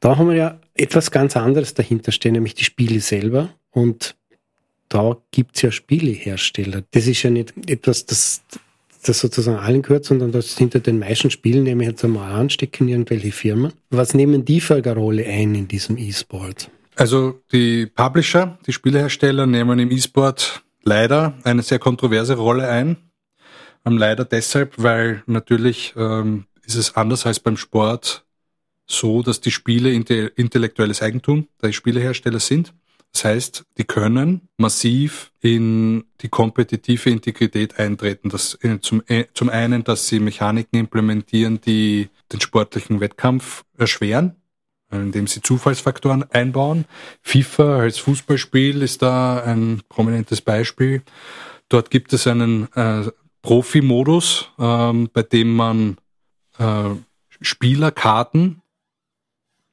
Da 0.00 0.18
haben 0.18 0.28
wir 0.28 0.36
ja 0.36 0.60
etwas 0.74 1.10
ganz 1.10 1.38
anderes 1.38 1.72
dahinter 1.72 2.12
stehen, 2.12 2.34
nämlich 2.34 2.54
die 2.54 2.64
Spiele 2.64 3.00
selber. 3.00 3.54
Und 3.70 4.14
da 4.90 5.16
gibt's 5.30 5.62
ja 5.62 5.72
Spielehersteller. 5.72 6.82
Das 6.90 7.06
ist 7.06 7.22
ja 7.22 7.30
nicht 7.30 7.54
etwas, 7.66 8.04
das, 8.04 8.42
das 9.06 9.20
sozusagen 9.20 9.58
allen 9.58 9.80
gehört, 9.80 10.04
sondern 10.04 10.32
das 10.32 10.58
hinter 10.58 10.80
den 10.80 10.98
meisten 10.98 11.30
Spielen, 11.30 11.64
nehme 11.64 11.84
ich 11.84 11.90
jetzt 11.90 12.04
einmal 12.04 12.32
an, 12.32 12.50
stecken 12.50 12.88
irgendwelche 12.88 13.32
Firmen. 13.32 13.72
Was 13.88 14.12
nehmen 14.12 14.44
die 14.44 14.60
für 14.60 14.74
eine 14.74 14.94
Rolle 14.94 15.24
ein 15.24 15.54
in 15.54 15.66
diesem 15.66 15.96
E-Sport? 15.96 16.70
Also 16.96 17.40
die 17.52 17.86
Publisher, 17.86 18.58
die 18.66 18.72
Spielehersteller 18.72 19.46
nehmen 19.46 19.78
im 19.78 19.90
E-Sport 19.90 20.62
leider 20.82 21.34
eine 21.44 21.62
sehr 21.62 21.78
kontroverse 21.78 22.36
Rolle 22.36 22.68
ein. 22.68 22.96
Ähm, 23.86 23.96
leider 23.96 24.24
deshalb, 24.24 24.74
weil 24.76 25.22
natürlich 25.26 25.94
ähm, 25.96 26.46
ist 26.64 26.74
es 26.74 26.96
anders 26.96 27.26
als 27.26 27.40
beim 27.40 27.56
Sport 27.56 28.24
so, 28.86 29.22
dass 29.22 29.40
die 29.40 29.50
Spiele 29.50 29.92
intellektuelles 29.92 31.00
Eigentum 31.00 31.46
der 31.62 31.72
Spielehersteller 31.72 32.40
sind 32.40 32.74
Das 33.12 33.24
heißt, 33.24 33.64
die 33.78 33.84
können 33.84 34.48
massiv 34.56 35.32
in 35.40 36.04
die 36.20 36.28
kompetitive 36.28 37.10
Integrität 37.10 37.78
eintreten. 37.78 38.28
Das 38.30 38.58
äh, 38.62 38.80
zum, 38.80 39.02
äh, 39.06 39.26
zum 39.32 39.48
einen, 39.48 39.84
dass 39.84 40.08
sie 40.08 40.20
Mechaniken 40.20 40.78
implementieren, 40.78 41.60
die 41.60 42.08
den 42.32 42.40
sportlichen 42.40 43.00
Wettkampf 43.00 43.64
erschweren, 43.78 44.36
indem 44.90 45.26
sie 45.26 45.42
Zufallsfaktoren 45.42 46.24
einbauen. 46.30 46.84
FIFA 47.22 47.78
als 47.78 47.98
Fußballspiel 47.98 48.82
ist 48.82 49.02
da 49.02 49.42
ein 49.42 49.82
prominentes 49.88 50.40
Beispiel. 50.40 51.02
Dort 51.68 51.90
gibt 51.90 52.12
es 52.12 52.26
einen 52.26 52.72
äh, 52.74 53.10
Profi-Modus, 53.42 54.48
ähm, 54.58 55.08
bei 55.12 55.22
dem 55.22 55.54
man 55.54 55.96
äh, 56.58 56.90
Spielerkarten 57.40 58.62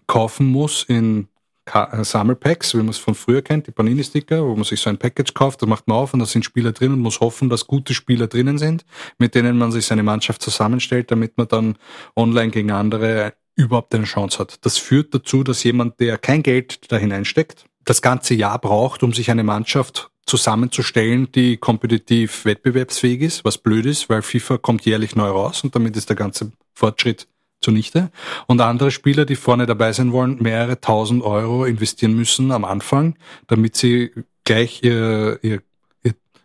kaufen 0.05 0.47
muss 0.47 0.84
in 0.84 1.28
äh, 1.65 2.03
Sammelpacks, 2.03 2.74
wie 2.74 2.78
man 2.78 2.89
es 2.89 2.97
von 2.97 3.15
früher 3.15 3.41
kennt, 3.41 3.68
die 3.68 3.72
Panini-Sticker, 3.72 4.45
wo 4.45 4.55
man 4.55 4.63
sich 4.63 4.80
so 4.80 4.89
ein 4.89 4.97
Package 4.97 5.34
kauft, 5.34 5.61
das 5.61 5.68
macht 5.68 5.88
man 5.88 5.97
auf 5.97 6.13
und 6.13 6.20
da 6.20 6.26
sind 6.26 6.45
Spieler 6.45 6.72
drin 6.72 6.93
und 6.93 6.99
muss 6.99 7.20
hoffen, 7.20 7.49
dass 7.49 7.68
gute 7.68 7.93
Spieler 7.93 8.28
drinnen 8.28 8.57
sind, 8.57 8.86
mit 9.18 9.36
denen 9.36 9.57
man 9.57 9.72
sich 9.72 9.86
seine 9.86 10.03
Mannschaft 10.03 10.41
zusammenstellt, 10.41 11.11
damit 11.11 11.38
man 11.38 11.47
dann 11.47 11.78
online 12.15 12.51
gegen 12.51 12.72
andere 12.72 13.34
überhaupt 13.58 13.93
eine 13.93 14.05
Chance 14.05 14.39
hat. 14.39 14.66
Das 14.66 14.78
führt 14.78 15.14
dazu, 15.14 15.43
dass 15.43 15.64
jemand, 15.64 15.99
der 15.99 16.18
kein 16.18 16.43
Geld 16.43 16.91
da 16.91 16.97
hineinsteckt, 16.97 17.66
das 17.84 18.01
ganze 18.01 18.36
Jahr 18.36 18.60
braucht, 18.60 19.03
um 19.03 19.12
sich 19.12 19.32
eine 19.32 19.43
Mannschaft 19.43 20.12
zusammenzustellen, 20.26 21.32
die 21.32 21.58
kompetitiv 21.58 22.45
wettbewerbsfähig 22.45 23.22
ist, 23.22 23.45
was 23.45 23.58
blöd 23.58 23.86
ist, 23.86 24.10
weil 24.10 24.22
FIFA 24.22 24.58
kommt 24.58 24.86
jährlich 24.86 25.16
neu 25.16 25.30
raus 25.30 25.64
und 25.64 25.74
damit 25.76 25.95
ist 25.97 26.10
der 26.10 26.16
ganze 26.16 26.51
Fortschritt 26.74 27.28
zunichte. 27.62 28.12
Und 28.45 28.62
andere 28.62 28.91
Spieler, 28.91 29.26
die 29.26 29.36
vorne 29.36 29.66
dabei 29.66 29.93
sein 29.93 30.12
wollen, 30.12 30.38
mehrere 30.41 30.80
tausend 30.80 31.24
Euro 31.24 31.66
investieren 31.66 32.14
müssen 32.14 32.51
am 32.51 32.66
Anfang, 32.66 33.16
damit 33.47 33.76
sie 33.76 34.12
gleich 34.43 34.84
ihr, 34.84 35.39
ihr, 35.41 35.62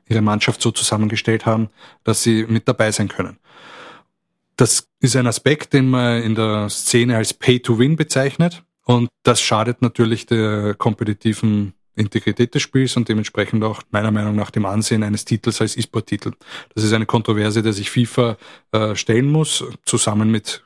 ihre 0.09 0.23
Mannschaft 0.23 0.63
so 0.63 0.71
zusammengestellt 0.71 1.45
haben, 1.45 1.69
dass 2.05 2.23
sie 2.23 2.47
mit 2.49 2.69
dabei 2.69 2.93
sein 2.93 3.09
können. 3.09 3.37
Das 4.57 4.89
ist 5.01 5.17
ein 5.17 5.27
Aspekt, 5.27 5.73
den 5.73 5.89
man 5.91 6.23
in 6.23 6.35
der 6.35 6.69
Szene 6.69 7.17
als 7.17 7.35
Pay-to-Win 7.35 7.97
bezeichnet. 7.97 8.63
Und 8.85 9.09
das 9.23 9.41
schadet 9.41 9.81
natürlich 9.83 10.27
der 10.27 10.75
kompetitiven 10.75 11.75
Integrität 11.95 12.55
des 12.55 12.63
Spiels 12.63 12.97
und 12.97 13.09
dementsprechend 13.09 13.63
auch 13.65 13.83
meiner 13.91 14.11
Meinung 14.11 14.35
nach 14.35 14.51
dem 14.51 14.65
Ansehen 14.65 15.03
eines 15.03 15.25
Titels 15.25 15.61
als 15.61 15.77
E-Sport-Titel. 15.77 16.33
Das 16.75 16.85
ist 16.85 16.93
eine 16.93 17.07
Kontroverse, 17.07 17.63
der 17.63 17.73
sich 17.73 17.91
FIFA 17.91 18.37
äh, 18.73 18.95
stellen 18.97 19.31
muss, 19.31 19.65
zusammen 19.85 20.31
mit 20.31 20.65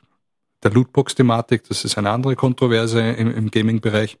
der 0.63 0.71
Lootbox-Thematik. 0.71 1.63
Das 1.67 1.85
ist 1.85 1.97
eine 1.97 2.11
andere 2.11 2.35
Kontroverse 2.35 3.01
im, 3.01 3.33
im 3.33 3.51
Gaming-Bereich. 3.51 4.17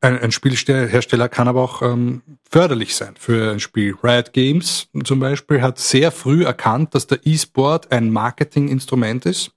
Ein, 0.00 0.18
ein 0.18 0.32
Spielhersteller 0.32 1.28
kann 1.28 1.48
aber 1.48 1.62
auch 1.62 1.82
ähm, 1.82 2.22
förderlich 2.48 2.94
sein 2.94 3.14
für 3.18 3.50
ein 3.50 3.60
Spiel. 3.60 3.94
Riot 4.02 4.32
Games 4.32 4.88
zum 5.04 5.20
Beispiel 5.20 5.62
hat 5.62 5.78
sehr 5.78 6.12
früh 6.12 6.44
erkannt, 6.44 6.94
dass 6.94 7.06
der 7.06 7.20
E-Sport 7.24 7.92
ein 7.92 8.10
Marketinginstrument 8.10 9.26
ist. 9.26 9.52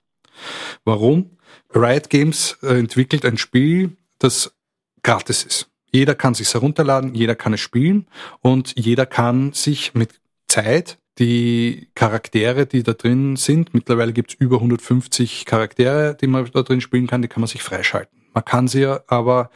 Warum? 0.85 1.37
Riot 1.75 2.09
Games 2.09 2.57
äh, 2.63 2.79
entwickelt 2.79 3.25
ein 3.25 3.37
Spiel, 3.37 3.97
das 4.17 4.55
gratis 5.03 5.43
ist. 5.43 5.69
Jeder 5.91 6.15
kann 6.15 6.33
sich 6.33 6.53
herunterladen, 6.53 7.15
jeder 7.15 7.35
kann 7.35 7.53
es 7.53 7.61
spielen 7.61 8.07
und 8.41 8.73
jeder 8.77 9.05
kann 9.05 9.53
sich 9.53 9.93
mit 9.93 10.19
Zeit 10.47 10.99
die 11.17 11.89
Charaktere, 11.95 12.65
die 12.65 12.83
da 12.83 12.93
drin 12.93 13.35
sind, 13.35 13.73
mittlerweile 13.73 14.13
gibt 14.13 14.31
es 14.31 14.39
über 14.39 14.55
150 14.57 15.45
Charaktere, 15.45 16.15
die 16.15 16.27
man 16.27 16.49
da 16.53 16.63
drin 16.63 16.79
spielen 16.79 17.07
kann, 17.07 17.21
die 17.21 17.27
kann 17.27 17.41
man 17.41 17.47
sich 17.47 17.61
freischalten. 17.61 18.17
Man 18.33 18.45
kann 18.45 18.67
sie 18.67 18.85
aber 18.85 19.49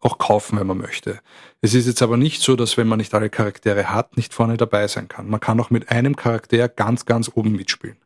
auch 0.00 0.18
kaufen, 0.18 0.58
wenn 0.58 0.66
man 0.66 0.78
möchte. 0.78 1.20
Es 1.60 1.74
ist 1.74 1.86
jetzt 1.86 2.02
aber 2.02 2.16
nicht 2.16 2.42
so, 2.42 2.56
dass 2.56 2.76
wenn 2.76 2.88
man 2.88 2.98
nicht 2.98 3.14
alle 3.14 3.30
Charaktere 3.30 3.90
hat, 3.90 4.16
nicht 4.16 4.32
vorne 4.32 4.56
dabei 4.56 4.88
sein 4.88 5.08
kann. 5.08 5.28
Man 5.28 5.40
kann 5.40 5.60
auch 5.60 5.70
mit 5.70 5.90
einem 5.90 6.16
Charakter 6.16 6.68
ganz, 6.68 7.04
ganz 7.04 7.30
oben 7.34 7.52
mitspielen. 7.52 7.98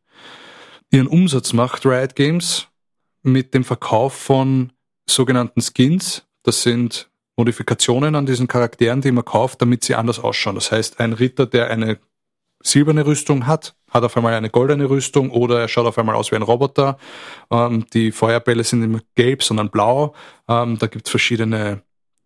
Ihren 0.90 1.06
Umsatz 1.06 1.52
macht 1.52 1.86
Riot 1.86 2.16
Games 2.16 2.68
mit 3.22 3.54
dem 3.54 3.64
Verkauf 3.64 4.14
von 4.14 4.72
sogenannten 5.08 5.60
Skins. 5.60 6.24
Das 6.42 6.62
sind 6.62 7.08
Modifikationen 7.36 8.14
an 8.14 8.26
diesen 8.26 8.48
Charakteren, 8.48 9.00
die 9.00 9.12
man 9.12 9.24
kauft, 9.24 9.62
damit 9.62 9.84
sie 9.84 9.94
anders 9.94 10.18
ausschauen. 10.18 10.54
Das 10.54 10.70
heißt, 10.70 11.00
ein 11.00 11.12
Ritter, 11.12 11.46
der 11.46 11.70
eine 11.70 11.98
silberne 12.62 13.06
Rüstung 13.06 13.46
hat, 13.46 13.76
hat 13.90 14.04
auf 14.04 14.16
einmal 14.16 14.34
eine 14.34 14.50
goldene 14.50 14.88
Rüstung 14.88 15.30
oder 15.30 15.60
er 15.60 15.68
schaut 15.68 15.86
auf 15.86 15.98
einmal 15.98 16.16
aus 16.16 16.32
wie 16.32 16.36
ein 16.36 16.42
Roboter. 16.42 16.98
Ähm, 17.50 17.86
die 17.92 18.10
Feuerbälle 18.10 18.64
sind 18.64 18.80
nicht 18.80 18.90
mehr 18.90 19.02
gelb, 19.14 19.42
sondern 19.42 19.70
blau. 19.70 20.14
Ähm, 20.48 20.78
da 20.78 20.86
gibt 20.86 21.06
es 21.06 21.10
verschiedene 21.10 21.82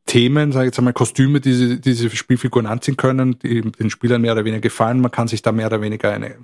Themen, 0.09 0.51
sage 0.51 0.67
ich 0.67 0.71
jetzt 0.71 0.79
einmal, 0.79 0.95
Kostüme, 0.95 1.41
die 1.41 1.53
sie, 1.53 1.81
diese 1.81 2.11
Spielfiguren 2.11 2.67
anziehen 2.67 2.97
können, 2.97 3.39
die 3.39 3.61
den 3.61 3.91
Spielern 3.91 4.23
mehr 4.23 4.33
oder 4.33 4.45
weniger 4.45 4.63
gefallen. 4.63 5.01
Man 5.01 5.13
kann 5.13 5.29
sich 5.29 5.43
da 5.43 5.53
mehr 5.53 5.69
oder 5.69 5.81
weniger 5.81 6.11
eine 6.11 6.35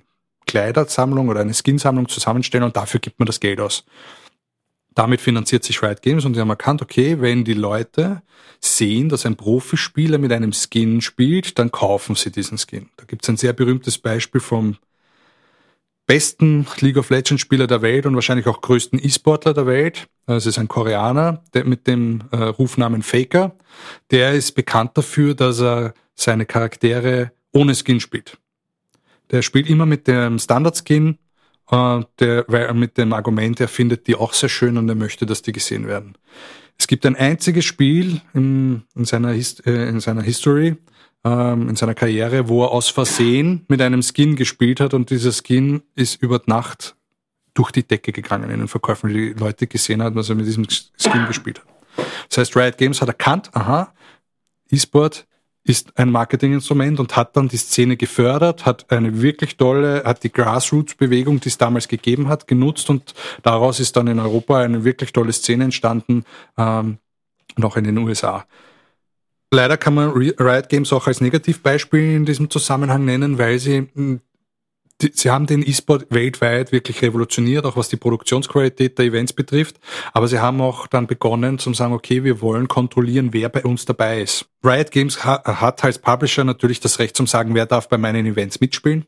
Kleidersammlung 0.47 1.29
oder 1.29 1.41
eine 1.41 1.55
Skinsammlung 1.55 2.09
zusammenstellen 2.09 2.65
und 2.65 2.77
dafür 2.77 3.01
gibt 3.01 3.19
man 3.19 3.27
das 3.27 3.41
Geld 3.41 3.61
aus 3.61 3.85
damit 4.95 5.21
finanziert 5.21 5.65
sich 5.65 5.83
Riot 5.83 6.03
Games 6.03 6.25
und 6.25 6.35
sie 6.35 6.41
haben 6.41 6.51
erkannt, 6.51 6.81
okay, 6.81 7.21
wenn 7.21 7.45
die 7.45 7.55
Leute 7.55 8.23
sehen, 8.61 9.09
dass 9.09 9.27
ein 9.27 9.37
Profispieler 9.37 10.19
mit 10.19 10.33
einem 10.33 10.53
Skin 10.53 11.01
spielt, 11.01 11.59
dann 11.59 11.73
kaufen 11.73 12.15
sie 12.15 12.31
diesen 12.31 12.59
Skin. 12.59 12.89
Da 12.97 13.05
gibt 13.05 13.25
es 13.25 13.29
ein 13.29 13.37
sehr 13.37 13.53
berühmtes 13.53 13.99
Beispiel 13.99 14.41
vom 14.41 14.77
besten 16.07 16.67
League 16.81 16.97
of 16.97 17.11
Legends 17.11 17.43
Spieler 17.43 17.67
der 17.67 17.83
Welt 17.83 18.07
und 18.07 18.15
wahrscheinlich 18.15 18.47
auch 18.47 18.61
größten 18.61 18.99
E-Sportler 19.03 19.55
der 19.55 19.67
Welt. 19.67 20.07
Es 20.27 20.47
ist 20.47 20.59
ein 20.59 20.69
Koreaner 20.69 21.43
der 21.55 21.65
mit 21.65 21.87
dem 21.87 22.23
äh, 22.31 22.37
Rufnamen 22.37 23.03
Faker. 23.03 23.57
Der 24.11 24.33
ist 24.33 24.53
bekannt 24.53 24.93
dafür, 24.95 25.35
dass 25.35 25.61
er 25.61 25.95
seine 26.15 26.47
Charaktere 26.47 27.33
ohne 27.53 27.75
Skin 27.75 28.01
spielt. 28.01 28.39
Der 29.31 29.43
spielt 29.43 29.69
immer 29.69 29.87
mit 29.87 30.07
dem 30.07 30.39
Standard-Skin 30.39 31.19
äh, 31.71 32.01
der, 32.19 32.45
weil 32.49 32.73
mit 32.75 32.99
dem 32.99 33.13
Argument, 33.13 33.61
er 33.61 33.69
findet 33.69 34.07
die 34.07 34.17
auch 34.17 34.33
sehr 34.33 34.49
schön 34.49 34.77
und 34.77 34.89
er 34.89 34.95
möchte, 34.95 35.27
dass 35.27 35.43
die 35.43 35.53
gesehen 35.53 35.87
werden. 35.87 36.17
Es 36.79 36.87
gibt 36.87 37.07
ein 37.07 37.17
einziges 37.17 37.65
Spiel 37.65 38.21
in, 38.35 38.83
in, 38.95 39.05
seiner, 39.05 39.31
Hist 39.31 39.67
äh, 39.67 39.89
in 39.89 40.01
seiner 40.01 40.23
History, 40.23 40.77
ähm, 41.25 41.69
in 41.69 41.77
seiner 41.77 41.95
Karriere, 41.95 42.49
wo 42.49 42.65
er 42.65 42.73
aus 42.73 42.89
Versehen 42.89 43.65
mit 43.69 43.81
einem 43.81 44.03
Skin 44.03 44.37
gespielt 44.37 44.81
hat 44.81 44.95
und 44.95 45.11
dieser 45.11 45.33
Skin 45.33 45.83
ist 45.95 46.23
über 46.23 46.41
Nacht 46.47 46.97
durch 47.55 47.71
die 47.71 47.87
Decke 47.87 48.13
gegangen 48.13 48.51
in 48.51 48.59
den 48.59 48.69
Verkäufen, 48.69 49.11
die 49.11 49.33
Leute 49.33 49.67
gesehen 49.67 50.03
haben, 50.03 50.17
was 50.17 50.29
er 50.29 50.35
mit 50.35 50.47
diesem 50.47 50.67
Skin 50.69 51.27
gespielt 51.27 51.61
hat. 51.61 52.07
Das 52.29 52.39
heißt, 52.39 52.57
Riot 52.57 52.79
Games 52.79 53.01
hat 53.01 53.09
erkannt, 53.09 53.51
aha, 53.55 53.93
E-Sport 54.71 55.27
ist 55.63 55.97
ein 55.99 56.11
Marketinginstrument 56.11 57.01
und 57.01 57.17
hat 57.17 57.37
dann 57.37 57.49
die 57.49 57.57
Szene 57.57 57.97
gefördert, 57.97 58.67
hat 58.67 58.91
eine 58.91 59.23
wirklich 59.23 59.57
tolle, 59.57 60.03
hat 60.05 60.23
die 60.23 60.33
Grassroots-Bewegung, 60.33 61.41
die 61.41 61.49
es 61.49 61.57
damals 61.57 61.89
gegeben 61.89 62.29
hat, 62.29 62.47
genutzt 62.47 62.91
und 62.91 63.15
daraus 63.43 63.81
ist 63.81 63.97
dann 63.97 64.09
in 64.09 64.19
Europa 64.19 64.59
eine 64.59 64.85
wirklich 64.85 65.13
tolle 65.13 65.33
Szene 65.33 65.65
entstanden, 65.65 66.25
ähm, 66.59 66.99
noch 67.57 67.77
in 67.77 67.85
den 67.85 67.97
USA. 67.97 68.45
Leider 69.55 69.77
kann 69.77 69.95
man 69.95 70.11
Riot 70.11 70.69
Games 70.69 70.93
auch 70.93 71.07
als 71.07 71.21
Negativbeispiel 71.21 72.17
in 72.17 72.25
diesem 72.25 72.51
Zusammenhang 72.51 73.05
nennen, 73.05 73.39
weil 73.39 73.61
sie 73.61 73.89
hm, 73.95 74.21
die, 75.01 75.13
sie 75.15 75.31
haben 75.31 75.47
den 75.47 75.63
E-Sport 75.63 76.07
weltweit 76.11 76.73
wirklich 76.73 77.03
revolutioniert, 77.03 77.65
auch 77.65 77.77
was 77.77 77.89
die 77.89 77.97
Produktionsqualität 77.97 78.99
der 78.99 79.07
Events 79.07 79.33
betrifft. 79.33 79.79
Aber 80.13 80.27
sie 80.27 80.41
haben 80.41 80.61
auch 80.61 80.89
dann 80.89 81.07
begonnen 81.07 81.61
zu 81.61 81.73
sagen, 81.73 81.93
okay, 81.93 82.25
wir 82.25 82.41
wollen 82.41 82.67
kontrollieren, 82.67 83.33
wer 83.33 83.49
bei 83.49 83.63
uns 83.63 83.85
dabei 83.85 84.23
ist. 84.23 84.47
Riot 84.65 84.91
Games 84.91 85.25
ha 85.25 85.43
hat 85.61 85.85
als 85.85 85.99
Publisher 85.99 86.43
natürlich 86.43 86.81
das 86.81 86.99
Recht 86.99 87.17
zum 87.17 87.29
sagen, 87.29 87.55
wer 87.55 87.67
darf 87.67 87.89
bei 87.89 87.99
meinen 87.99 88.27
Events 88.27 88.61
mitspielen. 88.61 89.05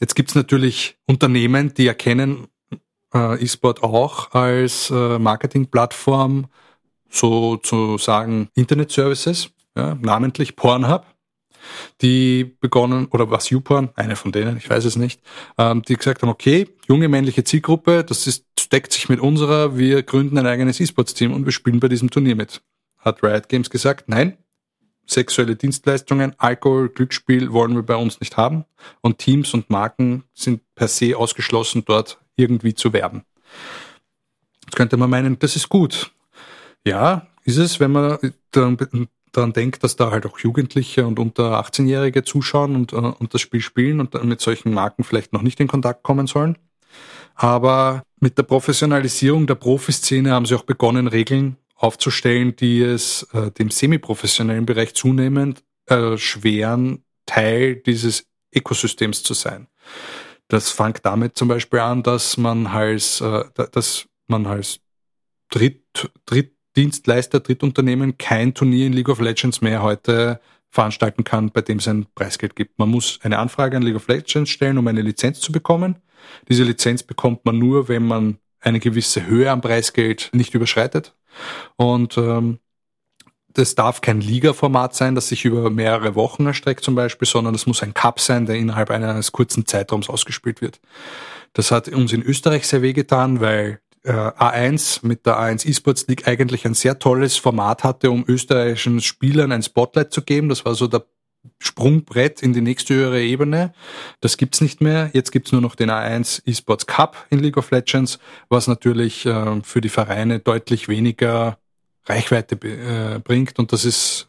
Jetzt 0.00 0.14
gibt's 0.16 0.34
natürlich 0.34 0.96
Unternehmen, 1.06 1.72
die 1.72 1.86
erkennen 1.86 2.48
äh, 3.14 3.42
E-Sport 3.42 3.82
auch 3.82 4.32
als 4.32 4.90
äh, 4.90 5.18
Marketingplattform, 5.18 6.46
sozusagen 7.08 8.48
Internet-Services, 8.54 9.50
ja, 9.76 9.96
namentlich 10.00 10.56
Pornhub 10.56 11.06
die 12.00 12.44
begonnen, 12.60 13.06
oder 13.06 13.30
was 13.30 13.50
YouPorn, 13.50 13.90
eine 13.94 14.16
von 14.16 14.32
denen, 14.32 14.56
ich 14.56 14.68
weiß 14.68 14.84
es 14.84 14.96
nicht, 14.96 15.20
ähm, 15.58 15.82
die 15.82 15.96
gesagt 15.96 16.22
haben, 16.22 16.28
okay, 16.28 16.68
junge 16.88 17.08
männliche 17.08 17.44
Zielgruppe, 17.44 18.04
das 18.04 18.26
ist, 18.26 18.46
deckt 18.72 18.92
sich 18.92 19.08
mit 19.08 19.20
unserer, 19.20 19.76
wir 19.76 20.02
gründen 20.02 20.38
ein 20.38 20.46
eigenes 20.46 20.80
E-Sports-Team 20.80 21.32
und 21.32 21.44
wir 21.44 21.52
spielen 21.52 21.80
bei 21.80 21.88
diesem 21.88 22.10
Turnier 22.10 22.36
mit. 22.36 22.62
Hat 22.98 23.22
Riot 23.22 23.48
Games 23.48 23.70
gesagt, 23.70 24.08
nein, 24.08 24.38
sexuelle 25.06 25.56
Dienstleistungen, 25.56 26.34
Alkohol, 26.38 26.88
Glücksspiel 26.88 27.52
wollen 27.52 27.74
wir 27.74 27.82
bei 27.82 27.96
uns 27.96 28.20
nicht 28.20 28.36
haben 28.36 28.64
und 29.00 29.18
Teams 29.18 29.52
und 29.54 29.68
Marken 29.70 30.24
sind 30.32 30.62
per 30.74 30.88
se 30.88 31.16
ausgeschlossen, 31.16 31.84
dort 31.84 32.18
irgendwie 32.36 32.74
zu 32.74 32.92
werben. 32.92 33.24
Jetzt 34.64 34.76
könnte 34.76 34.96
man 34.96 35.10
meinen, 35.10 35.38
das 35.38 35.56
ist 35.56 35.68
gut. 35.68 36.12
Ja, 36.86 37.28
ist 37.44 37.58
es, 37.58 37.78
wenn 37.78 37.92
man 37.92 38.18
daran 39.32 39.52
denkt, 39.52 39.82
dass 39.82 39.96
da 39.96 40.10
halt 40.10 40.26
auch 40.26 40.38
Jugendliche 40.38 41.06
und 41.06 41.18
unter 41.18 41.60
18-Jährige 41.60 42.24
zuschauen 42.24 42.76
und, 42.76 42.92
äh, 42.92 42.96
und 42.96 43.34
das 43.34 43.40
Spiel 43.40 43.60
spielen 43.60 44.00
und 44.00 44.22
mit 44.24 44.40
solchen 44.40 44.72
Marken 44.72 45.04
vielleicht 45.04 45.32
noch 45.32 45.42
nicht 45.42 45.60
in 45.60 45.68
Kontakt 45.68 46.02
kommen 46.02 46.26
sollen. 46.26 46.58
Aber 47.34 48.02
mit 48.20 48.38
der 48.38 48.42
Professionalisierung 48.42 49.46
der 49.46 49.54
Profiszene 49.54 50.32
haben 50.32 50.46
sie 50.46 50.54
auch 50.54 50.64
begonnen, 50.64 51.08
Regeln 51.08 51.56
aufzustellen, 51.74 52.54
die 52.56 52.82
es 52.82 53.26
äh, 53.32 53.50
dem 53.50 53.70
semiprofessionellen 53.70 54.66
Bereich 54.66 54.94
zunehmend 54.94 55.64
erschweren, 55.86 57.04
Teil 57.26 57.76
dieses 57.76 58.26
Ökosystems 58.54 59.22
zu 59.22 59.34
sein. 59.34 59.66
Das 60.48 60.70
fängt 60.70 61.04
damit 61.04 61.36
zum 61.36 61.48
Beispiel 61.48 61.80
an, 61.80 62.02
dass 62.02 62.36
man 62.36 62.66
als, 62.66 63.20
äh, 63.20 63.44
dass 63.72 64.06
man 64.28 64.46
als 64.46 64.80
Dritt, 65.50 66.10
Drittdienstleister, 66.74 67.40
Drittunternehmen 67.40 68.16
kein 68.16 68.54
Turnier 68.54 68.86
in 68.86 68.92
League 68.92 69.08
of 69.08 69.20
Legends 69.20 69.60
mehr 69.60 69.82
heute 69.82 70.40
veranstalten 70.70 71.22
kann, 71.22 71.50
bei 71.50 71.60
dem 71.60 71.78
es 71.78 71.88
ein 71.88 72.06
Preisgeld 72.14 72.56
gibt. 72.56 72.78
Man 72.78 72.88
muss 72.88 73.18
eine 73.22 73.38
Anfrage 73.38 73.76
an 73.76 73.82
League 73.82 73.96
of 73.96 74.08
Legends 74.08 74.50
stellen, 74.50 74.78
um 74.78 74.88
eine 74.88 75.02
Lizenz 75.02 75.40
zu 75.40 75.52
bekommen. 75.52 75.96
Diese 76.48 76.64
Lizenz 76.64 77.02
bekommt 77.02 77.44
man 77.44 77.58
nur, 77.58 77.88
wenn 77.88 78.06
man 78.06 78.38
eine 78.60 78.80
gewisse 78.80 79.26
Höhe 79.26 79.50
am 79.50 79.60
Preisgeld 79.60 80.30
nicht 80.32 80.54
überschreitet. 80.54 81.14
Und 81.76 82.16
ähm, 82.16 82.58
das 83.52 83.74
darf 83.74 84.00
kein 84.00 84.22
Liga-Format 84.22 84.94
sein, 84.94 85.14
das 85.14 85.28
sich 85.28 85.44
über 85.44 85.68
mehrere 85.68 86.14
Wochen 86.14 86.46
erstreckt 86.46 86.84
zum 86.84 86.94
Beispiel, 86.94 87.28
sondern 87.28 87.54
es 87.54 87.66
muss 87.66 87.82
ein 87.82 87.92
Cup 87.92 88.18
sein, 88.18 88.46
der 88.46 88.56
innerhalb 88.56 88.90
eines 88.90 89.32
kurzen 89.32 89.66
Zeitraums 89.66 90.08
ausgespielt 90.08 90.62
wird. 90.62 90.80
Das 91.52 91.70
hat 91.70 91.88
uns 91.88 92.14
in 92.14 92.22
Österreich 92.22 92.66
sehr 92.66 92.80
wehgetan, 92.80 93.40
weil 93.40 93.81
äh, 94.04 94.12
A1 94.12 95.06
mit 95.06 95.26
der 95.26 95.38
A1 95.38 95.66
eSports 95.68 96.06
League 96.08 96.26
eigentlich 96.26 96.64
ein 96.66 96.74
sehr 96.74 96.98
tolles 96.98 97.36
Format 97.36 97.84
hatte, 97.84 98.10
um 98.10 98.24
österreichischen 98.26 99.00
Spielern 99.00 99.52
ein 99.52 99.62
Spotlight 99.62 100.12
zu 100.12 100.22
geben. 100.22 100.48
Das 100.48 100.64
war 100.64 100.74
so 100.74 100.86
der 100.86 101.04
Sprungbrett 101.58 102.42
in 102.42 102.52
die 102.52 102.60
nächste 102.60 102.94
höhere 102.94 103.20
Ebene. 103.20 103.72
Das 104.20 104.36
gibt's 104.36 104.60
nicht 104.60 104.80
mehr. 104.80 105.10
Jetzt 105.12 105.32
gibt's 105.32 105.52
nur 105.52 105.60
noch 105.60 105.74
den 105.74 105.90
A1 105.90 106.46
eSports 106.46 106.86
Cup 106.86 107.26
in 107.30 107.40
League 107.40 107.56
of 107.56 107.70
Legends, 107.70 108.18
was 108.48 108.68
natürlich 108.68 109.26
äh, 109.26 109.60
für 109.62 109.80
die 109.80 109.88
Vereine 109.88 110.38
deutlich 110.38 110.88
weniger 110.88 111.58
Reichweite 112.06 112.54
äh, 112.66 113.18
bringt. 113.18 113.58
Und 113.58 113.72
das 113.72 113.84
ist 113.84 114.28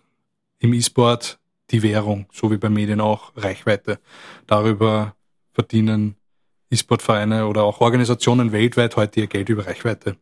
im 0.60 0.74
E-Sport 0.74 1.40
die 1.72 1.84
Währung, 1.84 2.28
so 2.32 2.52
wie 2.52 2.58
bei 2.58 2.70
Medien 2.70 3.02
auch 3.02 3.32
Reichweite. 3.36 4.00
Darüber 4.48 5.16
verdienen 5.54 6.16
E-Sport-Vereine 6.74 7.48
oder 7.48 7.64
auch 7.64 7.82
Organisationen 7.82 8.52
weltweit 8.52 8.96
heute 8.96 9.22
ihr 9.22 9.28
Geld 9.28 9.50
über 9.50 9.66
Reichweite. 9.66 10.18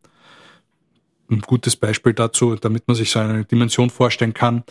Ein 1.29 1.41
gutes 1.41 1.77
Beispiel 1.77 2.13
dazu, 2.13 2.55
damit 2.55 2.87
man 2.87 2.95
sich 2.95 3.09
so 3.09 3.19
eine 3.19 3.45
Dimension 3.45 3.89
vorstellen 3.89 4.33
kann. 4.33 4.63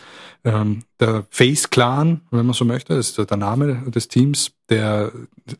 Ähm, 0.43 0.83
der 0.99 1.25
Face 1.31 1.71
Clan, 1.71 2.21
wenn 2.29 2.45
man 2.45 2.53
so 2.53 2.65
möchte, 2.65 2.95
das 2.95 3.17
ist 3.17 3.31
der 3.31 3.37
Name 3.37 3.89
des 3.89 4.07
Teams, 4.07 4.51
der, 4.69 5.11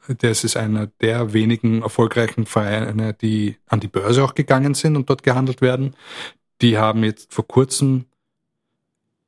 der 0.08 0.32
ist 0.32 0.56
einer 0.56 0.88
der 1.02 1.34
wenigen 1.34 1.82
erfolgreichen 1.82 2.46
Vereine, 2.46 3.14
die 3.14 3.58
an 3.68 3.80
die 3.80 3.88
Börse 3.88 4.24
auch 4.24 4.36
gegangen 4.36 4.76
sind 4.76 4.96
und 4.96 5.10
dort 5.10 5.24
gehandelt 5.24 5.62
werden. 5.62 5.96
Die 6.62 6.78
haben 6.78 7.04
jetzt 7.04 7.34
vor 7.34 7.48
kurzem 7.48 8.06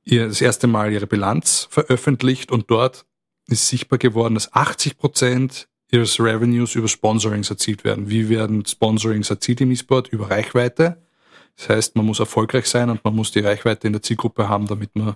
ihr, 0.04 0.28
das 0.28 0.42
erste 0.42 0.68
Mal 0.68 0.92
ihre 0.92 1.08
Bilanz 1.08 1.68
veröffentlicht 1.72 2.52
und 2.52 2.70
dort 2.70 3.06
ist 3.48 3.68
sichtbar 3.68 4.00
geworden, 4.00 4.36
dass 4.36 4.54
80 4.54 4.98
Prozent 4.98 5.68
ihres 5.94 6.20
Revenues 6.20 6.76
über 6.76 6.88
Sponsorings 6.88 7.50
erzielt 7.50 7.84
werden. 7.84 8.10
Wie 8.10 8.28
werden 8.28 8.66
Sponsorings 8.66 9.30
erzielt 9.30 9.62
im 9.62 9.72
E-Sport? 9.72 10.10
Über 10.10 10.32
Reichweite. 10.32 10.98
Das 11.56 11.70
heißt, 11.70 11.96
man 11.96 12.06
muss 12.06 12.20
erfolgreich 12.20 12.66
sein 12.66 12.90
und 12.90 13.04
man 13.04 13.16
muss 13.16 13.32
die 13.32 13.40
Reichweite 13.40 13.88
in 13.88 13.94
der 13.94 14.02
Zielgruppe 14.02 14.50
haben, 14.50 14.68
damit 14.68 14.90
man 14.96 15.16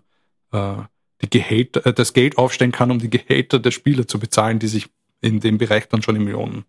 äh, 0.52 0.84
die 1.24 1.30
Gehälter, 1.30 1.86
äh, 1.86 1.94
das 1.94 2.14
Geld 2.14 2.38
aufstellen 2.38 2.72
kann, 2.72 2.92
um 2.92 3.00
die 3.00 3.10
Gehälter 3.10 3.60
der 3.60 3.72
Spieler 3.72 4.08
zu 4.08 4.20
bezahlen, 4.20 4.60
die 4.60 4.68
sich 4.68 4.88
in 5.20 5.40
dem 5.40 5.58
Bereich 5.58 5.88
dann 5.90 6.04
schon 6.04 6.16
in 6.16 6.24
Millionen 6.24 6.66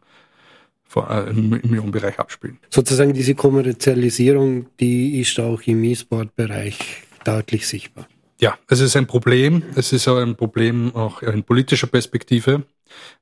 äh, 0.96 1.30
im 1.30 1.50
Millionenbereich 1.50 2.18
abspielen. 2.18 2.58
Sozusagen 2.70 3.12
diese 3.12 3.34
Kommerzialisierung, 3.34 4.66
die 4.80 5.20
ist 5.20 5.38
auch 5.38 5.60
im 5.62 5.84
E-Sport-Bereich 5.84 6.78
deutlich 7.24 7.66
sichtbar. 7.66 8.08
Ja, 8.40 8.56
es 8.68 8.80
ist 8.80 8.96
ein 8.96 9.06
Problem. 9.06 9.62
Es 9.74 9.92
ist 9.92 10.08
auch 10.08 10.16
ein 10.16 10.36
Problem 10.36 10.94
auch 10.94 11.22
in 11.22 11.42
politischer 11.42 11.88
Perspektive, 11.88 12.64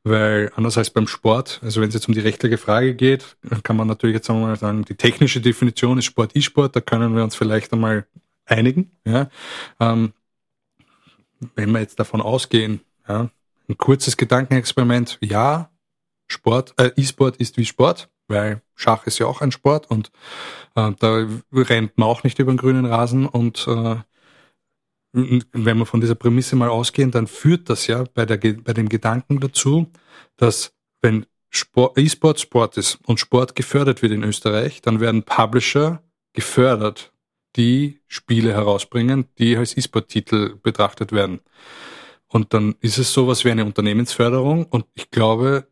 weil 0.04 0.52
anders 0.56 0.78
als 0.78 0.90
beim 0.90 1.06
Sport, 1.06 1.60
also 1.62 1.80
wenn 1.80 1.88
es 1.88 1.94
jetzt 1.94 2.08
um 2.08 2.14
die 2.14 2.20
rechtliche 2.20 2.58
Frage 2.58 2.94
geht, 2.94 3.36
kann 3.62 3.76
man 3.76 3.88
natürlich 3.88 4.14
jetzt 4.14 4.30
einmal 4.30 4.56
sagen, 4.56 4.84
die 4.84 4.94
technische 4.94 5.40
Definition 5.40 5.98
ist 5.98 6.06
Sport 6.06 6.34
E-Sport, 6.34 6.76
da 6.76 6.80
können 6.80 7.14
wir 7.14 7.24
uns 7.24 7.36
vielleicht 7.36 7.72
einmal 7.72 8.06
einigen. 8.46 8.90
Ja. 9.04 9.28
Ähm, 9.80 10.12
wenn 11.54 11.72
wir 11.72 11.80
jetzt 11.80 11.98
davon 11.98 12.20
ausgehen, 12.20 12.80
ja, 13.08 13.30
ein 13.68 13.76
kurzes 13.76 14.16
Gedankenexperiment, 14.16 15.18
ja, 15.20 15.70
Sport, 16.28 16.74
äh, 16.78 16.90
E-Sport 16.96 17.36
ist 17.36 17.56
wie 17.56 17.64
Sport, 17.64 18.08
weil 18.28 18.62
Schach 18.74 19.06
ist 19.06 19.18
ja 19.18 19.26
auch 19.26 19.40
ein 19.40 19.52
Sport 19.52 19.90
und 19.90 20.10
äh, 20.74 20.92
da 20.98 21.26
rennt 21.52 21.98
man 21.98 22.08
auch 22.08 22.24
nicht 22.24 22.38
über 22.38 22.52
den 22.52 22.58
grünen 22.58 22.86
Rasen 22.86 23.26
und 23.26 23.66
äh, 23.68 23.96
wenn 25.16 25.78
wir 25.78 25.86
von 25.86 26.00
dieser 26.00 26.14
Prämisse 26.14 26.56
mal 26.56 26.68
ausgehen, 26.68 27.10
dann 27.10 27.26
führt 27.26 27.70
das 27.70 27.86
ja 27.86 28.04
bei, 28.14 28.26
der, 28.26 28.36
bei 28.36 28.72
dem 28.74 28.88
Gedanken 28.88 29.40
dazu, 29.40 29.90
dass 30.36 30.74
wenn 31.00 31.26
E-Sport 31.96 32.40
Sport 32.40 32.76
ist 32.76 32.98
und 33.06 33.18
Sport 33.18 33.56
gefördert 33.56 34.02
wird 34.02 34.12
in 34.12 34.24
Österreich, 34.24 34.82
dann 34.82 35.00
werden 35.00 35.22
Publisher 35.22 36.02
gefördert, 36.34 37.12
die 37.56 38.00
Spiele 38.08 38.52
herausbringen, 38.52 39.26
die 39.38 39.56
als 39.56 39.74
E-Sport-Titel 39.76 40.56
betrachtet 40.62 41.12
werden. 41.12 41.40
Und 42.28 42.52
dann 42.52 42.74
ist 42.80 42.98
es 42.98 43.12
sowas 43.12 43.46
wie 43.46 43.50
eine 43.50 43.64
Unternehmensförderung 43.64 44.66
und 44.66 44.84
ich 44.94 45.10
glaube, 45.10 45.66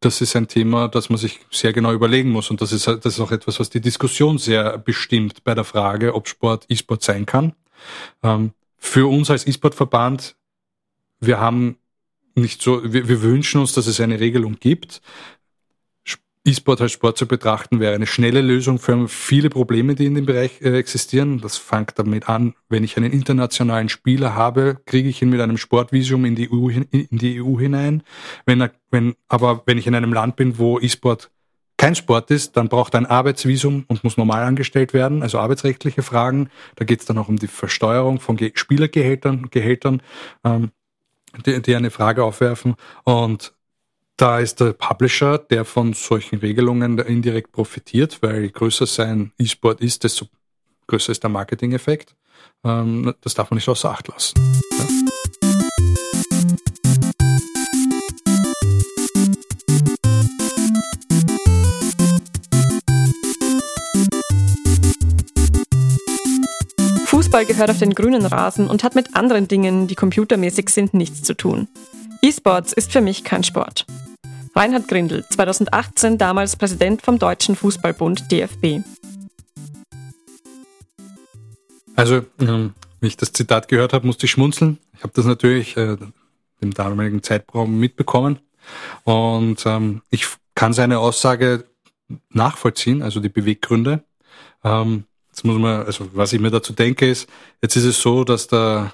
das 0.00 0.20
ist 0.20 0.34
ein 0.34 0.48
Thema, 0.48 0.88
das 0.88 1.10
man 1.10 1.18
sich 1.18 1.40
sehr 1.50 1.72
genau 1.72 1.92
überlegen 1.92 2.30
muss. 2.30 2.50
Und 2.50 2.62
das 2.62 2.72
ist, 2.72 2.88
das 2.88 3.04
ist 3.04 3.20
auch 3.20 3.32
etwas, 3.32 3.60
was 3.60 3.68
die 3.68 3.82
Diskussion 3.82 4.38
sehr 4.38 4.78
bestimmt 4.78 5.44
bei 5.44 5.54
der 5.54 5.64
Frage, 5.64 6.14
ob 6.14 6.26
Sport 6.26 6.64
E-Sport 6.68 7.02
sein 7.02 7.26
kann. 7.26 7.52
Ähm, 8.22 8.52
für 8.80 9.08
uns 9.08 9.30
als 9.30 9.46
E-Sport-Verband, 9.46 10.36
wir 11.20 11.38
haben 11.38 11.76
nicht 12.34 12.62
so, 12.62 12.82
wir, 12.92 13.08
wir 13.08 13.22
wünschen 13.22 13.60
uns, 13.60 13.74
dass 13.74 13.86
es 13.86 14.00
eine 14.00 14.18
Regelung 14.18 14.56
gibt. 14.58 15.00
E-Sport 16.46 16.80
als 16.80 16.92
Sport 16.92 17.18
zu 17.18 17.28
betrachten, 17.28 17.80
wäre 17.80 17.94
eine 17.94 18.06
schnelle 18.06 18.40
Lösung 18.40 18.78
für 18.78 19.08
viele 19.08 19.50
Probleme, 19.50 19.94
die 19.94 20.06
in 20.06 20.14
dem 20.14 20.24
Bereich 20.24 20.62
äh, 20.62 20.78
existieren. 20.78 21.38
Das 21.42 21.58
fängt 21.58 21.98
damit 21.98 22.30
an, 22.30 22.54
wenn 22.70 22.82
ich 22.82 22.96
einen 22.96 23.12
internationalen 23.12 23.90
Spieler 23.90 24.34
habe, 24.34 24.80
kriege 24.86 25.10
ich 25.10 25.20
ihn 25.20 25.28
mit 25.28 25.42
einem 25.42 25.58
Sportvisum 25.58 26.24
in 26.24 26.36
die 26.36 26.50
EU, 26.50 26.70
in 26.70 27.18
die 27.18 27.42
EU 27.42 27.58
hinein. 27.58 28.02
Wenn 28.46 28.62
er, 28.62 28.72
wenn, 28.90 29.16
aber 29.28 29.62
wenn 29.66 29.76
ich 29.76 29.86
in 29.86 29.94
einem 29.94 30.14
Land 30.14 30.36
bin, 30.36 30.56
wo 30.56 30.80
E-Sport 30.80 31.30
kein 31.80 31.94
Sport 31.94 32.30
ist, 32.30 32.58
dann 32.58 32.68
braucht 32.68 32.92
er 32.92 33.00
ein 33.00 33.06
Arbeitsvisum 33.06 33.86
und 33.88 34.04
muss 34.04 34.18
normal 34.18 34.42
angestellt 34.42 34.92
werden, 34.92 35.22
also 35.22 35.38
arbeitsrechtliche 35.38 36.02
Fragen. 36.02 36.50
Da 36.76 36.84
geht 36.84 37.00
es 37.00 37.06
dann 37.06 37.16
auch 37.16 37.28
um 37.28 37.38
die 37.38 37.46
Versteuerung 37.46 38.20
von 38.20 38.38
Spielergehältern, 38.52 39.48
Gehältern, 39.50 40.02
ähm, 40.44 40.72
die, 41.46 41.62
die 41.62 41.74
eine 41.74 41.90
Frage 41.90 42.22
aufwerfen. 42.22 42.74
Und 43.04 43.54
da 44.18 44.40
ist 44.40 44.60
der 44.60 44.74
Publisher, 44.74 45.38
der 45.38 45.64
von 45.64 45.94
solchen 45.94 46.40
Regelungen 46.40 46.98
indirekt 46.98 47.50
profitiert, 47.50 48.18
weil 48.20 48.42
je 48.42 48.50
größer 48.50 48.84
sein 48.84 49.32
E-Sport 49.38 49.80
ist, 49.80 50.04
desto 50.04 50.26
größer 50.86 51.12
ist 51.12 51.22
der 51.22 51.30
Marketing-Effekt. 51.30 52.14
Ähm, 52.62 53.14
das 53.22 53.32
darf 53.32 53.50
man 53.50 53.56
nicht 53.56 53.70
außer 53.70 53.90
Acht 53.90 54.06
lassen. 54.08 54.34
Ja? 54.78 55.09
Fußball 67.30 67.46
gehört 67.46 67.70
auf 67.70 67.78
den 67.78 67.94
grünen 67.94 68.26
Rasen 68.26 68.66
und 68.66 68.82
hat 68.82 68.96
mit 68.96 69.14
anderen 69.14 69.46
Dingen, 69.46 69.86
die 69.86 69.94
computermäßig 69.94 70.68
sind, 70.68 70.94
nichts 70.94 71.22
zu 71.22 71.36
tun. 71.36 71.68
E-Sports 72.22 72.72
ist 72.72 72.90
für 72.90 73.00
mich 73.00 73.22
kein 73.22 73.44
Sport. 73.44 73.86
Reinhard 74.56 74.88
Grindel, 74.88 75.24
2018 75.30 76.18
damals 76.18 76.56
Präsident 76.56 77.02
vom 77.02 77.20
Deutschen 77.20 77.54
Fußballbund 77.54 78.32
DFB. 78.32 78.80
Also, 81.94 82.22
ähm, 82.40 82.74
wie 83.00 83.06
ich 83.06 83.16
das 83.16 83.32
Zitat 83.32 83.68
gehört 83.68 83.92
habe, 83.92 84.08
musste 84.08 84.26
ich 84.26 84.32
schmunzeln. 84.32 84.78
Ich 84.96 85.04
habe 85.04 85.12
das 85.14 85.24
natürlich 85.24 85.76
äh, 85.76 85.98
im 86.60 86.74
damaligen 86.74 87.22
Zeitraum 87.22 87.78
mitbekommen. 87.78 88.40
Und 89.04 89.64
ähm, 89.66 90.02
ich 90.10 90.26
kann 90.56 90.72
seine 90.72 90.98
Aussage 90.98 91.64
nachvollziehen, 92.30 93.02
also 93.02 93.20
die 93.20 93.28
Beweggründe. 93.28 94.02
Ähm, 94.64 95.04
jetzt 95.40 95.46
muss 95.46 95.58
man, 95.58 95.86
also 95.86 96.06
was 96.12 96.34
ich 96.34 96.40
mir 96.40 96.50
dazu 96.50 96.74
denke, 96.74 97.08
ist, 97.08 97.26
jetzt 97.62 97.74
ist 97.74 97.84
es 97.84 98.02
so, 98.02 98.24
dass 98.24 98.46
der 98.46 98.92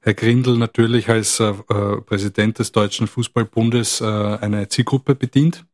Herr 0.00 0.14
Grindel 0.14 0.56
natürlich 0.56 1.08
als 1.08 1.40
äh, 1.40 1.50
äh, 1.50 2.00
Präsident 2.02 2.60
des 2.60 2.70
Deutschen 2.70 3.08
Fußballbundes 3.08 4.00
äh, 4.00 4.04
eine 4.04 4.68
Zielgruppe 4.68 5.16
bedient. 5.16 5.64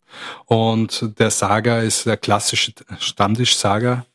Und 0.46 1.18
der 1.18 1.30
Saga 1.30 1.80
ist 1.80 2.06
der 2.06 2.16
klassische 2.16 2.72
Stammtisch-Saga. 2.98 4.06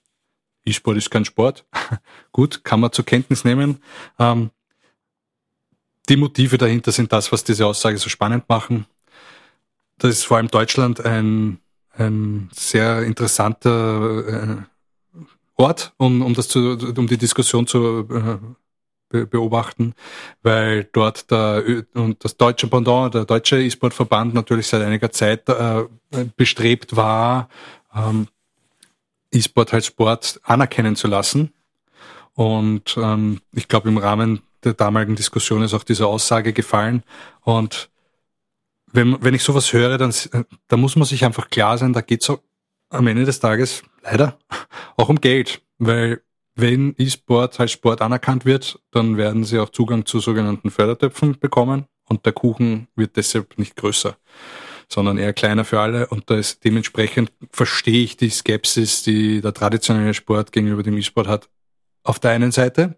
E-Sport 0.65 0.97
ist 0.97 1.11
kein 1.11 1.25
Sport. 1.25 1.65
Gut, 2.31 2.63
kann 2.63 2.79
man 2.79 2.91
zur 2.91 3.05
Kenntnis 3.05 3.43
nehmen. 3.43 3.77
Ähm, 4.17 4.49
die 6.09 6.17
Motive 6.17 6.57
dahinter 6.57 6.91
sind 6.91 7.13
das, 7.13 7.31
was 7.31 7.43
diese 7.43 7.67
Aussage 7.67 7.99
so 7.99 8.09
spannend 8.09 8.49
machen. 8.49 8.87
Das 9.99 10.09
ist 10.09 10.23
vor 10.25 10.37
allem 10.37 10.47
Deutschland 10.47 11.05
ein, 11.05 11.59
ein 11.95 12.49
sehr 12.51 13.03
interessanter 13.03 14.27
äh, 14.27 14.72
Ort, 15.55 15.93
um, 15.97 16.21
um 16.21 16.33
das 16.33 16.47
zu, 16.47 16.77
um 16.97 17.07
die 17.07 17.17
Diskussion 17.17 17.67
zu 17.67 18.07
äh, 19.13 19.25
beobachten, 19.25 19.93
weil 20.41 20.85
dort 20.91 21.29
der, 21.29 21.63
und 21.93 22.23
das 22.23 22.35
deutsche 22.35 22.67
Pendant, 22.67 23.13
der 23.13 23.25
deutsche 23.25 23.61
E-Sport-Verband 23.61 24.33
natürlich 24.33 24.67
seit 24.67 24.81
einiger 24.81 25.11
Zeit 25.11 25.47
äh, 25.49 25.83
bestrebt 26.35 26.95
war, 26.95 27.49
ähm, 27.93 28.27
E-Sport 29.31 29.73
als 29.73 29.87
Sport 29.87 30.39
anerkennen 30.43 30.95
zu 30.95 31.07
lassen. 31.07 31.53
Und 32.33 32.97
ähm, 32.97 33.41
ich 33.51 33.67
glaube, 33.67 33.89
im 33.89 33.97
Rahmen 33.97 34.41
der 34.63 34.73
damaligen 34.73 35.15
Diskussion 35.15 35.61
ist 35.61 35.73
auch 35.73 35.83
diese 35.83 36.07
Aussage 36.07 36.53
gefallen. 36.53 37.03
Und 37.41 37.89
wenn, 38.91 39.23
wenn 39.23 39.33
ich 39.33 39.43
sowas 39.43 39.73
höre, 39.73 39.97
dann, 39.97 40.13
dann 40.67 40.79
muss 40.79 40.95
man 40.95 41.05
sich 41.05 41.25
einfach 41.25 41.49
klar 41.49 41.77
sein, 41.77 41.93
da 41.93 42.01
geht 42.01 42.21
es 42.21 42.31
am 42.93 43.07
Ende 43.07 43.25
des 43.25 43.39
Tages 43.39 43.83
leider 44.03 44.37
auch 44.97 45.09
um 45.09 45.19
Geld. 45.19 45.61
Weil 45.77 46.21
wenn 46.55 46.95
E-Sport 46.97 47.59
als 47.59 47.71
Sport 47.71 48.01
anerkannt 48.01 48.45
wird, 48.45 48.79
dann 48.91 49.17
werden 49.17 49.43
sie 49.43 49.59
auch 49.59 49.69
Zugang 49.69 50.05
zu 50.05 50.19
sogenannten 50.19 50.69
Fördertöpfen 50.69 51.39
bekommen 51.39 51.85
und 52.07 52.25
der 52.25 52.33
Kuchen 52.33 52.87
wird 52.95 53.15
deshalb 53.17 53.57
nicht 53.57 53.75
größer, 53.75 54.15
sondern 54.87 55.17
eher 55.17 55.33
kleiner 55.33 55.65
für 55.65 55.79
alle 55.79 56.07
und 56.07 56.29
da 56.29 56.35
ist 56.35 56.63
dementsprechend 56.63 57.31
verstehe 57.51 58.03
ich 58.03 58.17
die 58.17 58.29
Skepsis, 58.29 59.03
die 59.03 59.41
der 59.41 59.53
traditionelle 59.53 60.13
Sport 60.13 60.51
gegenüber 60.51 60.83
dem 60.83 60.97
E-Sport 60.97 61.27
hat, 61.27 61.49
auf 62.03 62.19
der 62.19 62.31
einen 62.31 62.51
Seite. 62.51 62.95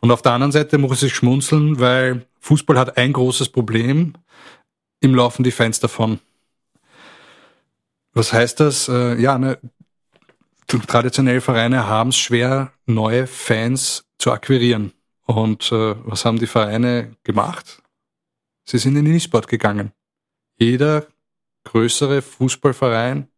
Und 0.00 0.10
auf 0.10 0.22
der 0.22 0.32
anderen 0.32 0.52
Seite 0.52 0.78
muss 0.78 1.02
ich 1.02 1.14
schmunzeln, 1.14 1.78
weil 1.78 2.26
Fußball 2.40 2.78
hat 2.78 2.96
ein 2.96 3.12
großes 3.12 3.50
Problem. 3.50 4.14
Im 5.00 5.14
laufen 5.14 5.44
die 5.44 5.50
Fans 5.50 5.78
davon. 5.78 6.20
Was 8.12 8.32
heißt 8.32 8.60
das? 8.60 8.88
Äh, 8.88 9.20
ja, 9.20 9.38
ne, 9.38 9.58
traditionelle 10.66 11.40
Vereine 11.40 11.86
haben 11.86 12.10
es 12.10 12.18
schwer, 12.18 12.72
neue 12.86 13.26
Fans 13.26 14.04
zu 14.18 14.32
akquirieren. 14.32 14.92
Und 15.26 15.70
äh, 15.72 15.94
was 16.04 16.24
haben 16.24 16.38
die 16.38 16.46
Vereine 16.46 17.16
gemacht? 17.22 17.82
Sie 18.64 18.78
sind 18.78 18.96
in 18.96 19.04
den 19.04 19.14
E-Sport 19.14 19.48
gegangen. 19.48 19.92
Jeder 20.58 21.06
größere 21.64 22.22
Fußballverein 22.22 23.28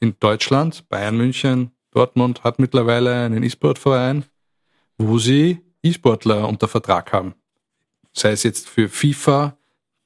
in 0.00 0.16
Deutschland, 0.20 0.88
Bayern 0.88 1.16
München, 1.16 1.72
Dortmund 1.90 2.44
hat 2.44 2.58
mittlerweile 2.58 3.24
einen 3.24 3.42
E-Sport-Verein, 3.42 4.26
wo 4.98 5.18
sie 5.18 5.60
E-Sportler 5.82 6.46
unter 6.46 6.68
Vertrag 6.68 7.12
haben. 7.12 7.34
Sei 8.12 8.32
es 8.32 8.42
jetzt 8.42 8.68
für 8.68 8.88
FIFA 8.88 9.56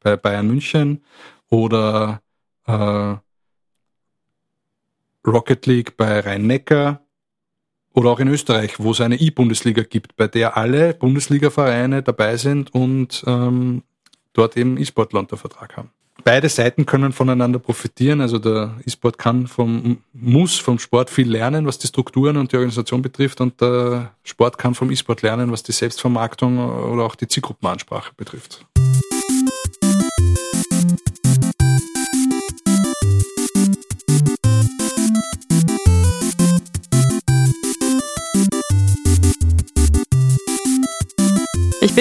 bei 0.00 0.16
Bayern 0.16 0.46
München 0.46 1.04
oder 1.48 2.22
äh, 2.66 3.16
Rocket 5.26 5.66
League 5.66 5.96
bei 5.96 6.20
Rhein-Neckar 6.20 7.00
oder 7.92 8.10
auch 8.10 8.20
in 8.20 8.28
Österreich, 8.28 8.78
wo 8.78 8.92
es 8.92 9.00
eine 9.00 9.16
E-Bundesliga 9.16 9.82
gibt, 9.82 10.16
bei 10.16 10.28
der 10.28 10.56
alle 10.56 10.94
Bundesliga-Vereine 10.94 12.02
dabei 12.02 12.36
sind 12.36 12.74
und 12.74 13.24
ähm, 13.26 13.82
dort 14.32 14.56
eben 14.56 14.76
E-Sportler 14.76 15.20
unter 15.20 15.36
Vertrag 15.36 15.76
haben 15.76 15.90
beide 16.24 16.48
Seiten 16.48 16.86
können 16.86 17.12
voneinander 17.12 17.58
profitieren. 17.58 18.20
Also 18.20 18.38
der 18.38 18.76
E-Sport 18.86 19.18
kann 19.18 19.46
vom, 19.46 19.98
muss 20.12 20.58
vom 20.58 20.78
Sport 20.78 21.10
viel 21.10 21.30
lernen, 21.30 21.66
was 21.66 21.78
die 21.78 21.86
Strukturen 21.86 22.36
und 22.36 22.52
die 22.52 22.56
Organisation 22.56 23.02
betrifft 23.02 23.40
und 23.40 23.60
der 23.60 24.12
Sport 24.22 24.58
kann 24.58 24.74
vom 24.74 24.90
E-Sport 24.90 25.22
lernen, 25.22 25.50
was 25.52 25.62
die 25.62 25.72
Selbstvermarktung 25.72 26.58
oder 26.58 27.04
auch 27.04 27.14
die 27.14 27.28
Zielgruppenansprache 27.28 28.12
betrifft. 28.16 28.64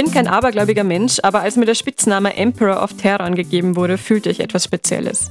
Bin 0.02 0.12
kein 0.12 0.28
abergläubiger 0.30 0.86
Mensch, 0.86 1.18
aber 1.24 1.42
als 1.42 1.58
mir 1.58 1.66
der 1.66 1.76
Spitzname 1.76 2.34
Emperor 2.38 2.82
of 2.82 2.94
Terror 2.94 3.20
angegeben 3.20 3.76
wurde, 3.76 3.98
fühlte 3.98 4.30
ich 4.30 4.40
etwas 4.40 4.64
Spezielles. 4.64 5.30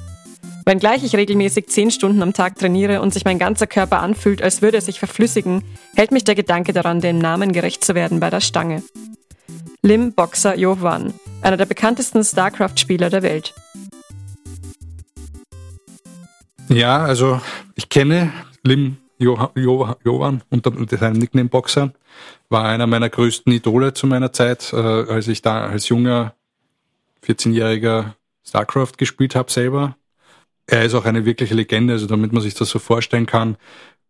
Wenngleich 0.67 1.03
ich 1.05 1.17
regelmäßig 1.17 1.69
10 1.69 1.91
Stunden 1.91 2.23
am 2.23 2.35
Tag 2.35 2.59
trainiere 2.59 3.01
und 3.01 3.15
sich 3.15 3.25
mein 3.25 3.39
ganzer 3.39 3.67
Körper 3.67 4.01
anfühlt, 4.01 4.43
als 4.43 4.61
würde 4.61 4.77
er 4.77 4.81
sich 4.83 4.99
verflüssigen, 4.99 5.65
hält 5.97 6.13
mich 6.13 6.25
der 6.25 6.35
Gedanke 6.35 6.75
daran, 6.75 7.01
dem 7.01 7.17
Namen 7.17 7.53
gerecht 7.53 7.83
zu 7.83 7.95
werden, 7.95 8.21
bei 8.21 8.29
der 8.29 8.43
Stange. 8.43 8.83
Lim 9.81 10.13
Boxer 10.13 10.55
Jovan, 10.55 11.15
einer 11.41 11.57
der 11.57 11.65
bekanntesten 11.65 12.23
StarCraft-Spieler 12.23 13.09
der 13.09 13.23
Welt. 13.23 13.55
Ja, 16.69 17.07
also 17.07 17.41
ich 17.75 17.89
kenne 17.89 18.35
Lim 18.65 18.99
Jovan 19.19 20.43
unter 20.51 20.97
seinem 20.97 21.19
Nickname 21.19 21.49
Boxer 21.49 21.93
war 22.49 22.65
einer 22.65 22.87
meiner 22.87 23.09
größten 23.09 23.53
Idole 23.53 23.93
zu 23.95 24.07
meiner 24.07 24.33
Zeit, 24.33 24.73
äh, 24.73 24.77
als 24.77 25.29
ich 25.29 25.43
da 25.43 25.67
als 25.67 25.89
junger 25.89 26.35
14-jähriger 27.27 28.15
StarCraft 28.47 28.93
gespielt 28.97 29.35
habe 29.35 29.51
selber. 29.51 29.97
Er 30.67 30.85
ist 30.85 30.95
auch 30.95 31.05
eine 31.05 31.25
wirkliche 31.25 31.55
Legende, 31.55 31.95
also 31.95 32.07
damit 32.07 32.33
man 32.33 32.43
sich 32.43 32.55
das 32.55 32.71
so 32.71 32.79
vorstellen 32.79 33.27
kann. 33.27 33.57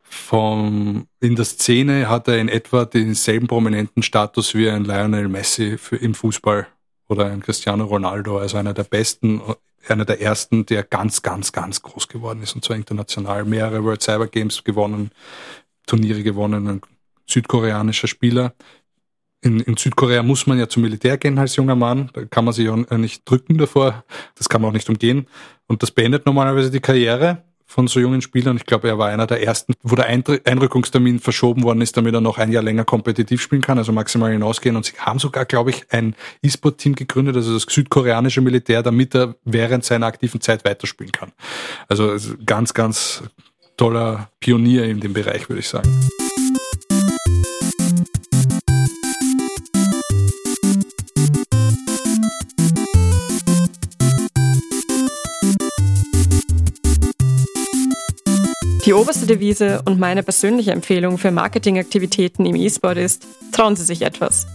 Vom, 0.02 1.06
in 1.20 1.36
der 1.36 1.44
Szene 1.44 2.08
hat 2.08 2.28
er 2.28 2.38
in 2.38 2.48
etwa 2.48 2.84
denselben 2.84 3.46
prominenten 3.46 4.02
Status 4.02 4.54
wie 4.54 4.68
ein 4.70 4.84
Lionel 4.84 5.28
Messi 5.28 5.78
für, 5.78 5.96
im 5.96 6.14
Fußball 6.14 6.66
oder 7.08 7.26
ein 7.26 7.40
Cristiano 7.40 7.84
Ronaldo, 7.84 8.38
also 8.38 8.56
einer 8.56 8.74
der 8.74 8.84
besten, 8.84 9.40
einer 9.88 10.04
der 10.04 10.20
ersten, 10.20 10.66
der 10.66 10.82
ganz, 10.82 11.22
ganz, 11.22 11.52
ganz 11.52 11.82
groß 11.82 12.08
geworden 12.08 12.42
ist 12.42 12.54
und 12.54 12.64
zwar 12.64 12.76
international. 12.76 13.44
Mehrere 13.44 13.82
World 13.82 14.02
Cyber 14.02 14.26
Games 14.26 14.62
gewonnen, 14.62 15.10
Turniere 15.86 16.22
gewonnen, 16.22 16.80
südkoreanischer 17.26 18.08
Spieler. 18.08 18.54
In, 19.40 19.60
in 19.60 19.76
Südkorea 19.76 20.22
muss 20.22 20.46
man 20.46 20.58
ja 20.58 20.68
zum 20.68 20.82
Militär 20.82 21.16
gehen 21.16 21.38
als 21.38 21.56
junger 21.56 21.76
Mann. 21.76 22.10
Da 22.12 22.24
kann 22.24 22.44
man 22.44 22.52
sich 22.52 22.68
auch 22.68 22.76
nicht 22.76 23.22
drücken 23.24 23.56
davor. 23.56 24.04
Das 24.34 24.48
kann 24.48 24.60
man 24.60 24.70
auch 24.70 24.74
nicht 24.74 24.88
umgehen. 24.88 25.26
Und 25.66 25.82
das 25.82 25.92
beendet 25.92 26.26
normalerweise 26.26 26.70
die 26.70 26.80
Karriere 26.80 27.44
von 27.68 27.86
so 27.86 28.00
jungen 28.00 28.22
Spielern. 28.22 28.56
Ich 28.56 28.64
glaube, 28.64 28.88
er 28.88 28.98
war 28.98 29.10
einer 29.10 29.26
der 29.26 29.42
ersten, 29.42 29.74
wo 29.82 29.94
der 29.94 30.06
Einrückungstermin 30.06 31.20
verschoben 31.20 31.62
worden 31.62 31.82
ist, 31.82 31.96
damit 31.96 32.14
er 32.14 32.22
noch 32.22 32.38
ein 32.38 32.50
Jahr 32.50 32.62
länger 32.62 32.84
kompetitiv 32.84 33.42
spielen 33.42 33.60
kann, 33.60 33.76
also 33.76 33.92
maximal 33.92 34.32
hinausgehen. 34.32 34.74
Und 34.74 34.86
sie 34.86 34.94
haben 34.98 35.18
sogar, 35.18 35.44
glaube 35.44 35.70
ich, 35.70 35.84
ein 35.90 36.16
E-Sport-Team 36.42 36.94
gegründet, 36.94 37.36
also 37.36 37.52
das 37.52 37.64
südkoreanische 37.68 38.40
Militär, 38.40 38.82
damit 38.82 39.14
er 39.14 39.34
während 39.44 39.84
seiner 39.84 40.06
aktiven 40.06 40.40
Zeit 40.40 40.64
weiterspielen 40.64 41.12
kann. 41.12 41.32
Also 41.88 42.16
ganz, 42.46 42.72
ganz 42.72 43.22
toller 43.76 44.30
Pionier 44.40 44.84
in 44.84 45.00
dem 45.00 45.12
Bereich, 45.12 45.48
würde 45.50 45.60
ich 45.60 45.68
sagen. 45.68 45.90
Die 58.88 58.94
oberste 58.94 59.26
Devise 59.26 59.82
und 59.84 60.00
meine 60.00 60.22
persönliche 60.22 60.72
Empfehlung 60.72 61.18
für 61.18 61.30
Marketingaktivitäten 61.30 62.46
im 62.46 62.56
E-Sport 62.56 62.96
ist, 62.96 63.26
trauen 63.52 63.76
Sie 63.76 63.84
sich 63.84 64.00
etwas. 64.00 64.46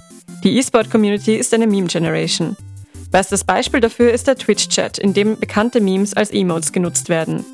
Die 0.43 0.57
E-Sport-Community 0.57 1.35
ist 1.35 1.53
eine 1.53 1.67
Meme-Generation. 1.67 2.57
Bestes 3.11 3.43
Beispiel 3.43 3.79
dafür 3.79 4.11
ist 4.11 4.25
der 4.25 4.35
Twitch-Chat, 4.35 4.97
in 4.97 5.13
dem 5.13 5.39
bekannte 5.39 5.81
Memes 5.81 6.15
als 6.15 6.31
Emotes 6.31 6.71
genutzt 6.71 7.09
werden 7.09 7.45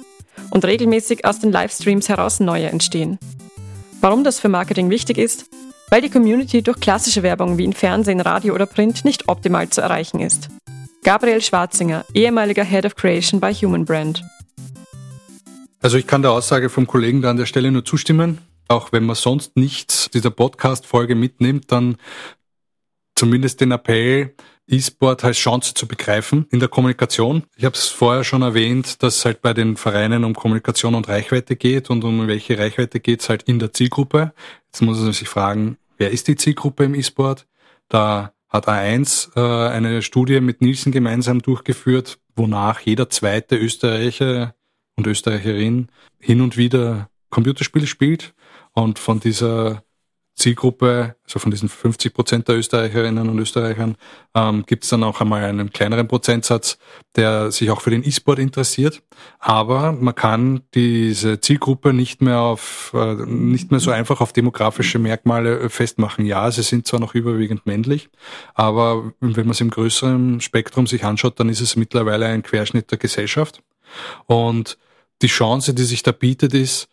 und 0.51 0.63
regelmäßig 0.63 1.25
aus 1.25 1.39
den 1.39 1.51
Livestreams 1.51 2.07
heraus 2.07 2.39
neue 2.39 2.67
entstehen. 2.67 3.19
Warum 3.99 4.23
das 4.23 4.39
für 4.39 4.47
Marketing 4.47 4.89
wichtig 4.89 5.17
ist? 5.17 5.47
Weil 5.89 6.01
die 6.01 6.09
Community 6.09 6.61
durch 6.61 6.79
klassische 6.79 7.23
Werbung 7.23 7.57
wie 7.57 7.65
in 7.65 7.73
Fernsehen, 7.73 8.21
Radio 8.21 8.55
oder 8.55 8.67
Print 8.67 9.03
nicht 9.03 9.27
optimal 9.27 9.67
zu 9.67 9.81
erreichen 9.81 10.21
ist. 10.21 10.47
Gabriel 11.03 11.41
Schwarzinger, 11.41 12.05
ehemaliger 12.13 12.63
Head 12.63 12.85
of 12.85 12.95
Creation 12.95 13.41
bei 13.41 13.53
Human 13.53 13.83
Brand. 13.83 14.23
Also 15.81 15.97
ich 15.97 16.07
kann 16.07 16.21
der 16.21 16.31
Aussage 16.31 16.69
vom 16.69 16.87
Kollegen 16.87 17.21
da 17.21 17.29
an 17.29 17.37
der 17.37 17.45
Stelle 17.45 17.71
nur 17.71 17.85
zustimmen. 17.85 18.39
Auch 18.67 18.91
wenn 18.91 19.05
man 19.05 19.15
sonst 19.15 19.55
nichts 19.55 20.09
dieser 20.11 20.29
Podcast-Folge 20.29 21.15
mitnimmt, 21.15 21.71
dann 21.71 21.97
zumindest 23.15 23.61
den 23.61 23.71
Appell, 23.71 24.35
E-Sport 24.67 25.23
als 25.23 25.37
Chance 25.37 25.73
zu 25.73 25.87
begreifen 25.87 26.45
in 26.51 26.59
der 26.59 26.69
Kommunikation. 26.69 27.43
Ich 27.55 27.65
habe 27.65 27.75
es 27.75 27.87
vorher 27.87 28.23
schon 28.23 28.43
erwähnt, 28.43 29.01
dass 29.01 29.17
es 29.17 29.25
halt 29.25 29.41
bei 29.41 29.53
den 29.53 29.77
Vereinen 29.77 30.23
um 30.23 30.35
Kommunikation 30.35 30.95
und 30.95 31.07
Reichweite 31.07 31.55
geht 31.55 31.89
und 31.89 32.03
um 32.03 32.27
welche 32.27 32.59
Reichweite 32.59 32.99
geht 32.99 33.21
es 33.21 33.29
halt 33.29 33.43
in 33.43 33.57
der 33.57 33.73
Zielgruppe. 33.73 34.33
Jetzt 34.67 34.81
muss 34.81 34.99
man 34.99 35.13
sich 35.13 35.27
fragen, 35.27 35.77
wer 35.97 36.11
ist 36.11 36.27
die 36.27 36.35
Zielgruppe 36.35 36.83
im 36.83 36.93
E-Sport? 36.93 37.47
Da 37.87 38.33
hat 38.49 38.67
A1 38.67 39.35
äh, 39.35 39.69
eine 39.69 40.01
Studie 40.01 40.41
mit 40.41 40.61
Nielsen 40.61 40.91
gemeinsam 40.91 41.41
durchgeführt, 41.41 42.19
wonach 42.35 42.81
jeder 42.81 43.09
zweite 43.09 43.55
Österreicher 43.55 44.53
und 44.99 45.07
Österreicherin 45.07 45.87
hin 46.19 46.41
und 46.41 46.57
wieder 46.57 47.09
Computerspiele 47.29 47.87
spielt. 47.87 48.33
Und 48.73 48.99
von 48.99 49.19
dieser 49.19 49.83
Zielgruppe, 50.35 51.15
also 51.25 51.39
von 51.39 51.51
diesen 51.51 51.67
50 51.67 52.13
Prozent 52.13 52.47
der 52.47 52.57
Österreicherinnen 52.57 53.29
und 53.29 53.39
Österreichern, 53.39 53.97
ähm, 54.33 54.63
gibt 54.65 54.83
es 54.83 54.89
dann 54.89 55.03
auch 55.03 55.19
einmal 55.19 55.43
einen 55.43 55.71
kleineren 55.71 56.07
Prozentsatz, 56.07 56.77
der 57.15 57.51
sich 57.51 57.69
auch 57.71 57.81
für 57.81 57.89
den 57.89 58.07
E-Sport 58.07 58.39
interessiert. 58.39 59.01
Aber 59.39 59.91
man 59.91 60.15
kann 60.15 60.61
diese 60.73 61.41
Zielgruppe 61.41 61.93
nicht 61.93 62.21
mehr 62.21 62.39
auf, 62.39 62.91
äh, 62.93 63.15
nicht 63.25 63.71
mehr 63.71 63.81
so 63.81 63.91
einfach 63.91 64.21
auf 64.21 64.31
demografische 64.31 64.97
Merkmale 64.97 65.69
festmachen. 65.69 66.25
Ja, 66.25 66.49
sie 66.51 66.63
sind 66.63 66.87
zwar 66.87 66.99
noch 66.99 67.15
überwiegend 67.15 67.65
männlich, 67.65 68.09
aber 68.53 69.11
wenn 69.19 69.45
man 69.45 69.51
es 69.51 69.61
im 69.61 69.69
größeren 69.69 70.39
Spektrum 70.39 70.87
sich 70.87 71.03
anschaut, 71.03 71.39
dann 71.39 71.49
ist 71.49 71.61
es 71.61 71.75
mittlerweile 71.75 72.27
ein 72.27 72.43
Querschnitt 72.43 72.91
der 72.91 72.97
Gesellschaft. 72.97 73.61
Und 74.25 74.77
die 75.21 75.27
Chance, 75.27 75.73
die 75.73 75.83
sich 75.83 76.03
da 76.03 76.11
bietet, 76.11 76.53
ist, 76.53 76.87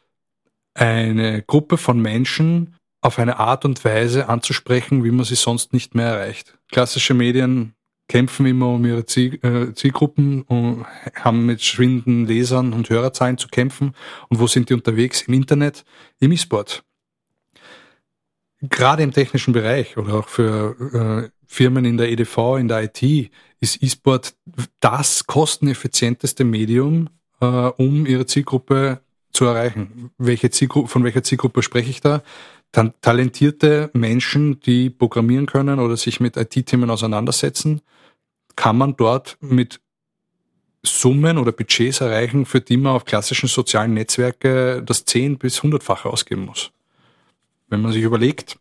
eine 0.75 1.43
Gruppe 1.43 1.79
von 1.79 2.01
Menschen 2.01 2.75
auf 3.01 3.19
eine 3.19 3.39
Art 3.39 3.65
und 3.65 3.85
Weise 3.85 4.29
anzusprechen, 4.29 5.05
wie 5.05 5.11
man 5.11 5.25
sie 5.25 5.37
sonst 5.37 5.73
nicht 5.73 5.95
mehr 5.95 6.09
erreicht. 6.09 6.59
Klassische 6.71 7.15
Medien 7.15 7.75
kämpfen 8.09 8.47
immer 8.47 8.69
um 8.69 8.85
ihre 8.85 9.01
äh, 9.01 9.75
Zielgruppen 9.75 10.43
und 10.43 10.85
haben 11.15 11.47
mit 11.47 11.63
schwinden 11.63 12.27
Lesern 12.27 12.73
und 12.73 12.91
Hörerzahlen 12.91 13.39
zu 13.39 13.49
kämpfen. 13.49 13.95
Und 14.29 14.39
wo 14.39 14.47
sind 14.47 14.71
die 14.71 14.75
unterwegs? 14.75 15.23
Im 15.23 15.35
Internet, 15.35 15.85
im 16.21 16.33
E-Sport. 16.33 16.85
Gerade 18.61 19.03
im 19.03 19.13
technischen 19.13 19.53
Bereich 19.53 19.97
oder 19.97 20.15
auch 20.15 20.29
für 20.29 21.29
äh, 21.29 21.37
Firmen 21.47 21.85
in 21.85 21.97
der 21.97 22.11
EDV, 22.11 22.57
in 22.59 22.69
der 22.69 22.85
IT, 22.85 23.31
ist 23.61 23.83
E-Sport 23.83 24.35
das 24.81 25.27
kosteneffizienteste 25.27 26.45
Medium, 26.45 27.09
äh, 27.41 27.47
um 27.47 28.07
ihre 28.07 28.27
Zielgruppe 28.27 29.01
zu 29.33 29.45
erreichen. 29.45 30.11
Welche 30.19 30.51
Zielgruppe, 30.51 30.89
von 30.89 31.05
welcher 31.05 31.23
Zielgruppe 31.23 31.63
spreche 31.63 31.91
ich 31.91 32.01
da? 32.01 32.23
talentierte 33.01 33.91
Menschen, 33.95 34.61
die 34.61 34.91
programmieren 34.91 35.47
können 35.47 35.79
oder 35.79 35.97
sich 35.97 36.21
mit 36.21 36.37
IT-Themen 36.37 36.91
auseinandersetzen, 36.91 37.81
kann 38.55 38.77
man 38.77 38.97
dort 38.97 39.39
mit 39.41 39.81
Summen 40.83 41.39
oder 41.39 41.53
Budgets 41.53 42.01
erreichen, 42.01 42.47
für 42.47 42.61
die 42.61 42.77
man 42.77 42.93
auf 42.93 43.05
klassischen 43.05 43.49
sozialen 43.49 43.95
Netzwerke 43.95 44.83
das 44.85 45.05
10 45.05 45.39
bis 45.39 45.61
100-fache 45.61 46.07
ausgeben 46.07 46.45
muss. 46.45 46.71
Wenn 47.69 47.83
man 47.83 47.93
sich 47.93 48.03
überlegt, 48.03 48.59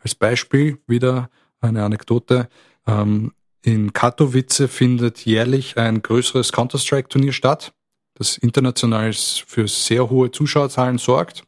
als 0.00 0.14
Beispiel 0.14 0.78
wieder 0.86 1.30
eine 1.60 1.84
Anekdote, 1.84 2.48
ähm, 2.86 3.32
in 3.62 3.92
Katowice 3.92 4.68
findet 4.68 5.24
jährlich 5.24 5.76
ein 5.76 6.02
größeres 6.02 6.52
Counter-Strike-Turnier 6.52 7.32
statt, 7.32 7.72
das 8.16 8.36
international 8.36 9.12
für 9.12 9.68
sehr 9.68 10.10
hohe 10.10 10.30
Zuschauerzahlen 10.30 10.98
sorgt 10.98 11.44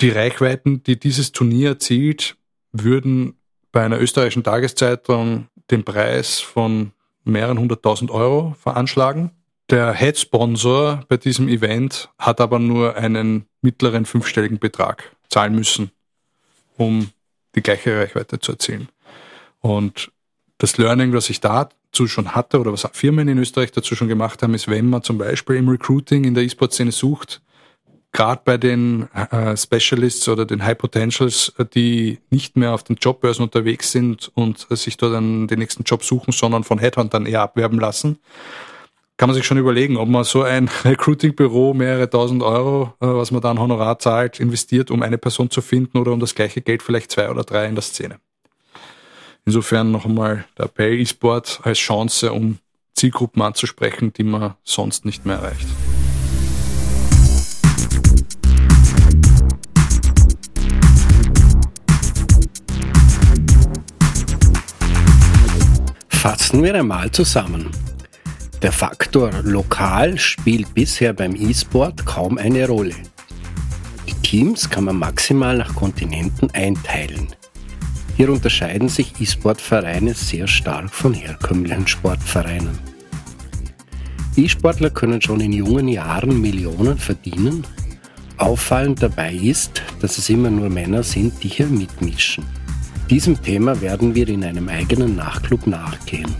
die 0.00 0.10
Reichweiten, 0.10 0.82
die 0.82 0.98
dieses 0.98 1.32
Turnier 1.32 1.70
erzielt, 1.70 2.36
würden 2.72 3.34
bei 3.72 3.84
einer 3.84 4.00
österreichischen 4.00 4.44
Tageszeitung 4.44 5.48
den 5.70 5.84
Preis 5.84 6.40
von 6.40 6.92
mehreren 7.24 7.58
hunderttausend 7.58 8.10
Euro 8.10 8.56
veranschlagen. 8.58 9.30
Der 9.68 9.92
Head-Sponsor 9.92 11.04
bei 11.08 11.16
diesem 11.16 11.48
Event 11.48 12.08
hat 12.18 12.40
aber 12.40 12.58
nur 12.58 12.96
einen 12.96 13.46
mittleren 13.62 14.06
fünfstelligen 14.06 14.58
Betrag 14.58 15.14
zahlen 15.28 15.54
müssen, 15.54 15.90
um 16.76 17.10
die 17.54 17.62
gleiche 17.62 17.98
Reichweite 17.98 18.40
zu 18.40 18.52
erzielen. 18.52 18.88
Und 19.60 20.10
das 20.60 20.76
Learning, 20.76 21.12
was 21.12 21.30
ich 21.30 21.40
dazu 21.40 22.06
schon 22.06 22.34
hatte 22.34 22.60
oder 22.60 22.72
was 22.72 22.86
Firmen 22.92 23.28
in 23.28 23.38
Österreich 23.38 23.72
dazu 23.72 23.96
schon 23.96 24.08
gemacht 24.08 24.42
haben, 24.42 24.54
ist, 24.54 24.68
wenn 24.68 24.88
man 24.88 25.02
zum 25.02 25.16
Beispiel 25.18 25.56
im 25.56 25.68
Recruiting 25.68 26.24
in 26.24 26.34
der 26.34 26.44
E-Sport-Szene 26.44 26.92
sucht, 26.92 27.40
gerade 28.12 28.42
bei 28.44 28.58
den 28.58 29.08
äh, 29.14 29.56
Specialists 29.56 30.28
oder 30.28 30.44
den 30.44 30.62
High 30.62 30.76
Potentials, 30.76 31.54
äh, 31.58 31.64
die 31.64 32.18
nicht 32.28 32.56
mehr 32.56 32.74
auf 32.74 32.82
den 32.82 32.96
Jobbörsen 32.96 33.42
unterwegs 33.42 33.90
sind 33.90 34.30
und 34.34 34.66
äh, 34.70 34.76
sich 34.76 34.98
dort 34.98 35.14
dann 35.14 35.48
den 35.48 35.60
nächsten 35.60 35.84
Job 35.84 36.04
suchen, 36.04 36.32
sondern 36.32 36.62
von 36.62 36.78
Headhuntern 36.78 37.24
eher 37.24 37.40
abwerben 37.40 37.80
lassen, 37.80 38.18
kann 39.16 39.28
man 39.28 39.36
sich 39.36 39.46
schon 39.46 39.58
überlegen, 39.58 39.96
ob 39.96 40.08
man 40.10 40.24
so 40.24 40.42
ein 40.42 40.68
Recruiting-Büro 40.84 41.72
mehrere 41.72 42.10
tausend 42.10 42.42
Euro, 42.42 42.92
äh, 43.00 43.06
was 43.06 43.30
man 43.30 43.40
dann 43.40 43.58
Honorar 43.58 43.98
zahlt, 43.98 44.40
investiert, 44.40 44.90
um 44.90 45.02
eine 45.02 45.16
Person 45.16 45.48
zu 45.48 45.62
finden 45.62 45.96
oder 45.96 46.12
um 46.12 46.20
das 46.20 46.34
gleiche 46.34 46.60
Geld 46.60 46.82
vielleicht 46.82 47.10
zwei 47.12 47.30
oder 47.30 47.44
drei 47.44 47.64
in 47.64 47.76
der 47.76 47.82
Szene. 47.82 48.18
Insofern 49.46 49.90
noch 49.90 50.04
einmal 50.04 50.44
der 50.58 50.66
Appell 50.66 51.00
E-Sport 51.00 51.60
als 51.62 51.78
Chance, 51.78 52.32
um 52.32 52.58
Zielgruppen 52.94 53.42
anzusprechen, 53.42 54.12
die 54.12 54.24
man 54.24 54.54
sonst 54.62 55.04
nicht 55.04 55.24
mehr 55.24 55.36
erreicht. 55.36 55.66
Fassen 66.08 66.62
wir 66.62 66.74
einmal 66.74 67.10
zusammen. 67.10 67.70
Der 68.60 68.72
Faktor 68.72 69.32
lokal 69.42 70.18
spielt 70.18 70.74
bisher 70.74 71.14
beim 71.14 71.34
E-Sport 71.34 72.04
kaum 72.04 72.36
eine 72.36 72.68
Rolle. 72.68 72.94
Die 74.06 74.12
Teams 74.20 74.68
kann 74.68 74.84
man 74.84 74.98
maximal 74.98 75.56
nach 75.56 75.74
Kontinenten 75.74 76.50
einteilen. 76.50 77.28
Hier 78.20 78.30
unterscheiden 78.30 78.90
sich 78.90 79.18
E-Sport-Vereine 79.18 80.12
sehr 80.12 80.46
stark 80.46 80.90
von 80.90 81.14
herkömmlichen 81.14 81.86
Sportvereinen. 81.86 82.78
E-Sportler 84.36 84.90
können 84.90 85.22
schon 85.22 85.40
in 85.40 85.54
jungen 85.54 85.88
Jahren 85.88 86.38
Millionen 86.38 86.98
verdienen. 86.98 87.64
Auffallend 88.36 89.02
dabei 89.02 89.32
ist, 89.32 89.82
dass 90.02 90.18
es 90.18 90.28
immer 90.28 90.50
nur 90.50 90.68
Männer 90.68 91.02
sind, 91.02 91.42
die 91.42 91.48
hier 91.48 91.68
mitmischen. 91.68 92.44
Diesem 93.08 93.40
Thema 93.40 93.80
werden 93.80 94.14
wir 94.14 94.28
in 94.28 94.44
einem 94.44 94.68
eigenen 94.68 95.16
Nachclub 95.16 95.66
nachgehen. 95.66 96.34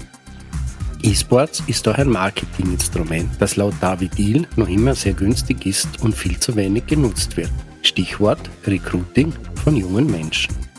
E-Sports 1.02 1.62
ist 1.66 1.88
auch 1.88 1.96
ein 1.96 2.10
Marketinginstrument, 2.10 3.30
das 3.38 3.56
laut 3.56 3.74
David 3.80 4.18
Deal 4.18 4.46
noch 4.56 4.68
immer 4.68 4.94
sehr 4.94 5.14
günstig 5.14 5.64
ist 5.64 5.88
und 6.02 6.14
viel 6.14 6.38
zu 6.38 6.56
wenig 6.56 6.84
genutzt 6.84 7.38
wird. 7.38 7.50
Stichwort 7.80 8.50
Recruiting 8.66 9.32
von 9.64 9.76
jungen 9.76 10.10
Menschen. 10.10 10.69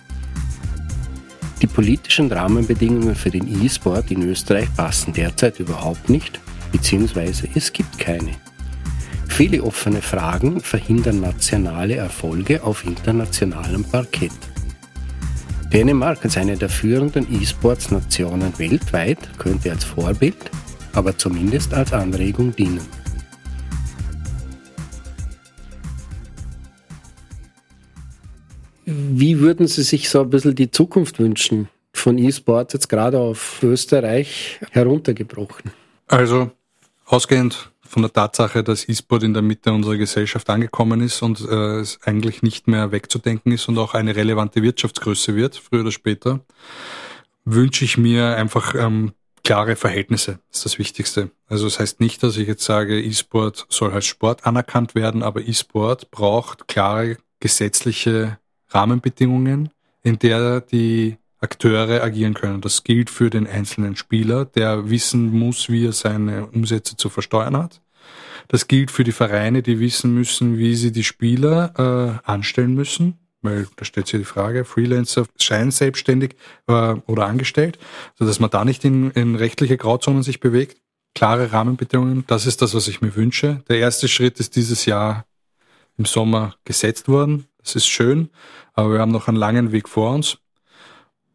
Die 1.61 1.67
politischen 1.67 2.31
Rahmenbedingungen 2.31 3.13
für 3.13 3.29
den 3.29 3.63
E-Sport 3.63 4.09
in 4.09 4.23
Österreich 4.23 4.67
passen 4.75 5.13
derzeit 5.13 5.59
überhaupt 5.59 6.09
nicht, 6.09 6.39
beziehungsweise 6.71 7.47
es 7.53 7.71
gibt 7.71 7.99
keine. 7.99 8.31
Viele 9.27 9.63
offene 9.63 10.01
Fragen 10.01 10.59
verhindern 10.59 11.21
nationale 11.21 11.95
Erfolge 11.95 12.63
auf 12.63 12.83
internationalem 12.83 13.83
Parkett. 13.83 14.31
Dänemark 15.71 16.23
als 16.23 16.35
eine 16.35 16.57
der 16.57 16.69
führenden 16.69 17.27
E-Sports-Nationen 17.31 18.57
weltweit 18.57 19.19
könnte 19.37 19.71
als 19.71 19.83
Vorbild, 19.83 20.51
aber 20.93 21.17
zumindest 21.17 21.73
als 21.73 21.93
Anregung 21.93 22.55
dienen. 22.55 23.00
Wie 29.13 29.41
würden 29.41 29.67
Sie 29.67 29.83
sich 29.83 30.09
so 30.09 30.21
ein 30.21 30.29
bisschen 30.29 30.55
die 30.55 30.71
Zukunft 30.71 31.19
wünschen 31.19 31.67
von 31.91 32.17
E-Sports 32.17 32.71
jetzt 32.71 32.87
gerade 32.87 33.19
auf 33.19 33.61
Österreich 33.61 34.61
heruntergebrochen? 34.71 35.71
Also 36.07 36.51
ausgehend 37.05 37.71
von 37.81 38.03
der 38.03 38.13
Tatsache, 38.13 38.63
dass 38.63 38.87
E-Sport 38.87 39.23
in 39.23 39.33
der 39.33 39.41
Mitte 39.41 39.73
unserer 39.73 39.97
Gesellschaft 39.97 40.49
angekommen 40.49 41.01
ist 41.01 41.21
und 41.23 41.41
äh, 41.41 41.79
es 41.81 41.99
eigentlich 42.03 42.41
nicht 42.41 42.69
mehr 42.69 42.93
wegzudenken 42.93 43.51
ist 43.51 43.67
und 43.67 43.77
auch 43.79 43.95
eine 43.95 44.15
relevante 44.15 44.63
Wirtschaftsgröße 44.63 45.35
wird, 45.35 45.57
früher 45.57 45.81
oder 45.81 45.91
später, 45.91 46.39
wünsche 47.43 47.83
ich 47.83 47.97
mir 47.97 48.37
einfach 48.37 48.75
ähm, 48.75 49.11
klare 49.43 49.75
Verhältnisse. 49.75 50.39
Ist 50.53 50.63
das 50.63 50.79
Wichtigste. 50.79 51.31
Also 51.47 51.65
das 51.65 51.81
heißt 51.81 51.99
nicht, 51.99 52.23
dass 52.23 52.37
ich 52.37 52.47
jetzt 52.47 52.63
sage, 52.63 53.01
E-Sport 53.01 53.65
soll 53.67 53.91
als 53.91 54.05
Sport 54.05 54.45
anerkannt 54.45 54.95
werden, 54.95 55.21
aber 55.21 55.41
E-Sport 55.41 56.11
braucht 56.11 56.69
klare 56.69 57.17
gesetzliche 57.41 58.37
Rahmenbedingungen, 58.73 59.69
in 60.03 60.19
der 60.19 60.61
die 60.61 61.17
Akteure 61.39 62.03
agieren 62.03 62.35
können. 62.35 62.61
Das 62.61 62.83
gilt 62.83 63.09
für 63.09 63.29
den 63.29 63.47
einzelnen 63.47 63.95
Spieler, 63.95 64.45
der 64.45 64.89
wissen 64.89 65.31
muss, 65.31 65.69
wie 65.69 65.85
er 65.85 65.91
seine 65.91 66.45
Umsätze 66.47 66.95
zu 66.95 67.09
versteuern 67.09 67.57
hat. 67.57 67.81
Das 68.47 68.67
gilt 68.67 68.91
für 68.91 69.03
die 69.03 69.11
Vereine, 69.11 69.63
die 69.63 69.79
wissen 69.79 70.13
müssen, 70.13 70.57
wie 70.57 70.75
sie 70.75 70.91
die 70.91 71.03
Spieler 71.03 72.19
äh, 72.25 72.29
anstellen 72.29 72.75
müssen, 72.75 73.17
weil 73.41 73.67
da 73.75 73.85
stellt 73.85 74.07
sich 74.07 74.19
die 74.19 74.25
Frage, 74.25 74.65
Freelancer, 74.65 75.25
scheinselbstständig 75.39 76.35
äh, 76.67 76.95
oder 77.07 77.27
angestellt, 77.27 77.79
so 78.15 78.25
dass 78.25 78.39
man 78.39 78.49
da 78.49 78.65
nicht 78.65 78.85
in, 78.85 79.11
in 79.11 79.35
rechtliche 79.35 79.77
Grauzonen 79.77 80.21
sich 80.21 80.39
bewegt. 80.39 80.81
Klare 81.15 81.51
Rahmenbedingungen, 81.51 82.23
das 82.27 82.45
ist 82.45 82.61
das, 82.61 82.73
was 82.73 82.87
ich 82.87 83.01
mir 83.01 83.15
wünsche. 83.15 83.63
Der 83.67 83.79
erste 83.79 84.07
Schritt 84.07 84.39
ist 84.39 84.55
dieses 84.55 84.85
Jahr 84.85 85.25
im 85.97 86.05
Sommer 86.05 86.55
gesetzt 86.63 87.07
worden. 87.07 87.45
Das 87.63 87.75
ist 87.75 87.87
schön, 87.87 88.29
aber 88.73 88.93
wir 88.93 88.99
haben 88.99 89.11
noch 89.11 89.27
einen 89.27 89.37
langen 89.37 89.71
Weg 89.71 89.87
vor 89.89 90.13
uns. 90.13 90.37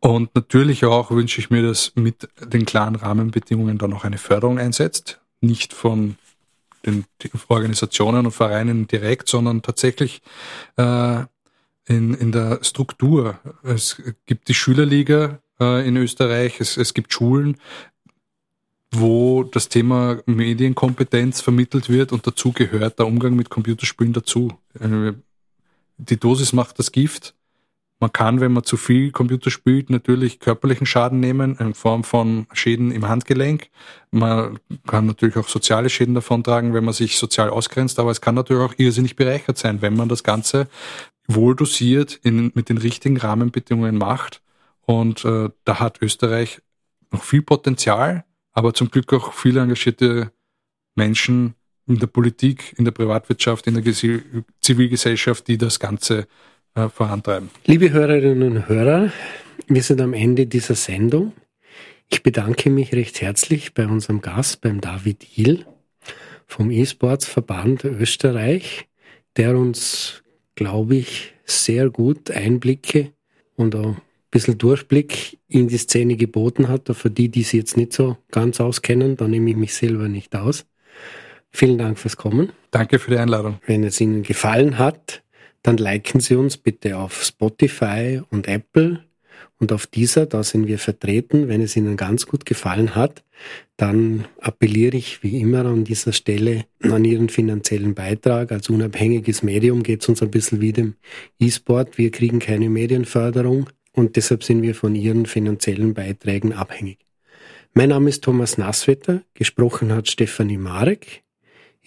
Und 0.01 0.35
natürlich 0.35 0.85
auch 0.85 1.11
wünsche 1.11 1.41
ich 1.41 1.51
mir, 1.51 1.63
dass 1.63 1.93
mit 1.95 2.29
den 2.41 2.67
klaren 2.67 2.95
Rahmenbedingungen 2.97 3.79
dann 3.79 3.93
auch 3.93 4.05
eine 4.05 4.19
Förderung 4.19 4.59
einsetzt. 4.59 5.21
Nicht 5.41 5.73
von 5.73 6.17
den 6.85 7.05
Organisationen 7.49 8.27
und 8.27 8.33
Vereinen 8.33 8.87
direkt, 8.87 9.29
sondern 9.29 9.63
tatsächlich 9.63 10.23
äh, 10.77 11.25
in, 11.87 12.15
in 12.15 12.33
der 12.33 12.63
Struktur. 12.63 13.39
Es 13.63 14.01
gibt 14.27 14.49
die 14.49 14.55
Schülerliga 14.55 15.41
äh, 15.61 15.87
in 15.87 15.97
Österreich, 15.97 16.61
es, 16.61 16.77
es 16.77 16.95
gibt 16.95 17.13
Schulen, 17.13 17.57
wo 18.93 19.45
das 19.45 19.69
Thema 19.69 20.21
Medienkompetenz 20.27 21.41
vermittelt 21.41 21.89
wird 21.89 22.13
und 22.13 22.27
dazu 22.27 22.53
gehört 22.53 22.99
der 22.99 23.07
Umgang 23.07 23.35
mit 23.35 23.51
Computerspielen 23.51 24.13
dazu. 24.13 24.53
Äh, 24.79 25.13
die 25.99 26.19
Dosis 26.19 26.53
macht 26.53 26.79
das 26.79 26.93
Gift. 26.93 27.35
Man 27.99 28.13
kann, 28.13 28.41
wenn 28.41 28.53
man 28.53 28.63
zu 28.63 28.77
viel 28.77 29.11
Computer 29.11 29.51
spielt, 29.51 29.89
natürlich 29.89 30.39
körperlichen 30.39 30.87
Schaden 30.87 31.19
nehmen 31.19 31.57
in 31.57 31.73
Form 31.73 32.05
von 32.05 32.47
Schäden 32.53 32.91
im 32.91 33.09
Handgelenk. 33.09 33.71
Man 34.11 34.59
kann 34.87 35.07
natürlich 35.07 35.37
auch 35.37 35.49
soziale 35.49 35.89
Schäden 35.89 36.15
davontragen, 36.15 36.75
wenn 36.75 36.85
man 36.85 36.93
sich 36.93 37.17
sozial 37.17 37.49
ausgrenzt, 37.49 37.99
aber 37.99 38.11
es 38.11 38.21
kann 38.21 38.35
natürlich 38.35 38.63
auch 38.63 38.75
irrsinnig 38.77 39.17
bereichert 39.17 39.57
sein, 39.57 39.81
wenn 39.81 39.97
man 39.97 40.11
das 40.11 40.23
Ganze 40.23 40.69
wohl 41.27 41.57
dosiert 41.57 42.21
in, 42.23 42.53
mit 42.55 42.69
den 42.69 42.77
richtigen 42.77 43.17
Rahmenbedingungen 43.17 43.97
macht. 43.97 44.43
Und 44.83 45.25
äh, 45.25 45.49
da 45.65 45.81
hat 45.81 46.03
Österreich 46.03 46.61
noch 47.11 47.25
viel 47.25 47.43
Potenzial, 47.43 48.25
aber 48.53 48.75
zum 48.75 48.91
Glück 48.91 49.13
auch 49.15 49.33
viele 49.33 49.61
engagierte 49.61 50.33
Menschen 50.95 51.55
in 51.87 51.99
der 51.99 52.07
Politik, 52.07 52.75
in 52.79 52.85
der 52.85 52.93
Privatwirtschaft, 52.93 53.67
in 53.67 53.83
der 53.83 53.95
Zivilgesellschaft, 54.61 55.47
die 55.49 55.59
das 55.59 55.79
Ganze 55.79 56.27
äh, 56.75 56.89
vorantreiben. 56.89 57.51
Liebe 57.65 57.91
Hörerinnen 57.93 58.57
und 58.57 58.69
Hörer, 58.69 59.13
wir 59.69 59.83
sind 59.83 60.01
am 60.01 60.13
Ende 60.13 60.47
dieser 60.47 60.75
Sendung. 60.75 61.33
Ich 62.09 62.23
bedanke 62.23 62.71
mich 62.71 62.93
recht 62.93 63.21
herzlich 63.21 63.75
bei 63.75 63.87
unserem 63.87 64.21
Gast, 64.21 64.61
beim 64.61 64.81
David 64.81 65.23
Hill 65.25 65.67
vom 66.47 66.71
E-Sports-Verband 66.71 67.85
Österreich, 67.85 68.87
der 69.37 69.57
uns, 69.57 70.23
glaube 70.55 70.97
ich, 70.97 71.35
sehr 71.45 71.91
gut 71.91 72.31
Einblicke 72.31 73.13
und 73.57 73.75
auch 73.75 73.97
ein 73.97 74.03
bisschen 74.31 74.59
Durchblick 74.59 75.39
in 75.49 75.69
die 75.69 75.79
Szene 75.79 76.17
geboten 76.17 76.69
hat. 76.69 76.89
Für 76.95 77.11
die, 77.11 77.29
die 77.29 77.43
sie 77.43 77.59
jetzt 77.59 77.77
nicht 77.77 77.93
so 77.93 78.17
ganz 78.31 78.61
auskennen, 78.61 79.17
da 79.17 79.27
nehme 79.27 79.51
ich 79.51 79.57
mich 79.57 79.75
selber 79.75 80.09
nicht 80.09 80.35
aus. 80.37 80.67
Vielen 81.51 81.79
Dank 81.79 81.99
fürs 81.99 82.17
Kommen. 82.17 82.53
Danke 82.71 82.99
für 82.99 83.11
die 83.11 83.19
Einladung. 83.19 83.59
Wenn 83.67 83.85
es 83.85 84.01
Ihnen 84.01 84.23
gefallen 84.23 84.79
hat, 84.79 85.23
dann 85.63 85.79
liken 85.79 86.21
Sie 86.21 86.37
uns 86.37 86.57
bitte 86.57 86.97
auf 86.97 87.25
Spotify 87.25 88.21
und 88.31 88.47
Apple 88.47 89.03
und 89.59 89.73
auf 89.73 89.87
dieser, 89.87 90.27
da 90.27 90.43
sind 90.43 90.67
wir 90.67 90.79
vertreten. 90.79 91.49
Wenn 91.49 91.63
es 91.63 91.77
Ihnen 91.77 91.97
ganz 91.97 92.27
gut 92.27 92.45
gefallen 92.45 92.95
hat, 92.95 93.25
dann 93.77 94.27
appelliere 94.41 94.97
ich 94.97 95.23
wie 95.23 95.41
immer 95.41 95.65
an 95.65 95.85
dieser 95.85 96.13
Stelle 96.13 96.67
an 96.83 97.05
Ihren 97.05 97.29
finanziellen 97.29 97.95
Beitrag. 97.95 98.53
Als 98.53 98.69
unabhängiges 98.69 99.43
Medium 99.43 99.83
geht 99.83 100.03
es 100.03 100.09
uns 100.09 100.23
ein 100.23 100.31
bisschen 100.31 100.61
wie 100.61 100.73
dem 100.73 100.95
E-Sport. 101.39 101.97
Wir 101.97 102.11
kriegen 102.11 102.39
keine 102.39 102.69
Medienförderung 102.69 103.71
und 103.93 104.17
deshalb 104.17 104.45
sind 104.45 104.63
wir 104.63 104.75
von 104.75 104.95
Ihren 104.95 105.27
finanziellen 105.27 105.95
Beiträgen 105.95 106.53
abhängig. 106.53 106.99
Mein 107.73 107.91
Name 107.91 108.09
ist 108.09 108.25
Thomas 108.25 108.59
Nasswetter, 108.59 109.23
gesprochen 109.35 109.93
hat 109.93 110.09
Stefanie 110.09 110.59
Marek. 110.59 111.23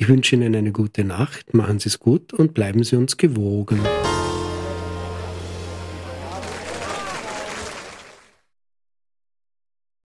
Ich 0.01 0.07
wünsche 0.07 0.37
Ihnen 0.37 0.55
eine 0.55 0.71
gute 0.71 1.03
Nacht, 1.03 1.53
machen 1.53 1.79
Sie 1.79 1.89
es 1.89 1.99
gut 1.99 2.31
und 2.31 2.53
bleiben 2.53 2.85
Sie 2.85 2.95
uns 2.95 3.17
gewogen. 3.17 3.81